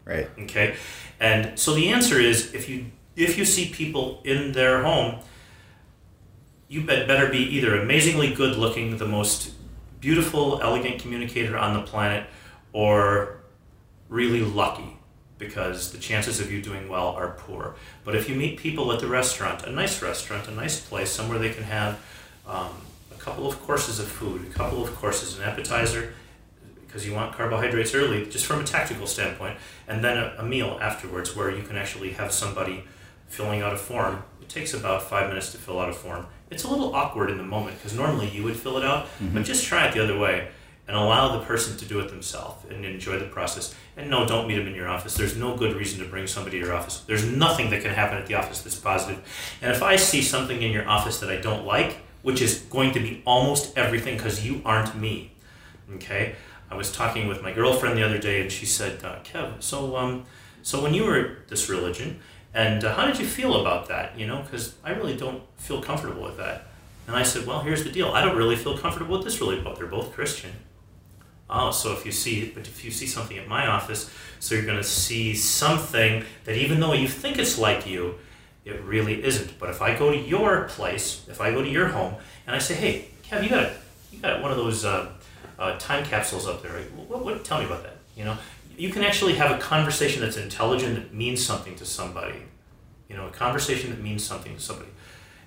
Right. 0.04 0.28
okay? 0.40 0.76
And 1.18 1.58
so 1.58 1.74
the 1.74 1.88
answer 1.88 2.20
is 2.20 2.52
if 2.54 2.68
you 2.68 2.86
if 3.16 3.38
you 3.38 3.44
see 3.44 3.70
people 3.70 4.20
in 4.24 4.52
their 4.52 4.82
home 4.82 5.20
you 6.68 6.82
bet 6.82 7.06
better 7.06 7.28
be 7.28 7.38
either 7.38 7.80
amazingly 7.80 8.34
good 8.34 8.56
looking 8.56 8.96
the 8.96 9.06
most 9.06 9.54
beautiful 10.00 10.60
elegant 10.60 11.00
communicator 11.00 11.56
on 11.56 11.74
the 11.74 11.82
planet 11.82 12.26
or 12.72 13.38
really 14.08 14.42
lucky 14.42 14.93
because 15.46 15.92
the 15.92 15.98
chances 15.98 16.40
of 16.40 16.50
you 16.50 16.60
doing 16.62 16.88
well 16.88 17.08
are 17.08 17.36
poor 17.38 17.74
but 18.04 18.14
if 18.14 18.28
you 18.28 18.34
meet 18.34 18.58
people 18.58 18.92
at 18.92 19.00
the 19.00 19.06
restaurant 19.06 19.64
a 19.66 19.70
nice 19.70 20.02
restaurant 20.02 20.48
a 20.48 20.50
nice 20.52 20.80
place 20.80 21.10
somewhere 21.10 21.38
they 21.38 21.50
can 21.50 21.64
have 21.64 21.98
um, 22.46 22.70
a 23.10 23.18
couple 23.18 23.46
of 23.46 23.60
courses 23.62 23.98
of 23.98 24.06
food 24.06 24.46
a 24.46 24.50
couple 24.50 24.82
of 24.82 24.94
courses 24.94 25.38
an 25.38 25.44
appetizer 25.44 26.14
because 26.94 27.08
you 27.08 27.12
want 27.12 27.32
carbohydrates 27.32 27.92
early, 27.92 28.24
just 28.26 28.46
from 28.46 28.60
a 28.60 28.64
tactical 28.64 29.04
standpoint, 29.04 29.58
and 29.88 30.04
then 30.04 30.16
a, 30.16 30.36
a 30.38 30.44
meal 30.44 30.78
afterwards 30.80 31.34
where 31.34 31.50
you 31.50 31.60
can 31.64 31.76
actually 31.76 32.12
have 32.12 32.30
somebody 32.30 32.84
filling 33.26 33.62
out 33.62 33.72
a 33.72 33.76
form. 33.76 34.22
It 34.40 34.48
takes 34.48 34.74
about 34.74 35.02
five 35.02 35.28
minutes 35.28 35.50
to 35.50 35.58
fill 35.58 35.80
out 35.80 35.88
a 35.88 35.92
form. 35.92 36.28
It's 36.52 36.62
a 36.62 36.68
little 36.68 36.94
awkward 36.94 37.30
in 37.30 37.36
the 37.36 37.42
moment 37.42 37.78
because 37.78 37.96
normally 37.96 38.28
you 38.28 38.44
would 38.44 38.54
fill 38.54 38.78
it 38.78 38.84
out, 38.84 39.08
but 39.32 39.44
just 39.44 39.66
try 39.66 39.88
it 39.88 39.94
the 39.94 40.04
other 40.04 40.16
way 40.16 40.46
and 40.86 40.96
allow 40.96 41.38
the 41.38 41.44
person 41.44 41.76
to 41.78 41.84
do 41.84 42.00
it 42.00 42.08
themselves 42.10 42.64
and 42.70 42.84
enjoy 42.84 43.18
the 43.18 43.24
process. 43.24 43.74
And 43.96 44.10
no, 44.10 44.26
don't 44.26 44.46
meet 44.46 44.56
them 44.56 44.66
in 44.66 44.74
your 44.74 44.88
office. 44.88 45.14
There's 45.14 45.36
no 45.36 45.56
good 45.56 45.74
reason 45.74 46.02
to 46.04 46.10
bring 46.10 46.26
somebody 46.26 46.60
to 46.60 46.66
your 46.66 46.74
office. 46.74 47.00
There's 47.00 47.24
nothing 47.24 47.70
that 47.70 47.82
can 47.82 47.94
happen 47.94 48.18
at 48.18 48.26
the 48.26 48.34
office 48.34 48.60
that's 48.60 48.78
positive. 48.78 49.22
And 49.62 49.72
if 49.72 49.82
I 49.82 49.96
see 49.96 50.20
something 50.20 50.62
in 50.62 50.72
your 50.72 50.86
office 50.88 51.20
that 51.20 51.30
I 51.30 51.36
don't 51.36 51.64
like, 51.64 51.96
which 52.22 52.40
is 52.42 52.60
going 52.70 52.92
to 52.92 53.00
be 53.00 53.22
almost 53.24 53.76
everything 53.78 54.16
because 54.16 54.44
you 54.44 54.60
aren't 54.64 54.94
me, 54.96 55.32
okay? 55.94 56.34
I 56.70 56.76
was 56.76 56.90
talking 56.90 57.28
with 57.28 57.42
my 57.42 57.52
girlfriend 57.52 57.96
the 57.96 58.02
other 58.02 58.18
day, 58.18 58.40
and 58.40 58.50
she 58.50 58.66
said, 58.66 59.04
uh, 59.04 59.20
"Kev, 59.22 59.62
so 59.62 59.96
um, 59.96 60.24
so 60.62 60.82
when 60.82 60.94
you 60.94 61.04
were 61.04 61.38
this 61.48 61.68
religion, 61.68 62.18
and 62.52 62.82
uh, 62.84 62.94
how 62.94 63.06
did 63.06 63.18
you 63.18 63.26
feel 63.26 63.60
about 63.60 63.88
that? 63.88 64.18
You 64.18 64.26
know, 64.26 64.42
because 64.42 64.74
I 64.82 64.90
really 64.90 65.16
don't 65.16 65.42
feel 65.56 65.80
comfortable 65.80 66.22
with 66.22 66.36
that." 66.38 66.66
And 67.06 67.14
I 67.14 67.22
said, 67.22 67.46
"Well, 67.46 67.60
here's 67.60 67.84
the 67.84 67.90
deal. 67.92 68.08
I 68.08 68.24
don't 68.24 68.36
really 68.36 68.56
feel 68.56 68.76
comfortable 68.76 69.16
with 69.16 69.24
this 69.24 69.40
religion, 69.40 69.62
but 69.62 69.76
they're 69.76 69.86
both 69.86 70.12
Christian." 70.14 70.50
Oh, 71.56 71.70
so 71.70 71.92
if 71.92 72.04
you 72.04 72.12
see, 72.12 72.50
but 72.54 72.66
if 72.66 72.84
you 72.84 72.90
see 72.90 73.06
something 73.06 73.38
at 73.38 73.46
my 73.46 73.66
office, 73.66 74.10
so 74.40 74.54
you're 74.54 74.64
going 74.64 74.78
to 74.78 74.82
see 74.84 75.34
something 75.34 76.24
that 76.44 76.56
even 76.56 76.80
though 76.80 76.92
you 76.92 77.08
think 77.08 77.38
it's 77.38 77.58
like 77.58 77.86
you, 77.86 78.16
it 78.64 78.80
really 78.82 79.22
isn't. 79.22 79.58
But 79.58 79.70
if 79.70 79.80
I 79.80 79.96
go 79.96 80.10
to 80.10 80.18
your 80.18 80.64
place, 80.64 81.24
if 81.28 81.40
I 81.40 81.52
go 81.52 81.62
to 81.62 81.68
your 81.68 81.88
home, 81.88 82.14
and 82.46 82.56
I 82.56 82.58
say, 82.58 82.74
"Hey, 82.74 83.08
Kev, 83.22 83.42
you 83.42 83.50
got 83.50 83.72
you 84.10 84.18
got 84.18 84.42
one 84.42 84.50
of 84.50 84.56
those." 84.56 84.84
Uh, 84.84 85.12
uh, 85.58 85.78
time 85.78 86.04
capsules 86.04 86.46
up 86.46 86.62
there. 86.62 86.72
Right? 86.72 86.90
What, 86.92 87.24
what, 87.24 87.44
tell 87.44 87.58
me 87.58 87.66
about 87.66 87.82
that. 87.84 87.98
You 88.16 88.24
know, 88.24 88.36
you 88.76 88.90
can 88.90 89.02
actually 89.02 89.34
have 89.34 89.50
a 89.50 89.58
conversation 89.58 90.20
that's 90.22 90.36
intelligent 90.36 90.94
that 90.94 91.14
means 91.14 91.44
something 91.44 91.74
to 91.76 91.86
somebody. 91.86 92.42
You 93.08 93.16
know, 93.16 93.26
a 93.26 93.30
conversation 93.30 93.90
that 93.90 94.00
means 94.00 94.24
something 94.24 94.54
to 94.54 94.60
somebody, 94.60 94.90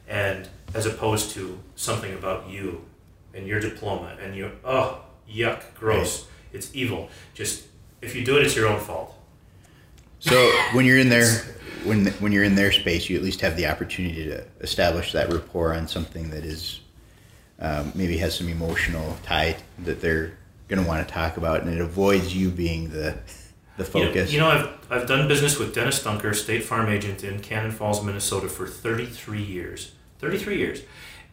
and 0.08 0.48
as 0.74 0.86
opposed 0.86 1.32
to 1.32 1.60
something 1.76 2.14
about 2.14 2.50
you 2.50 2.86
and 3.34 3.48
your 3.48 3.60
diploma 3.60 4.18
and 4.22 4.36
your 4.36 4.52
oh 4.64 5.02
yuck 5.30 5.62
gross 5.76 6.28
it's 6.54 6.74
evil. 6.76 7.10
Just 7.34 7.66
if 8.02 8.16
you 8.16 8.26
do 8.26 8.38
it, 8.38 8.46
it's 8.46 8.56
your 8.56 8.68
own 8.68 8.80
fault. 8.80 9.14
So 10.20 10.36
when 10.74 10.86
you're 10.86 10.98
in 10.98 11.10
there, 11.10 11.30
when 11.84 12.08
when 12.20 12.32
you're 12.32 12.44
in 12.44 12.56
their 12.56 12.72
space, 12.72 13.10
you 13.10 13.18
at 13.18 13.24
least 13.24 13.42
have 13.42 13.56
the 13.56 13.68
opportunity 13.68 14.26
to 14.26 14.44
establish 14.62 15.12
that 15.12 15.32
rapport 15.32 15.74
on 15.74 15.88
something 15.88 16.30
that 16.32 16.44
is 16.44 16.80
um, 17.60 17.92
maybe 17.96 18.18
has 18.18 18.36
some 18.36 18.50
emotional 18.50 19.18
tie 19.24 19.58
that 19.80 20.02
they're 20.02 20.38
going 20.68 20.82
to 20.82 20.88
want 20.88 21.08
to 21.08 21.14
talk 21.14 21.38
about, 21.38 21.62
and 21.62 21.74
it 21.74 21.80
avoids 21.80 22.36
you 22.36 22.50
being 22.50 22.90
the 22.90 23.18
the 23.78 23.84
You 23.84 24.06
know- 24.06 24.08
focus. 24.08 24.34
You 24.34 24.40
know, 24.40 24.48
I've, 24.48 24.70
I've 24.90 25.08
done 25.08 25.28
business 25.28 25.60
with 25.60 25.76
Dennis 25.76 26.04
Dunker, 26.04 26.34
State 26.34 26.64
Farm 26.64 26.90
agent 26.90 27.24
in 27.24 27.40
Cannon 27.42 27.72
Falls, 27.72 28.04
Minnesota, 28.04 28.50
for 28.50 28.66
33 28.66 29.42
years. 29.44 29.92
33 30.18 30.58
years. 30.58 30.82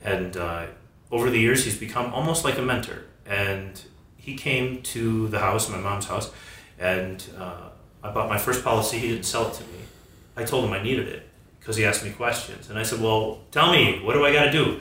And 0.03 0.37
uh, 0.37 0.67
over 1.11 1.31
the 1.31 1.39
years, 1.39 1.65
he's 1.65 1.79
become 1.79 2.13
almost 2.13 2.45
like 2.45 2.59
a 2.59 2.63
mentor. 2.63 3.05
And 3.27 3.81
he 4.17 4.37
came 4.37 4.83
to 4.83 5.29
the 5.29 5.39
house, 5.39 5.69
my 5.69 5.79
mom's 5.79 6.07
house, 6.07 6.31
and 6.79 7.25
uh, 7.39 7.69
I 8.03 8.11
bought 8.11 8.29
my 8.29 8.39
first 8.39 8.65
policy. 8.65 8.99
He 8.99 9.09
didn't 9.09 9.25
sell 9.25 9.49
it 9.49 9.55
to 9.55 9.63
me. 9.65 9.79
I 10.37 10.45
told 10.45 10.65
him 10.65 10.73
I 10.73 10.83
needed 10.83 11.09
it 11.09 11.29
because 11.61 11.77
he 11.77 11.85
asked 11.85 12.05
me 12.05 12.11
questions. 12.11 12.69
And 12.71 12.79
I 12.79 12.83
said, 12.83 13.01
Well, 13.01 13.41
tell 13.51 13.73
me, 13.73 14.01
what 14.03 14.15
do 14.15 14.25
I 14.25 14.33
got 14.33 14.45
to 14.47 14.53
do? 14.53 14.81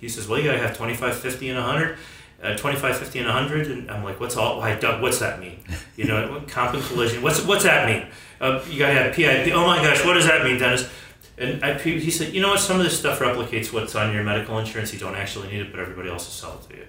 He 0.00 0.08
says, 0.08 0.28
Well, 0.28 0.38
you 0.38 0.44
got 0.46 0.52
to 0.52 0.58
have 0.58 0.76
25, 0.76 1.16
50, 1.16 1.48
and 1.50 1.58
100. 1.58 1.98
uh, 2.42 2.56
25, 2.56 2.96
50, 2.98 3.18
and 3.18 3.28
100. 3.28 3.66
And 3.68 3.90
I'm 3.90 4.02
like, 4.04 4.18
what's 4.20 4.36
all, 4.36 4.58
why, 4.58 4.74
what's 5.00 5.18
that 5.18 5.40
mean? 5.40 5.62
You 5.96 6.06
know, 6.06 6.42
comp 6.48 6.74
and 6.74 6.82
collision, 6.82 7.22
what's, 7.22 7.44
what's 7.44 7.64
that 7.64 7.86
mean? 7.86 8.08
Uh, 8.40 8.64
you 8.70 8.78
gotta 8.78 8.94
have 8.94 9.14
PIP. 9.14 9.52
Oh 9.54 9.66
my 9.66 9.76
gosh, 9.82 10.04
what 10.04 10.14
does 10.14 10.26
that 10.26 10.42
mean, 10.44 10.58
Dennis? 10.58 10.88
And 11.36 11.62
I, 11.64 11.78
he 11.78 12.10
said, 12.10 12.32
you 12.32 12.40
know 12.40 12.50
what, 12.50 12.60
some 12.60 12.78
of 12.78 12.84
this 12.84 12.98
stuff 12.98 13.18
replicates 13.18 13.72
what's 13.72 13.94
on 13.94 14.12
your 14.14 14.24
medical 14.24 14.58
insurance. 14.58 14.92
You 14.92 14.98
don't 14.98 15.14
actually 15.16 15.48
need 15.48 15.60
it, 15.60 15.70
but 15.70 15.80
everybody 15.80 16.08
else 16.08 16.26
will 16.26 16.32
sell 16.50 16.58
it 16.58 16.70
to 16.70 16.76
you. 16.80 16.86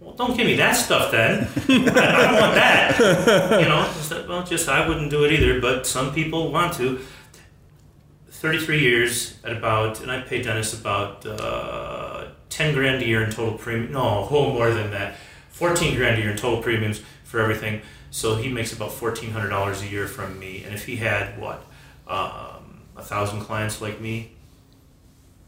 Well, 0.00 0.14
don't 0.14 0.36
give 0.36 0.46
me 0.46 0.54
that 0.56 0.72
stuff 0.72 1.10
then. 1.10 1.48
I, 1.56 1.66
don't 1.66 1.84
want 1.84 2.54
that. 2.54 3.60
You 3.60 3.68
know, 3.68 3.84
just, 3.94 4.28
well, 4.28 4.44
just 4.44 4.68
I 4.68 4.86
wouldn't 4.86 5.10
do 5.10 5.24
it 5.24 5.32
either, 5.32 5.60
but 5.60 5.86
some 5.86 6.14
people 6.14 6.52
want 6.52 6.74
to. 6.74 7.00
33 8.30 8.78
years 8.78 9.36
at 9.42 9.56
about, 9.56 10.00
and 10.00 10.12
I 10.12 10.20
pay 10.20 10.40
Dennis 10.40 10.72
about 10.78 11.26
uh, 11.26 12.28
10 12.50 12.74
grand 12.74 13.02
a 13.02 13.06
year 13.06 13.24
in 13.24 13.30
total 13.32 13.58
premium. 13.58 13.92
No, 13.92 14.20
a 14.20 14.24
whole 14.24 14.52
more 14.52 14.70
than 14.70 14.92
that. 14.92 15.16
14 15.50 15.96
grand 15.96 16.18
a 16.18 16.22
year 16.22 16.30
in 16.30 16.36
total 16.36 16.62
premiums 16.62 17.02
for 17.24 17.40
everything. 17.40 17.82
So 18.12 18.36
he 18.36 18.48
makes 18.48 18.72
about 18.72 18.90
$1,400 18.90 19.82
a 19.82 19.86
year 19.88 20.06
from 20.06 20.38
me. 20.38 20.62
And 20.64 20.72
if 20.72 20.86
he 20.86 20.96
had, 20.96 21.38
what, 21.40 21.64
um, 22.06 22.82
a 22.96 23.02
thousand 23.02 23.40
clients 23.40 23.82
like 23.82 24.00
me, 24.00 24.32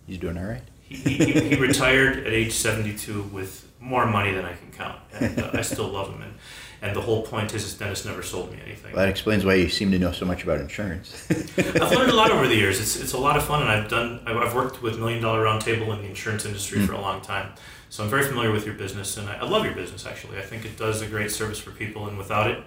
He's 0.06 0.18
doing 0.18 0.36
all 0.36 0.44
right. 0.44 0.62
he, 0.88 0.96
he, 0.96 1.40
he 1.50 1.54
retired 1.54 2.26
at 2.26 2.32
age 2.32 2.52
72 2.52 3.22
with 3.22 3.69
more 3.80 4.06
money 4.06 4.32
than 4.32 4.44
I 4.44 4.52
can 4.54 4.70
count. 4.70 5.00
And 5.18 5.38
uh, 5.40 5.50
I 5.54 5.62
still 5.62 5.88
love 5.88 6.12
him. 6.12 6.22
And, 6.22 6.34
and 6.82 6.96
the 6.96 7.00
whole 7.00 7.22
point 7.22 7.54
is, 7.54 7.64
is 7.64 7.74
Dennis 7.74 8.04
never 8.04 8.22
sold 8.22 8.52
me 8.52 8.58
anything. 8.64 8.92
Well, 8.92 9.04
that 9.04 9.10
explains 9.10 9.44
why 9.44 9.54
you 9.54 9.68
seem 9.68 9.90
to 9.90 9.98
know 9.98 10.12
so 10.12 10.24
much 10.24 10.44
about 10.44 10.60
insurance. 10.60 11.26
I've 11.58 11.92
learned 11.92 12.10
a 12.10 12.14
lot 12.14 12.30
over 12.30 12.46
the 12.46 12.54
years. 12.54 12.80
It's, 12.80 12.96
it's 12.96 13.12
a 13.12 13.18
lot 13.18 13.36
of 13.36 13.44
fun, 13.44 13.62
and 13.62 13.70
I've 13.70 13.88
done. 13.88 14.20
I've 14.26 14.54
worked 14.54 14.80
with 14.82 14.98
Million 14.98 15.22
Dollar 15.22 15.44
Roundtable 15.44 15.94
in 15.94 16.02
the 16.02 16.08
insurance 16.08 16.46
industry 16.46 16.86
for 16.86 16.94
a 16.94 17.00
long 17.00 17.20
time, 17.20 17.52
so 17.90 18.04
I'm 18.04 18.08
very 18.08 18.24
familiar 18.24 18.50
with 18.50 18.64
your 18.64 18.74
business, 18.74 19.16
and 19.18 19.28
I, 19.28 19.38
I 19.38 19.44
love 19.44 19.64
your 19.64 19.74
business. 19.74 20.06
Actually, 20.06 20.38
I 20.38 20.42
think 20.42 20.64
it 20.64 20.78
does 20.78 21.02
a 21.02 21.06
great 21.06 21.30
service 21.30 21.58
for 21.58 21.70
people, 21.70 22.08
and 22.08 22.16
without 22.16 22.50
it, 22.50 22.64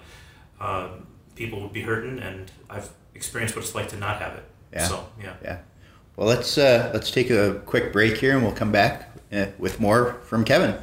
um, 0.59 1.07
people 1.35 1.61
would 1.61 1.73
be 1.73 1.81
hurting. 1.81 2.19
And 2.19 2.51
I've 2.69 2.91
experienced 3.15 3.55
what 3.55 3.65
it's 3.65 3.73
like 3.73 3.87
to 3.89 3.97
not 3.97 4.21
have 4.21 4.35
it. 4.35 4.43
Yeah. 4.73 4.87
So 4.87 5.07
yeah. 5.19 5.33
yeah. 5.41 5.59
Well, 6.17 6.27
let's 6.27 6.57
uh, 6.59 6.91
let's 6.93 7.09
take 7.09 7.31
a 7.31 7.61
quick 7.65 7.91
break 7.91 8.17
here, 8.17 8.33
and 8.33 8.43
we'll 8.43 8.53
come 8.53 8.71
back 8.71 9.09
uh, 9.31 9.47
with 9.57 9.79
more 9.79 10.21
from 10.25 10.43
Kevin. 10.43 10.77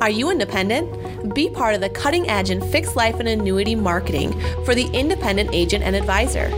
Are 0.00 0.10
you 0.10 0.30
independent? 0.30 1.34
Be 1.34 1.50
part 1.50 1.74
of 1.74 1.80
the 1.80 1.88
cutting 1.88 2.28
edge 2.30 2.50
in 2.50 2.60
fixed 2.70 2.94
life 2.94 3.18
and 3.18 3.28
annuity 3.28 3.74
marketing 3.74 4.32
for 4.64 4.72
the 4.72 4.86
independent 4.92 5.50
agent 5.52 5.82
and 5.82 5.96
advisor. 5.96 6.50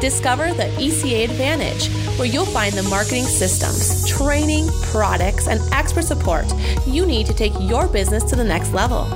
Discover 0.00 0.52
the 0.52 0.64
ECA 0.76 1.24
Advantage, 1.24 1.88
where 2.22 2.30
you'll 2.30 2.46
find 2.46 2.72
the 2.74 2.82
marketing 2.84 3.24
systems, 3.24 4.08
training, 4.08 4.68
products, 4.92 5.48
and 5.48 5.60
expert 5.72 6.04
support 6.04 6.46
you 6.86 7.04
need 7.04 7.26
to 7.26 7.34
take 7.34 7.52
your 7.58 7.88
business 7.88 8.22
to 8.22 8.36
the 8.36 8.44
next 8.44 8.72
level. 8.72 9.06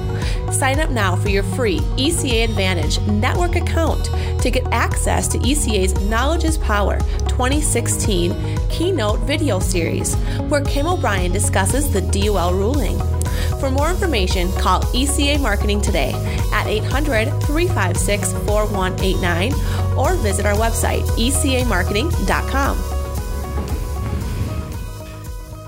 Sign 0.50 0.80
up 0.80 0.90
now 0.90 1.14
for 1.14 1.28
your 1.28 1.44
free 1.44 1.78
ECA 1.98 2.42
Advantage 2.42 2.98
network 3.02 3.54
account 3.54 4.06
to 4.42 4.50
get 4.50 4.66
access 4.72 5.28
to 5.28 5.38
ECA's 5.38 5.94
Knowledge 6.10 6.42
is 6.42 6.58
Power 6.58 6.98
2016 7.28 8.58
keynote 8.70 9.20
video 9.20 9.60
series, 9.60 10.16
where 10.48 10.64
Kim 10.64 10.88
O'Brien 10.88 11.30
discusses 11.30 11.92
the 11.92 12.00
DOL 12.00 12.54
ruling. 12.54 12.98
For 13.60 13.70
more 13.70 13.88
information, 13.88 14.50
call 14.54 14.82
ECA 14.82 15.40
Marketing 15.40 15.80
today 15.80 16.10
at 16.52 16.66
800 16.66 17.26
356 17.44 18.32
4189 18.32 19.52
or 19.96 20.16
visit 20.16 20.44
our 20.44 20.54
website, 20.54 21.02
ecamarketing.com. 21.16 22.95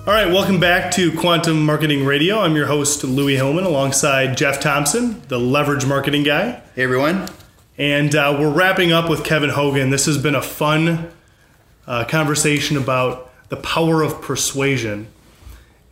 All 0.09 0.14
right, 0.14 0.32
welcome 0.32 0.59
back 0.59 0.90
to 0.92 1.12
Quantum 1.12 1.66
Marketing 1.66 2.02
Radio. 2.02 2.38
I'm 2.38 2.56
your 2.56 2.64
host, 2.64 3.04
Louis 3.04 3.36
Hillman, 3.36 3.64
alongside 3.64 4.38
Jeff 4.38 4.59
Thompson, 4.59 5.20
the 5.28 5.38
leverage 5.38 5.84
marketing 5.84 6.22
guy. 6.22 6.62
Hey, 6.74 6.84
everyone. 6.84 7.28
And 7.76 8.14
uh, 8.14 8.34
we're 8.40 8.50
wrapping 8.50 8.90
up 8.90 9.11
with 9.11 9.22
Kevin 9.22 9.50
Hogan. 9.50 9.90
This 9.90 10.06
has 10.06 10.16
been 10.16 10.34
a 10.34 10.40
fun 10.40 11.12
uh, 11.86 12.06
conversation 12.06 12.78
about 12.78 13.30
the 13.50 13.59
power 13.59 14.00
of 14.00 14.22
persuasion. 14.22 15.09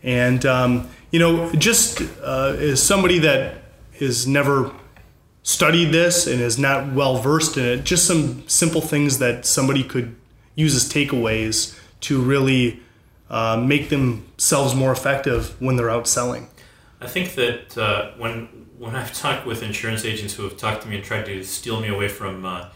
And, 0.03 0.47
um, 0.47 0.89
you 1.11 1.19
know, 1.19 1.53
just 1.53 2.01
uh, 2.23 2.57
as 2.59 2.83
somebody 2.83 3.19
that 3.19 3.65
has 3.99 4.27
never 4.27 4.73
studied 5.43 5.93
this 5.93 6.27
and 6.27 6.41
is 6.41 6.59
not 6.59 6.91
well 6.95 7.19
versed 7.19 7.59
in 7.59 7.67
it, 7.67 7.85
just 7.85 8.07
some 8.07 8.49
simple 8.49 8.81
things 8.81 9.19
that 9.19 9.45
somebody 9.45 9.85
could 9.85 10.17
use 10.55 10.75
as 10.75 10.91
takeaways 10.91 11.79
to 12.01 12.19
really 12.19 12.81
uh, 13.31 13.57
make 13.57 13.89
themselves 13.89 14.75
more 14.75 14.93
effective 14.93 15.61
when 15.61 15.77
they're 15.77 15.91
out 15.91 16.07
selling. 16.07 16.49
I 17.01 17.07
think 17.07 17.35
that 17.35 17.77
uh, 17.77 18.13
when 18.17 18.67
when 18.79 18.95
I've 18.95 19.13
talked 19.13 19.47
with 19.47 19.63
insurance 19.63 20.05
agents 20.05 20.35
who 20.35 20.43
have 20.45 20.57
talked 20.57 20.83
to 20.83 20.89
me 20.89 20.97
and 20.97 21.05
tried 21.05 21.27
to 21.27 21.43
steal 21.43 21.81
me 21.81 21.89
away 21.89 22.09
from 22.09 22.45
uh, 22.45 22.69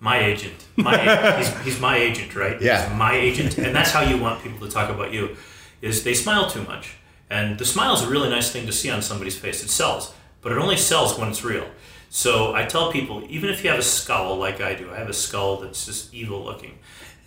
my 0.00 0.18
agent, 0.18 0.66
my 0.76 0.98
he's, 1.38 1.58
he's 1.60 1.80
my 1.80 1.96
agent, 1.96 2.34
right? 2.34 2.60
Yeah. 2.60 2.88
He's 2.88 2.98
my 2.98 3.14
agent, 3.14 3.58
and 3.58 3.74
that's 3.74 3.90
how 3.90 4.02
you 4.02 4.18
want 4.18 4.42
people 4.42 4.66
to 4.66 4.72
talk 4.72 4.90
about 4.90 5.12
you. 5.12 5.36
Is 5.80 6.04
they 6.04 6.14
smile 6.14 6.48
too 6.48 6.62
much, 6.62 6.94
and 7.30 7.58
the 7.58 7.64
smile 7.64 7.94
is 7.94 8.02
a 8.02 8.08
really 8.08 8.28
nice 8.28 8.50
thing 8.50 8.66
to 8.66 8.72
see 8.72 8.90
on 8.90 9.02
somebody's 9.02 9.38
face. 9.38 9.62
It 9.62 9.68
sells, 9.68 10.14
but 10.40 10.52
it 10.52 10.58
only 10.58 10.76
sells 10.76 11.18
when 11.18 11.28
it's 11.28 11.44
real. 11.44 11.66
So 12.08 12.54
I 12.54 12.66
tell 12.66 12.92
people, 12.92 13.24
even 13.28 13.48
if 13.48 13.64
you 13.64 13.70
have 13.70 13.78
a 13.78 13.82
skull 13.82 14.36
like 14.36 14.60
I 14.60 14.74
do, 14.74 14.90
I 14.92 14.98
have 14.98 15.08
a 15.08 15.14
skull 15.14 15.56
that's 15.60 15.86
just 15.86 16.12
evil 16.12 16.44
looking, 16.44 16.78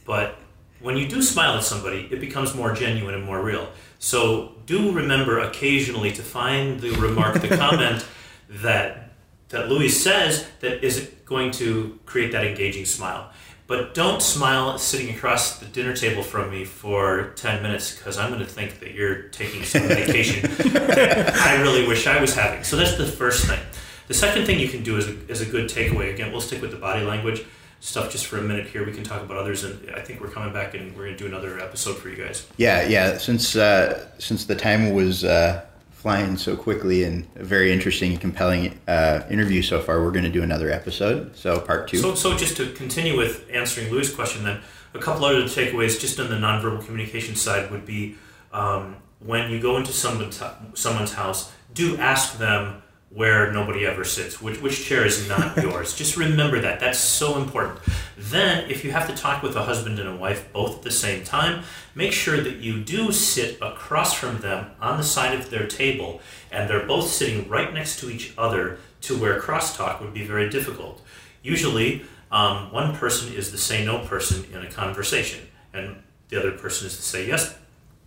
but 0.05 0.38
when 0.80 0.97
you 0.97 1.07
do 1.07 1.21
smile 1.21 1.57
at 1.57 1.63
somebody, 1.63 2.07
it 2.11 2.19
becomes 2.19 2.53
more 2.53 2.73
genuine 2.73 3.15
and 3.15 3.23
more 3.23 3.41
real. 3.41 3.69
So 3.99 4.55
do 4.65 4.91
remember 4.91 5.39
occasionally 5.39 6.11
to 6.11 6.21
find 6.21 6.80
the 6.80 6.91
remark, 6.91 7.41
the 7.41 7.55
comment 7.57 8.05
that 8.49 9.11
that 9.49 9.69
Louis 9.69 9.89
says 9.89 10.47
that 10.59 10.84
is 10.84 11.11
going 11.26 11.51
to 11.51 11.99
create 12.05 12.32
that 12.32 12.45
engaging 12.45 12.86
smile. 12.86 13.32
But 13.67 13.95
don't 13.95 14.21
smile 14.21 14.78
sitting 14.78 15.13
across 15.15 15.59
the 15.59 15.65
dinner 15.65 15.95
table 15.95 16.21
from 16.21 16.51
me 16.51 16.65
for 16.65 17.32
10 17.36 17.63
minutes 17.63 17.95
because 17.95 18.17
I'm 18.17 18.30
going 18.30 18.43
to 18.43 18.49
think 18.49 18.80
that 18.80 18.91
you're 18.91 19.23
taking 19.30 19.63
some 19.63 19.88
vacation 19.88 20.51
I 20.59 21.59
really 21.61 21.88
wish 21.88 22.05
I 22.05 22.21
was 22.21 22.36
having. 22.36 22.63
So 22.63 22.76
that's 22.76 22.95
the 22.95 23.07
first 23.07 23.47
thing. 23.47 23.59
The 24.07 24.13
second 24.13 24.45
thing 24.45 24.59
you 24.59 24.67
can 24.67 24.84
do 24.84 24.97
is 24.97 25.07
a, 25.07 25.28
is 25.28 25.41
a 25.41 25.45
good 25.45 25.67
takeaway. 25.67 26.13
Again, 26.13 26.32
we'll 26.32 26.41
stick 26.41 26.61
with 26.61 26.71
the 26.71 26.78
body 26.78 27.03
language 27.03 27.43
stuff 27.86 28.11
just 28.11 28.25
for 28.25 28.38
a 28.38 28.41
minute 28.41 28.65
here. 28.65 28.83
We 28.83 28.91
can 28.91 29.03
talk 29.03 29.21
about 29.21 29.38
others, 29.38 29.63
and 29.63 29.91
I 29.91 30.01
think 30.01 30.19
we're 30.19 30.29
coming 30.29 30.51
back 30.51 30.73
and 30.73 30.95
we're 30.95 31.05
going 31.05 31.17
to 31.17 31.23
do 31.23 31.27
another 31.27 31.59
episode 31.59 31.97
for 31.97 32.09
you 32.09 32.15
guys. 32.15 32.47
Yeah, 32.57 32.88
yeah. 32.88 33.17
Since 33.17 33.55
uh, 33.55 34.09
since 34.17 34.45
the 34.45 34.55
time 34.55 34.91
was 34.93 35.23
uh, 35.23 35.63
flying 35.91 36.36
so 36.36 36.57
quickly 36.57 37.03
and 37.03 37.27
a 37.36 37.43
very 37.43 37.71
interesting 37.71 38.11
and 38.11 38.19
compelling 38.19 38.79
uh, 38.88 39.21
interview 39.29 39.61
so 39.61 39.81
far, 39.81 40.03
we're 40.03 40.11
going 40.11 40.25
to 40.25 40.31
do 40.31 40.41
another 40.41 40.71
episode. 40.71 41.38
So 41.38 41.59
part 41.59 41.88
two. 41.88 41.97
So, 41.97 42.15
so 42.15 42.36
just 42.36 42.57
to 42.57 42.71
continue 42.71 43.15
with 43.15 43.47
answering 43.53 43.91
Louis' 43.91 44.13
question, 44.13 44.43
then 44.43 44.61
a 44.95 44.99
couple 44.99 45.25
other 45.25 45.43
takeaways 45.43 45.99
just 45.99 46.19
on 46.19 46.29
the 46.29 46.36
nonverbal 46.36 46.83
communication 46.83 47.36
side 47.36 47.69
would 47.69 47.86
be 47.86 48.15
um, 48.51 48.95
when 49.19 49.51
you 49.51 49.61
go 49.61 49.77
into 49.77 49.93
someone's 49.93 50.41
someone's 50.73 51.13
house, 51.13 51.51
do 51.73 51.97
ask 51.97 52.39
them 52.39 52.81
where 53.16 53.49
nobody 53.53 53.86
ever 53.86 54.03
sits, 54.03 54.41
which, 54.41 54.61
which 54.61 54.84
chair 54.84 55.05
is 55.05 55.30
not 55.30 55.55
yours. 55.63 55.95
Just 55.95 56.18
remember 56.18 56.59
that. 56.59 56.82
That's 56.82 56.99
so 56.99 57.38
important. 57.38 57.80
Then, 58.18 58.70
if 58.70 58.84
you 58.84 58.91
have 58.91 59.07
to 59.07 59.16
talk 59.16 59.41
with 59.41 59.55
a 59.55 59.63
husband 59.63 59.99
and 59.99 60.09
a 60.09 60.16
wife 60.16 60.51
both 60.51 60.76
at 60.76 60.82
the 60.82 60.91
same 60.91 61.24
time, 61.24 61.63
make 61.95 62.11
sure 62.11 62.41
that 62.41 62.57
you 62.57 62.84
do 62.84 63.13
sit 63.13 63.57
across 63.61 64.13
from 64.13 64.39
them 64.39 64.72
on 64.82 64.97
the 64.97 65.03
side 65.03 65.34
of 65.34 65.49
their 65.49 65.66
table 65.66 66.20
and 66.51 66.70
they're 66.70 66.86
both 66.86 67.07
sitting 67.07 67.47
right 67.47 67.74
next 67.74 68.01
to 68.01 68.09
each 68.09 68.34
other 68.38 68.80
to 69.01 69.18
where 69.18 69.39
crosstalk 69.39 70.01
would 70.01 70.13
be 70.13 70.28
very 70.28 70.49
difficult. 70.49 71.01
Usually, 71.41 72.03
um, 72.32 72.70
one 72.74 72.93
person 72.97 73.34
is 73.34 73.49
the 73.49 73.57
say 73.57 73.86
no 73.86 73.99
person 73.99 74.45
in 74.51 74.66
a 74.66 74.70
conversation, 74.70 75.47
and 75.74 76.03
the 76.28 76.38
other 76.38 76.51
person 76.51 76.88
is 76.88 76.97
the 76.97 77.03
say 77.03 77.28
yes 77.28 77.55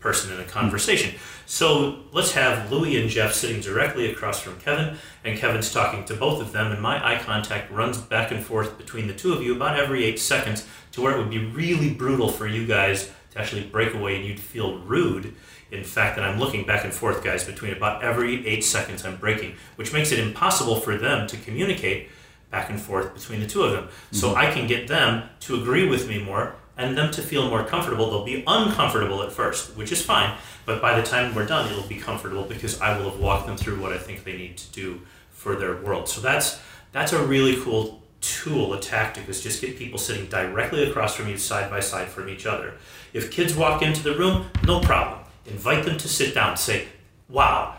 person 0.01 0.33
in 0.33 0.41
a 0.41 0.45
conversation. 0.45 1.19
So 1.47 2.01
let's 2.13 2.33
have 2.33 2.71
Louis 2.71 3.01
and 3.01 3.11
Jeff 3.11 3.33
sitting 3.33 3.61
directly 3.61 4.11
across 4.11 4.41
from 4.41 4.59
Kevin, 4.61 4.97
and 5.25 5.39
Kevin's 5.39 5.73
talking 5.73 6.05
to 6.05 6.15
both 6.15 6.41
of 6.41 6.53
them, 6.53 6.71
and 6.71 6.81
my 6.81 7.05
eye 7.05 7.19
contact 7.19 7.73
runs 7.73 7.99
back 7.99 8.31
and 8.31 8.45
forth 8.45 8.79
between 8.79 9.07
the 9.07 9.15
two 9.15 9.33
of 9.33 9.43
you 9.43 9.57
about 9.57 9.79
every 9.79 10.05
eight 10.05 10.21
seconds 10.21 10.67
to 10.93 11.01
where 11.01 11.15
it 11.15 11.19
would 11.19 11.31
be 11.31 11.45
really 11.45 11.91
brutal 11.91 12.29
for 12.29 12.47
you 12.47 12.67
guys 12.67 13.11
to 13.33 13.41
actually 13.41 13.65
break 13.65 13.95
away 13.95 14.17
and 14.17 14.25
you'd 14.25 14.41
feel 14.41 14.79
rude. 14.79 15.35
In 15.71 15.85
fact, 15.85 16.17
that 16.17 16.25
I'm 16.25 16.39
looking 16.39 16.65
back 16.67 16.85
and 16.85 16.93
forth, 16.93 17.23
guys, 17.23 17.45
between 17.45 17.73
about 17.73 18.03
every 18.03 18.47
eight 18.47 18.65
seconds 18.65 19.05
I'm 19.05 19.17
breaking, 19.17 19.55
which 19.77 19.93
makes 19.93 20.13
it 20.13 20.19
impossible 20.19 20.81
for 20.81 20.97
them 20.97 21.27
to 21.27 21.37
communicate 21.37 22.09
back 22.51 22.71
and 22.71 22.81
forth 22.81 23.15
between 23.15 23.41
the 23.41 23.47
two 23.47 23.63
of 23.63 23.73
them. 23.73 23.85
Mm-hmm. 23.85 24.17
So 24.17 24.35
I 24.35 24.51
can 24.51 24.67
get 24.67 24.89
them 24.89 25.29
to 25.41 25.61
agree 25.61 25.87
with 25.87 26.09
me 26.09 26.23
more 26.23 26.55
and 26.79 26.97
them 26.97 27.11
to 27.11 27.21
feel 27.21 27.51
more 27.51 27.65
comfortable. 27.65 28.09
They'll 28.09 28.25
be 28.25 28.45
uncomfortable 28.47 29.23
at 29.23 29.33
first, 29.33 29.77
which 29.77 29.93
is 29.93 30.01
fine, 30.01 30.39
but 30.65 30.81
by 30.81 30.99
the 30.99 31.05
time 31.05 31.35
we're 31.35 31.45
done, 31.45 31.71
it'll 31.71 31.89
be 31.89 31.97
comfortable 31.99 32.45
because 32.45 32.81
I 32.81 32.97
will 32.97 33.11
have 33.11 33.19
walked 33.19 33.47
them 33.47 33.57
through 33.57 33.81
what 33.81 33.93
I 33.93 33.99
think 33.99 34.25
they 34.25 34.37
need 34.37 34.57
to 34.57 34.73
do 34.73 35.01
for 35.31 35.57
their 35.57 35.77
world. 35.77 36.09
So 36.09 36.21
that's 36.21 36.61
that's 36.93 37.13
a 37.13 37.23
really 37.23 37.61
cool 37.61 38.03
tool, 38.21 38.73
a 38.73 38.81
tactic, 38.81 39.29
is 39.29 39.43
just 39.43 39.61
get 39.61 39.77
people 39.77 39.99
sitting 39.99 40.27
directly 40.27 40.89
across 40.89 41.15
from 41.17 41.29
you, 41.29 41.37
side 41.37 41.71
by 41.71 41.81
side 41.81 42.09
from 42.09 42.29
each 42.29 42.47
other. 42.47 42.75
If 43.13 43.31
kids 43.31 43.55
walk 43.55 43.83
into 43.83 44.03
the 44.03 44.17
room, 44.17 44.47
no 44.65 44.81
problem. 44.81 45.21
Invite 45.47 45.85
them 45.85 45.99
to 45.99 46.09
sit 46.09 46.35
down. 46.35 46.57
Say, 46.57 46.87
wow, 47.29 47.75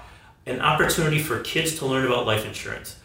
an 0.46 0.62
opportunity 0.62 1.20
for 1.20 1.40
kids 1.40 1.78
to 1.80 1.86
learn 1.86 2.06
about 2.06 2.26
life 2.26 2.46
insurance. 2.46 2.98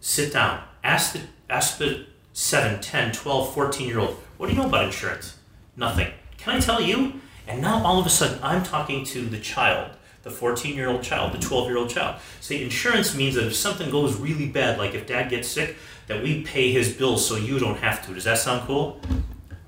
Sit 0.00 0.32
down. 0.32 0.62
Ask 0.82 1.14
the, 1.14 1.20
ask 1.48 1.78
the 1.78 2.06
7, 2.34 2.80
10, 2.80 3.12
12, 3.12 3.54
14 3.54 3.88
year 3.88 4.00
old, 4.00 4.16
what 4.36 4.48
do 4.48 4.52
you 4.52 4.60
know 4.60 4.66
about 4.66 4.86
insurance? 4.86 5.38
Nothing. 5.76 6.12
Can 6.36 6.56
I 6.56 6.60
tell 6.60 6.80
you? 6.80 7.20
And 7.46 7.62
now 7.62 7.84
all 7.84 8.00
of 8.00 8.06
a 8.06 8.10
sudden 8.10 8.40
I'm 8.42 8.64
talking 8.64 9.04
to 9.06 9.24
the 9.24 9.38
child, 9.38 9.92
the 10.24 10.30
14 10.30 10.74
year 10.74 10.88
old 10.88 11.04
child, 11.04 11.32
the 11.32 11.38
12 11.38 11.68
year 11.68 11.78
old 11.78 11.90
child. 11.90 12.20
Say, 12.40 12.60
insurance 12.60 13.14
means 13.14 13.36
that 13.36 13.46
if 13.46 13.54
something 13.54 13.88
goes 13.88 14.16
really 14.16 14.48
bad, 14.48 14.78
like 14.78 14.94
if 14.94 15.06
dad 15.06 15.30
gets 15.30 15.46
sick, 15.46 15.76
that 16.08 16.24
we 16.24 16.42
pay 16.42 16.72
his 16.72 16.92
bills 16.92 17.26
so 17.26 17.36
you 17.36 17.60
don't 17.60 17.78
have 17.78 18.04
to. 18.06 18.14
Does 18.14 18.24
that 18.24 18.38
sound 18.38 18.66
cool? 18.66 19.00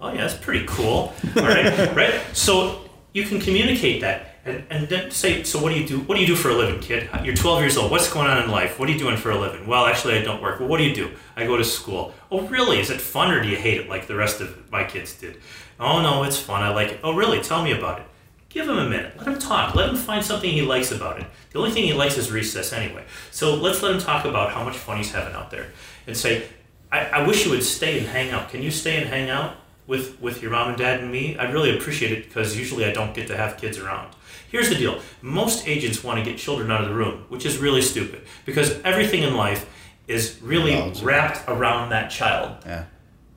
Oh, 0.01 0.09
yeah, 0.13 0.23
that's 0.23 0.35
pretty 0.35 0.67
cool. 0.67 1.15
All 1.37 1.43
right, 1.43 1.95
right? 1.97 2.21
So 2.33 2.91
you 3.13 3.25
can 3.25 3.41
communicate 3.41 4.01
that. 4.01 4.36
And, 4.47 4.65
and 4.71 4.89
then 4.89 5.11
say, 5.11 5.43
so 5.43 5.61
what 5.61 5.73
do 5.73 5.79
you 5.81 5.87
do? 5.87 5.99
What 5.99 6.15
do 6.15 6.21
you 6.21 6.27
do 6.27 6.37
for 6.37 6.51
a 6.51 6.55
living, 6.55 6.81
kid? 6.81 7.11
You're 7.25 7.35
12 7.35 7.61
years 7.61 7.77
old. 7.77 7.91
What's 7.91 8.13
going 8.13 8.29
on 8.29 8.45
in 8.45 8.49
life? 8.49 8.79
What 8.79 8.89
are 8.89 8.93
you 8.93 8.99
doing 8.99 9.17
for 9.17 9.31
a 9.33 9.39
living? 9.39 9.67
Well, 9.67 9.87
actually, 9.87 10.17
I 10.17 10.23
don't 10.23 10.41
work. 10.41 10.61
Well, 10.61 10.69
what 10.69 10.79
do 10.79 10.85
you 10.85 10.95
do? 10.95 11.11
I 11.35 11.45
go 11.45 11.57
to 11.57 11.65
school. 11.65 12.15
Oh, 12.31 12.47
really? 12.47 12.79
Is 12.79 12.89
it 12.91 13.01
fun 13.01 13.33
or 13.33 13.43
do 13.43 13.49
you 13.49 13.57
hate 13.57 13.81
it 13.81 13.89
like 13.89 14.07
the 14.07 14.15
rest 14.15 14.41
of 14.41 14.71
my 14.71 14.85
kids 14.85 15.15
did? 15.19 15.39
Oh, 15.81 16.01
no, 16.01 16.23
it's 16.23 16.39
fun. 16.39 16.63
I 16.63 16.69
like 16.69 16.93
it. 16.93 17.01
Oh, 17.03 17.13
really? 17.13 17.41
Tell 17.41 17.63
me 17.65 17.73
about 17.73 17.99
it. 17.99 18.07
Give 18.49 18.69
him 18.69 18.79
a 18.79 18.89
minute. 18.89 19.19
Let 19.19 19.27
him 19.27 19.39
talk. 19.39 19.75
Let 19.75 19.91
him 19.91 19.97
find 19.97 20.25
something 20.25 20.49
he 20.49 20.63
likes 20.63 20.93
about 20.93 21.21
it. 21.21 21.27
The 21.51 21.59
only 21.59 21.73
thing 21.73 21.83
he 21.83 21.93
likes 21.93 22.17
is 22.17 22.31
recess 22.31 22.73
anyway. 22.73 23.05
So 23.33 23.55
let's 23.55 23.83
let 23.83 23.93
him 23.93 24.01
talk 24.01 24.25
about 24.25 24.53
how 24.53 24.63
much 24.65 24.77
fun 24.77 24.97
he's 24.97 25.13
having 25.13 25.35
out 25.35 25.51
there. 25.51 25.67
And 26.07 26.17
say, 26.17 26.45
I, 26.93 27.07
I 27.07 27.27
wish 27.27 27.45
you 27.45 27.51
would 27.51 27.65
stay 27.65 27.99
and 27.99 28.07
hang 28.07 28.31
out. 28.31 28.49
Can 28.49 28.63
you 28.63 28.71
stay 28.71 28.97
and 28.97 29.09
hang 29.09 29.29
out 29.29 29.57
with, 29.87 30.21
with 30.23 30.41
your 30.41 30.53
mom 30.53 30.69
and 30.69 30.79
dad 30.79 31.01
and 31.01 31.11
me? 31.11 31.37
I'd 31.37 31.53
really 31.53 31.77
appreciate 31.77 32.13
it 32.13 32.29
because 32.29 32.57
usually 32.57 32.85
I 32.85 32.93
don't 32.93 33.13
get 33.13 33.27
to 33.27 33.37
have 33.37 33.59
kids 33.59 33.79
around. 33.79 34.15
Here's 34.57 34.71
the 34.71 34.75
deal 34.75 34.99
most 35.21 35.69
agents 35.69 36.03
want 36.03 36.19
to 36.19 36.25
get 36.25 36.39
children 36.39 36.71
out 36.71 36.81
of 36.81 36.89
the 36.89 36.95
room, 36.95 37.27
which 37.29 37.45
is 37.45 37.59
really 37.59 37.83
stupid 37.83 38.23
because 38.47 38.81
everything 38.85 39.23
in 39.23 39.37
life 39.37 39.69
is 40.09 40.39
really 40.41 40.95
wrapped 41.03 41.47
around 41.47 41.91
that 41.91 42.11
child. 42.11 42.57
Yeah. 42.65 42.87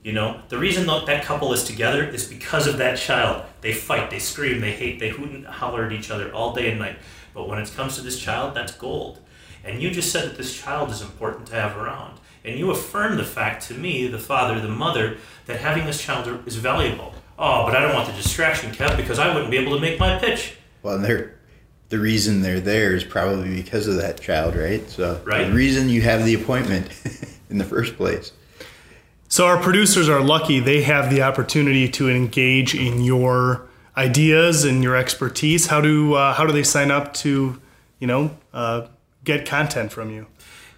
You 0.02 0.14
know, 0.14 0.42
the 0.48 0.58
reason 0.58 0.88
that 0.88 1.08
that 1.08 1.26
couple 1.26 1.52
is 1.52 1.66
together 1.66 2.08
is 2.08 2.26
because 2.26 2.68
of 2.68 2.78
that 2.78 2.98
child. 2.98 3.44
They 3.60 3.74
fight, 3.74 4.10
they 4.10 4.20
scream, 4.20 4.62
they 4.62 4.72
hate, 4.72 5.02
they 5.02 5.10
hoot 5.10 5.32
and 5.32 5.46
holler 5.46 5.84
at 5.86 5.92
each 5.92 6.10
other 6.10 6.34
all 6.34 6.54
day 6.54 6.70
and 6.70 6.80
night. 6.80 6.98
But 7.34 7.50
when 7.50 7.60
it 7.60 7.70
comes 7.76 7.98
to 7.98 8.02
this 8.02 8.18
child, 8.18 8.56
that's 8.56 8.72
gold. 8.72 9.20
And 9.66 9.82
you 9.82 9.92
just 9.92 10.14
said 10.14 10.24
that 10.30 10.38
this 10.38 10.58
child 10.58 10.90
is 10.90 11.02
important 11.02 11.48
to 11.48 11.56
have 11.56 11.76
around. 11.76 12.18
And 12.46 12.58
you 12.58 12.72
affirm 12.72 13.18
the 13.18 13.26
fact 13.26 13.68
to 13.68 13.74
me, 13.74 14.08
the 14.08 14.20
father, 14.20 14.62
the 14.62 14.70
mother, 14.70 15.18
that 15.48 15.60
having 15.60 15.86
this 15.86 16.02
child 16.02 16.48
is 16.48 16.56
valuable. 16.56 17.14
Oh, 17.38 17.66
but 17.66 17.76
I 17.76 17.82
don't 17.82 17.94
want 17.94 18.08
the 18.08 18.14
distraction, 18.14 18.72
Kev, 18.72 18.96
because 18.96 19.20
I 19.20 19.34
wouldn't 19.34 19.52
be 19.52 19.58
able 19.58 19.76
to 19.76 19.82
make 19.82 20.00
my 20.00 20.18
pitch. 20.18 20.56
Well, 20.84 20.98
they're 21.00 21.36
the 21.90 22.00
reason 22.00 22.42
they're 22.42 22.60
there 22.60 22.96
is 22.96 23.04
probably 23.04 23.56
because 23.56 23.88
of 23.88 23.96
that 23.96 24.22
child, 24.22 24.56
right? 24.56 24.88
So 24.90 25.20
Right. 25.26 25.48
the 25.48 25.54
reason 25.54 25.90
you 25.90 26.02
have 26.02 26.24
the 26.24 26.36
appointment 26.36 26.88
in 27.50 27.58
the 27.58 27.64
first 27.66 27.98
place. 27.98 28.32
So 29.28 29.46
our 29.48 29.58
producers 29.62 30.08
are 30.10 30.22
lucky; 30.22 30.60
they 30.60 30.82
have 30.84 31.10
the 31.10 31.22
opportunity 31.22 31.88
to 31.90 32.10
engage 32.10 32.74
in 32.76 33.02
your 33.04 33.68
ideas 33.98 34.64
and 34.64 34.82
your 34.84 34.96
expertise. 34.96 35.68
How 35.68 35.82
do 35.82 36.14
uh, 36.16 36.34
how 36.34 36.46
do 36.46 36.54
they 36.54 36.64
sign 36.64 36.90
up 36.92 37.14
to, 37.16 37.60
you 38.00 38.08
know, 38.08 38.38
uh, 38.54 38.88
get 39.24 39.46
content 39.46 39.92
from 39.92 40.10
you? 40.10 40.28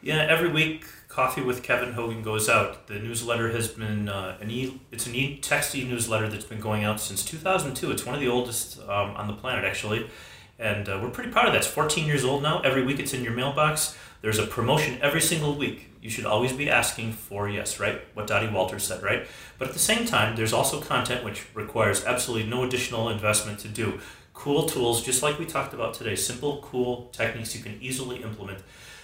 Yeah, 0.02 0.26
every 0.30 0.50
week 0.50 0.86
Coffee 1.12 1.42
with 1.42 1.62
Kevin 1.62 1.92
Hogan 1.92 2.24
goes 2.24 2.48
out. 2.48 2.88
The 2.88 2.94
newsletter 2.94 3.52
has 3.52 3.68
been 3.68 4.08
uh, 4.08 4.38
an 4.40 4.50
e 4.50 4.80
it's 4.94 5.08
an 5.08 5.14
e 5.14 5.40
text 5.40 5.76
e 5.76 5.84
newsletter 5.84 6.30
that's 6.30 6.46
been 6.46 6.62
going 6.62 6.86
out 6.86 7.02
since 7.02 7.26
2002. 7.26 7.92
It's 7.92 8.06
one 8.06 8.16
of 8.16 8.22
the 8.22 8.30
oldest 8.30 8.80
um, 8.84 9.12
on 9.18 9.28
the 9.28 9.34
planet 9.34 9.66
actually, 9.66 10.10
and 10.58 10.88
uh, 10.88 11.02
we're 11.04 11.10
pretty 11.10 11.30
proud 11.30 11.48
of 11.48 11.52
that. 11.52 11.58
It's 11.58 11.68
14 11.68 12.08
years 12.08 12.24
old 12.24 12.42
now. 12.42 12.62
Every 12.62 12.86
week 12.86 12.98
it's 12.98 13.14
in 13.14 13.26
your 13.26 13.34
mailbox. 13.34 13.98
There's 14.22 14.40
a 14.40 14.48
promotion 14.48 15.00
every 15.02 15.20
single 15.20 15.54
week. 15.54 15.90
You 16.02 16.10
should 16.10 16.26
always 16.26 16.54
be 16.54 16.70
asking 16.70 17.12
for 17.12 17.50
yes, 17.50 17.78
right? 17.78 18.02
What 18.14 18.28
Dottie 18.28 18.48
Walters 18.48 18.86
said, 18.86 19.04
right? 19.04 19.28
But 19.58 19.68
at 19.68 19.74
the 19.74 19.80
same 19.80 20.06
time, 20.06 20.38
there's 20.38 20.54
also 20.54 20.80
content 20.80 21.26
which 21.26 21.46
requires 21.54 22.06
absolutely 22.06 22.50
no 22.50 22.64
additional 22.64 23.10
investment 23.10 23.60
to 23.60 23.68
do. 23.68 24.00
Cool 24.34 24.66
tools, 24.66 25.04
just 25.04 25.22
like 25.22 25.38
we 25.38 25.46
talked 25.46 25.74
about 25.74 25.94
today. 25.94 26.16
Simple, 26.16 26.62
cool 26.62 27.10
techniques 27.12 27.54
you 27.54 27.62
can 27.62 27.78
easily 27.82 28.24
implement. 28.24 28.60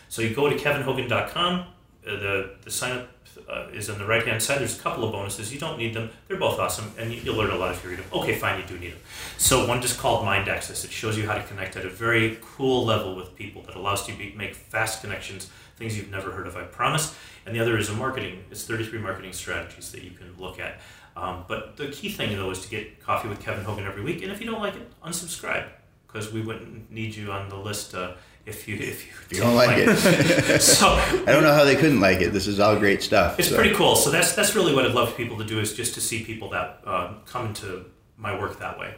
So 0.08 0.22
you 0.22 0.34
go 0.34 0.50
to 0.50 0.56
kevinhogan.com. 0.56 1.66
Uh, 2.08 2.12
the 2.20 2.50
the 2.64 2.72
sign 2.72 2.98
up 2.98 3.10
uh, 3.50 3.68
is 3.74 3.90
on 3.90 3.98
the 3.98 4.06
right 4.06 4.26
hand 4.26 4.42
side. 4.42 4.60
There's 4.60 4.78
a 4.78 4.82
couple 4.82 5.04
of 5.04 5.12
bonuses. 5.12 5.54
You 5.54 5.60
don't 5.60 5.78
need 5.78 5.94
them. 5.94 6.10
They're 6.28 6.38
both 6.38 6.60
awesome, 6.60 6.92
and 6.98 7.14
you, 7.14 7.22
you'll 7.22 7.36
learn 7.36 7.52
a 7.52 7.56
lot 7.56 7.74
if 7.74 7.84
you 7.84 7.90
read 7.90 8.00
them. 8.00 8.06
Okay, 8.12 8.36
fine, 8.36 8.60
you 8.60 8.66
do 8.66 8.78
need 8.80 8.94
them. 8.94 9.00
So 9.38 9.68
one 9.68 9.82
just 9.82 9.98
called 9.98 10.26
Mind 10.26 10.48
Access. 10.48 10.84
It 10.84 10.92
shows 10.92 11.18
you 11.18 11.28
how 11.28 11.36
to 11.36 11.44
connect 11.44 11.76
at 11.76 11.86
a 11.86 11.90
very 11.90 12.40
cool 12.42 12.86
level 12.86 13.16
with 13.16 13.36
people 13.36 13.62
that 13.64 13.76
allows 13.76 14.08
you 14.08 14.16
to 14.16 14.38
make 14.38 14.56
fast 14.56 15.02
connections, 15.02 15.50
things 15.78 15.98
you've 15.98 16.12
never 16.12 16.32
heard 16.32 16.48
of. 16.48 16.56
I 16.56 16.64
promise. 16.64 17.16
And 17.46 17.56
the 17.56 17.60
other 17.62 17.78
is 17.78 17.90
a 17.90 17.94
marketing. 17.94 18.44
It's 18.52 18.64
33 18.66 19.00
marketing 19.00 19.32
strategies 19.32 19.92
that 19.94 20.04
you 20.04 20.12
can 20.12 20.36
look 20.38 20.60
at. 20.60 20.80
Um, 21.16 21.46
but 21.48 21.78
the 21.78 21.88
key 21.88 22.10
thing 22.10 22.36
though 22.36 22.52
is 22.52 22.62
to 22.62 22.70
get 22.70 23.02
coffee 23.02 23.28
with 23.28 23.40
Kevin 23.40 23.64
Hogan 23.64 23.86
every 23.86 24.04
week. 24.04 24.22
And 24.22 24.32
if 24.32 24.42
you 24.42 24.50
don't 24.50 24.62
like 24.62 24.76
it, 24.76 24.92
unsubscribe 25.02 25.66
because 26.06 26.32
we 26.32 26.42
wouldn't 26.42 26.92
need 26.92 27.16
you 27.16 27.32
on 27.32 27.50
the 27.50 27.56
list. 27.56 27.96
Uh, 27.96 28.14
if 28.48 28.68
you 28.68 28.76
if 28.76 29.06
you, 29.06 29.12
If 29.30 29.34
you 29.34 29.40
don't 29.42 29.56
like 29.56 29.78
it, 29.78 30.62
so 30.62 30.88
I 30.88 31.24
don't 31.26 31.44
know 31.44 31.54
how 31.54 31.66
they 31.66 31.76
couldn't 31.76 32.00
like 32.00 32.22
it. 32.22 32.32
This 32.32 32.48
is 32.48 32.60
all 32.60 32.78
great 32.78 33.04
stuff. 33.04 33.38
it's 33.40 33.50
so. 33.50 33.56
pretty 33.56 33.76
cool. 33.76 33.96
So 33.96 34.10
that's 34.10 34.34
that's 34.34 34.56
really 34.56 34.74
what 34.74 34.86
I'd 34.86 34.94
love 34.96 35.12
for 35.12 35.16
people 35.18 35.38
to 35.38 35.44
do 35.44 35.60
is 35.60 35.74
just 35.74 35.94
to 35.96 36.02
see 36.02 36.24
people 36.24 36.50
that 36.52 36.82
uh, 36.86 37.14
come 37.26 37.48
into 37.48 37.86
my 38.18 38.40
work 38.40 38.58
that 38.60 38.80
way. 38.80 38.96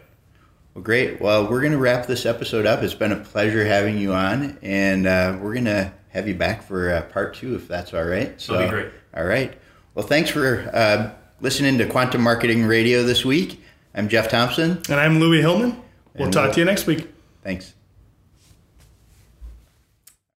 Well, 0.75 0.83
great. 0.83 1.19
Well, 1.19 1.49
we're 1.49 1.61
going 1.61 1.71
to 1.73 1.79
wrap 1.79 2.05
this 2.05 2.25
episode 2.27 2.65
up. 2.67 2.83
It's 2.83 2.93
been 2.93 3.11
a 3.11 3.17
pleasure 3.17 3.65
having 3.65 3.97
you 3.97 4.13
on, 4.13 4.57
and 4.61 5.07
uh, 5.07 5.37
we're 5.41 5.53
going 5.53 5.65
to 5.65 5.91
have 6.09 6.27
you 6.27 6.35
back 6.35 6.61
for 6.63 6.91
uh, 6.93 7.01
part 7.03 7.33
two, 7.33 7.55
if 7.55 7.67
that's 7.67 7.93
all 7.93 8.03
right. 8.03 8.39
So, 8.39 8.53
That'd 8.53 8.69
be 8.69 8.75
great. 8.75 8.93
All 9.17 9.25
right. 9.25 9.53
Well, 9.95 10.05
thanks 10.05 10.29
for 10.29 10.69
uh, 10.71 11.11
listening 11.41 11.79
to 11.79 11.87
Quantum 11.87 12.21
Marketing 12.21 12.65
Radio 12.65 13.01
this 13.03 13.25
week. 13.25 13.61
I'm 13.95 14.07
Jeff 14.09 14.29
Thompson. 14.29 14.79
And 14.89 14.99
I'm 14.99 15.19
Louis 15.19 15.41
Hillman. 15.41 15.81
We'll 16.13 16.25
And 16.25 16.33
talk 16.33 16.45
we'll- 16.45 16.53
to 16.53 16.59
you 16.59 16.65
next 16.65 16.85
week. 16.85 17.09
Thanks. 17.43 17.73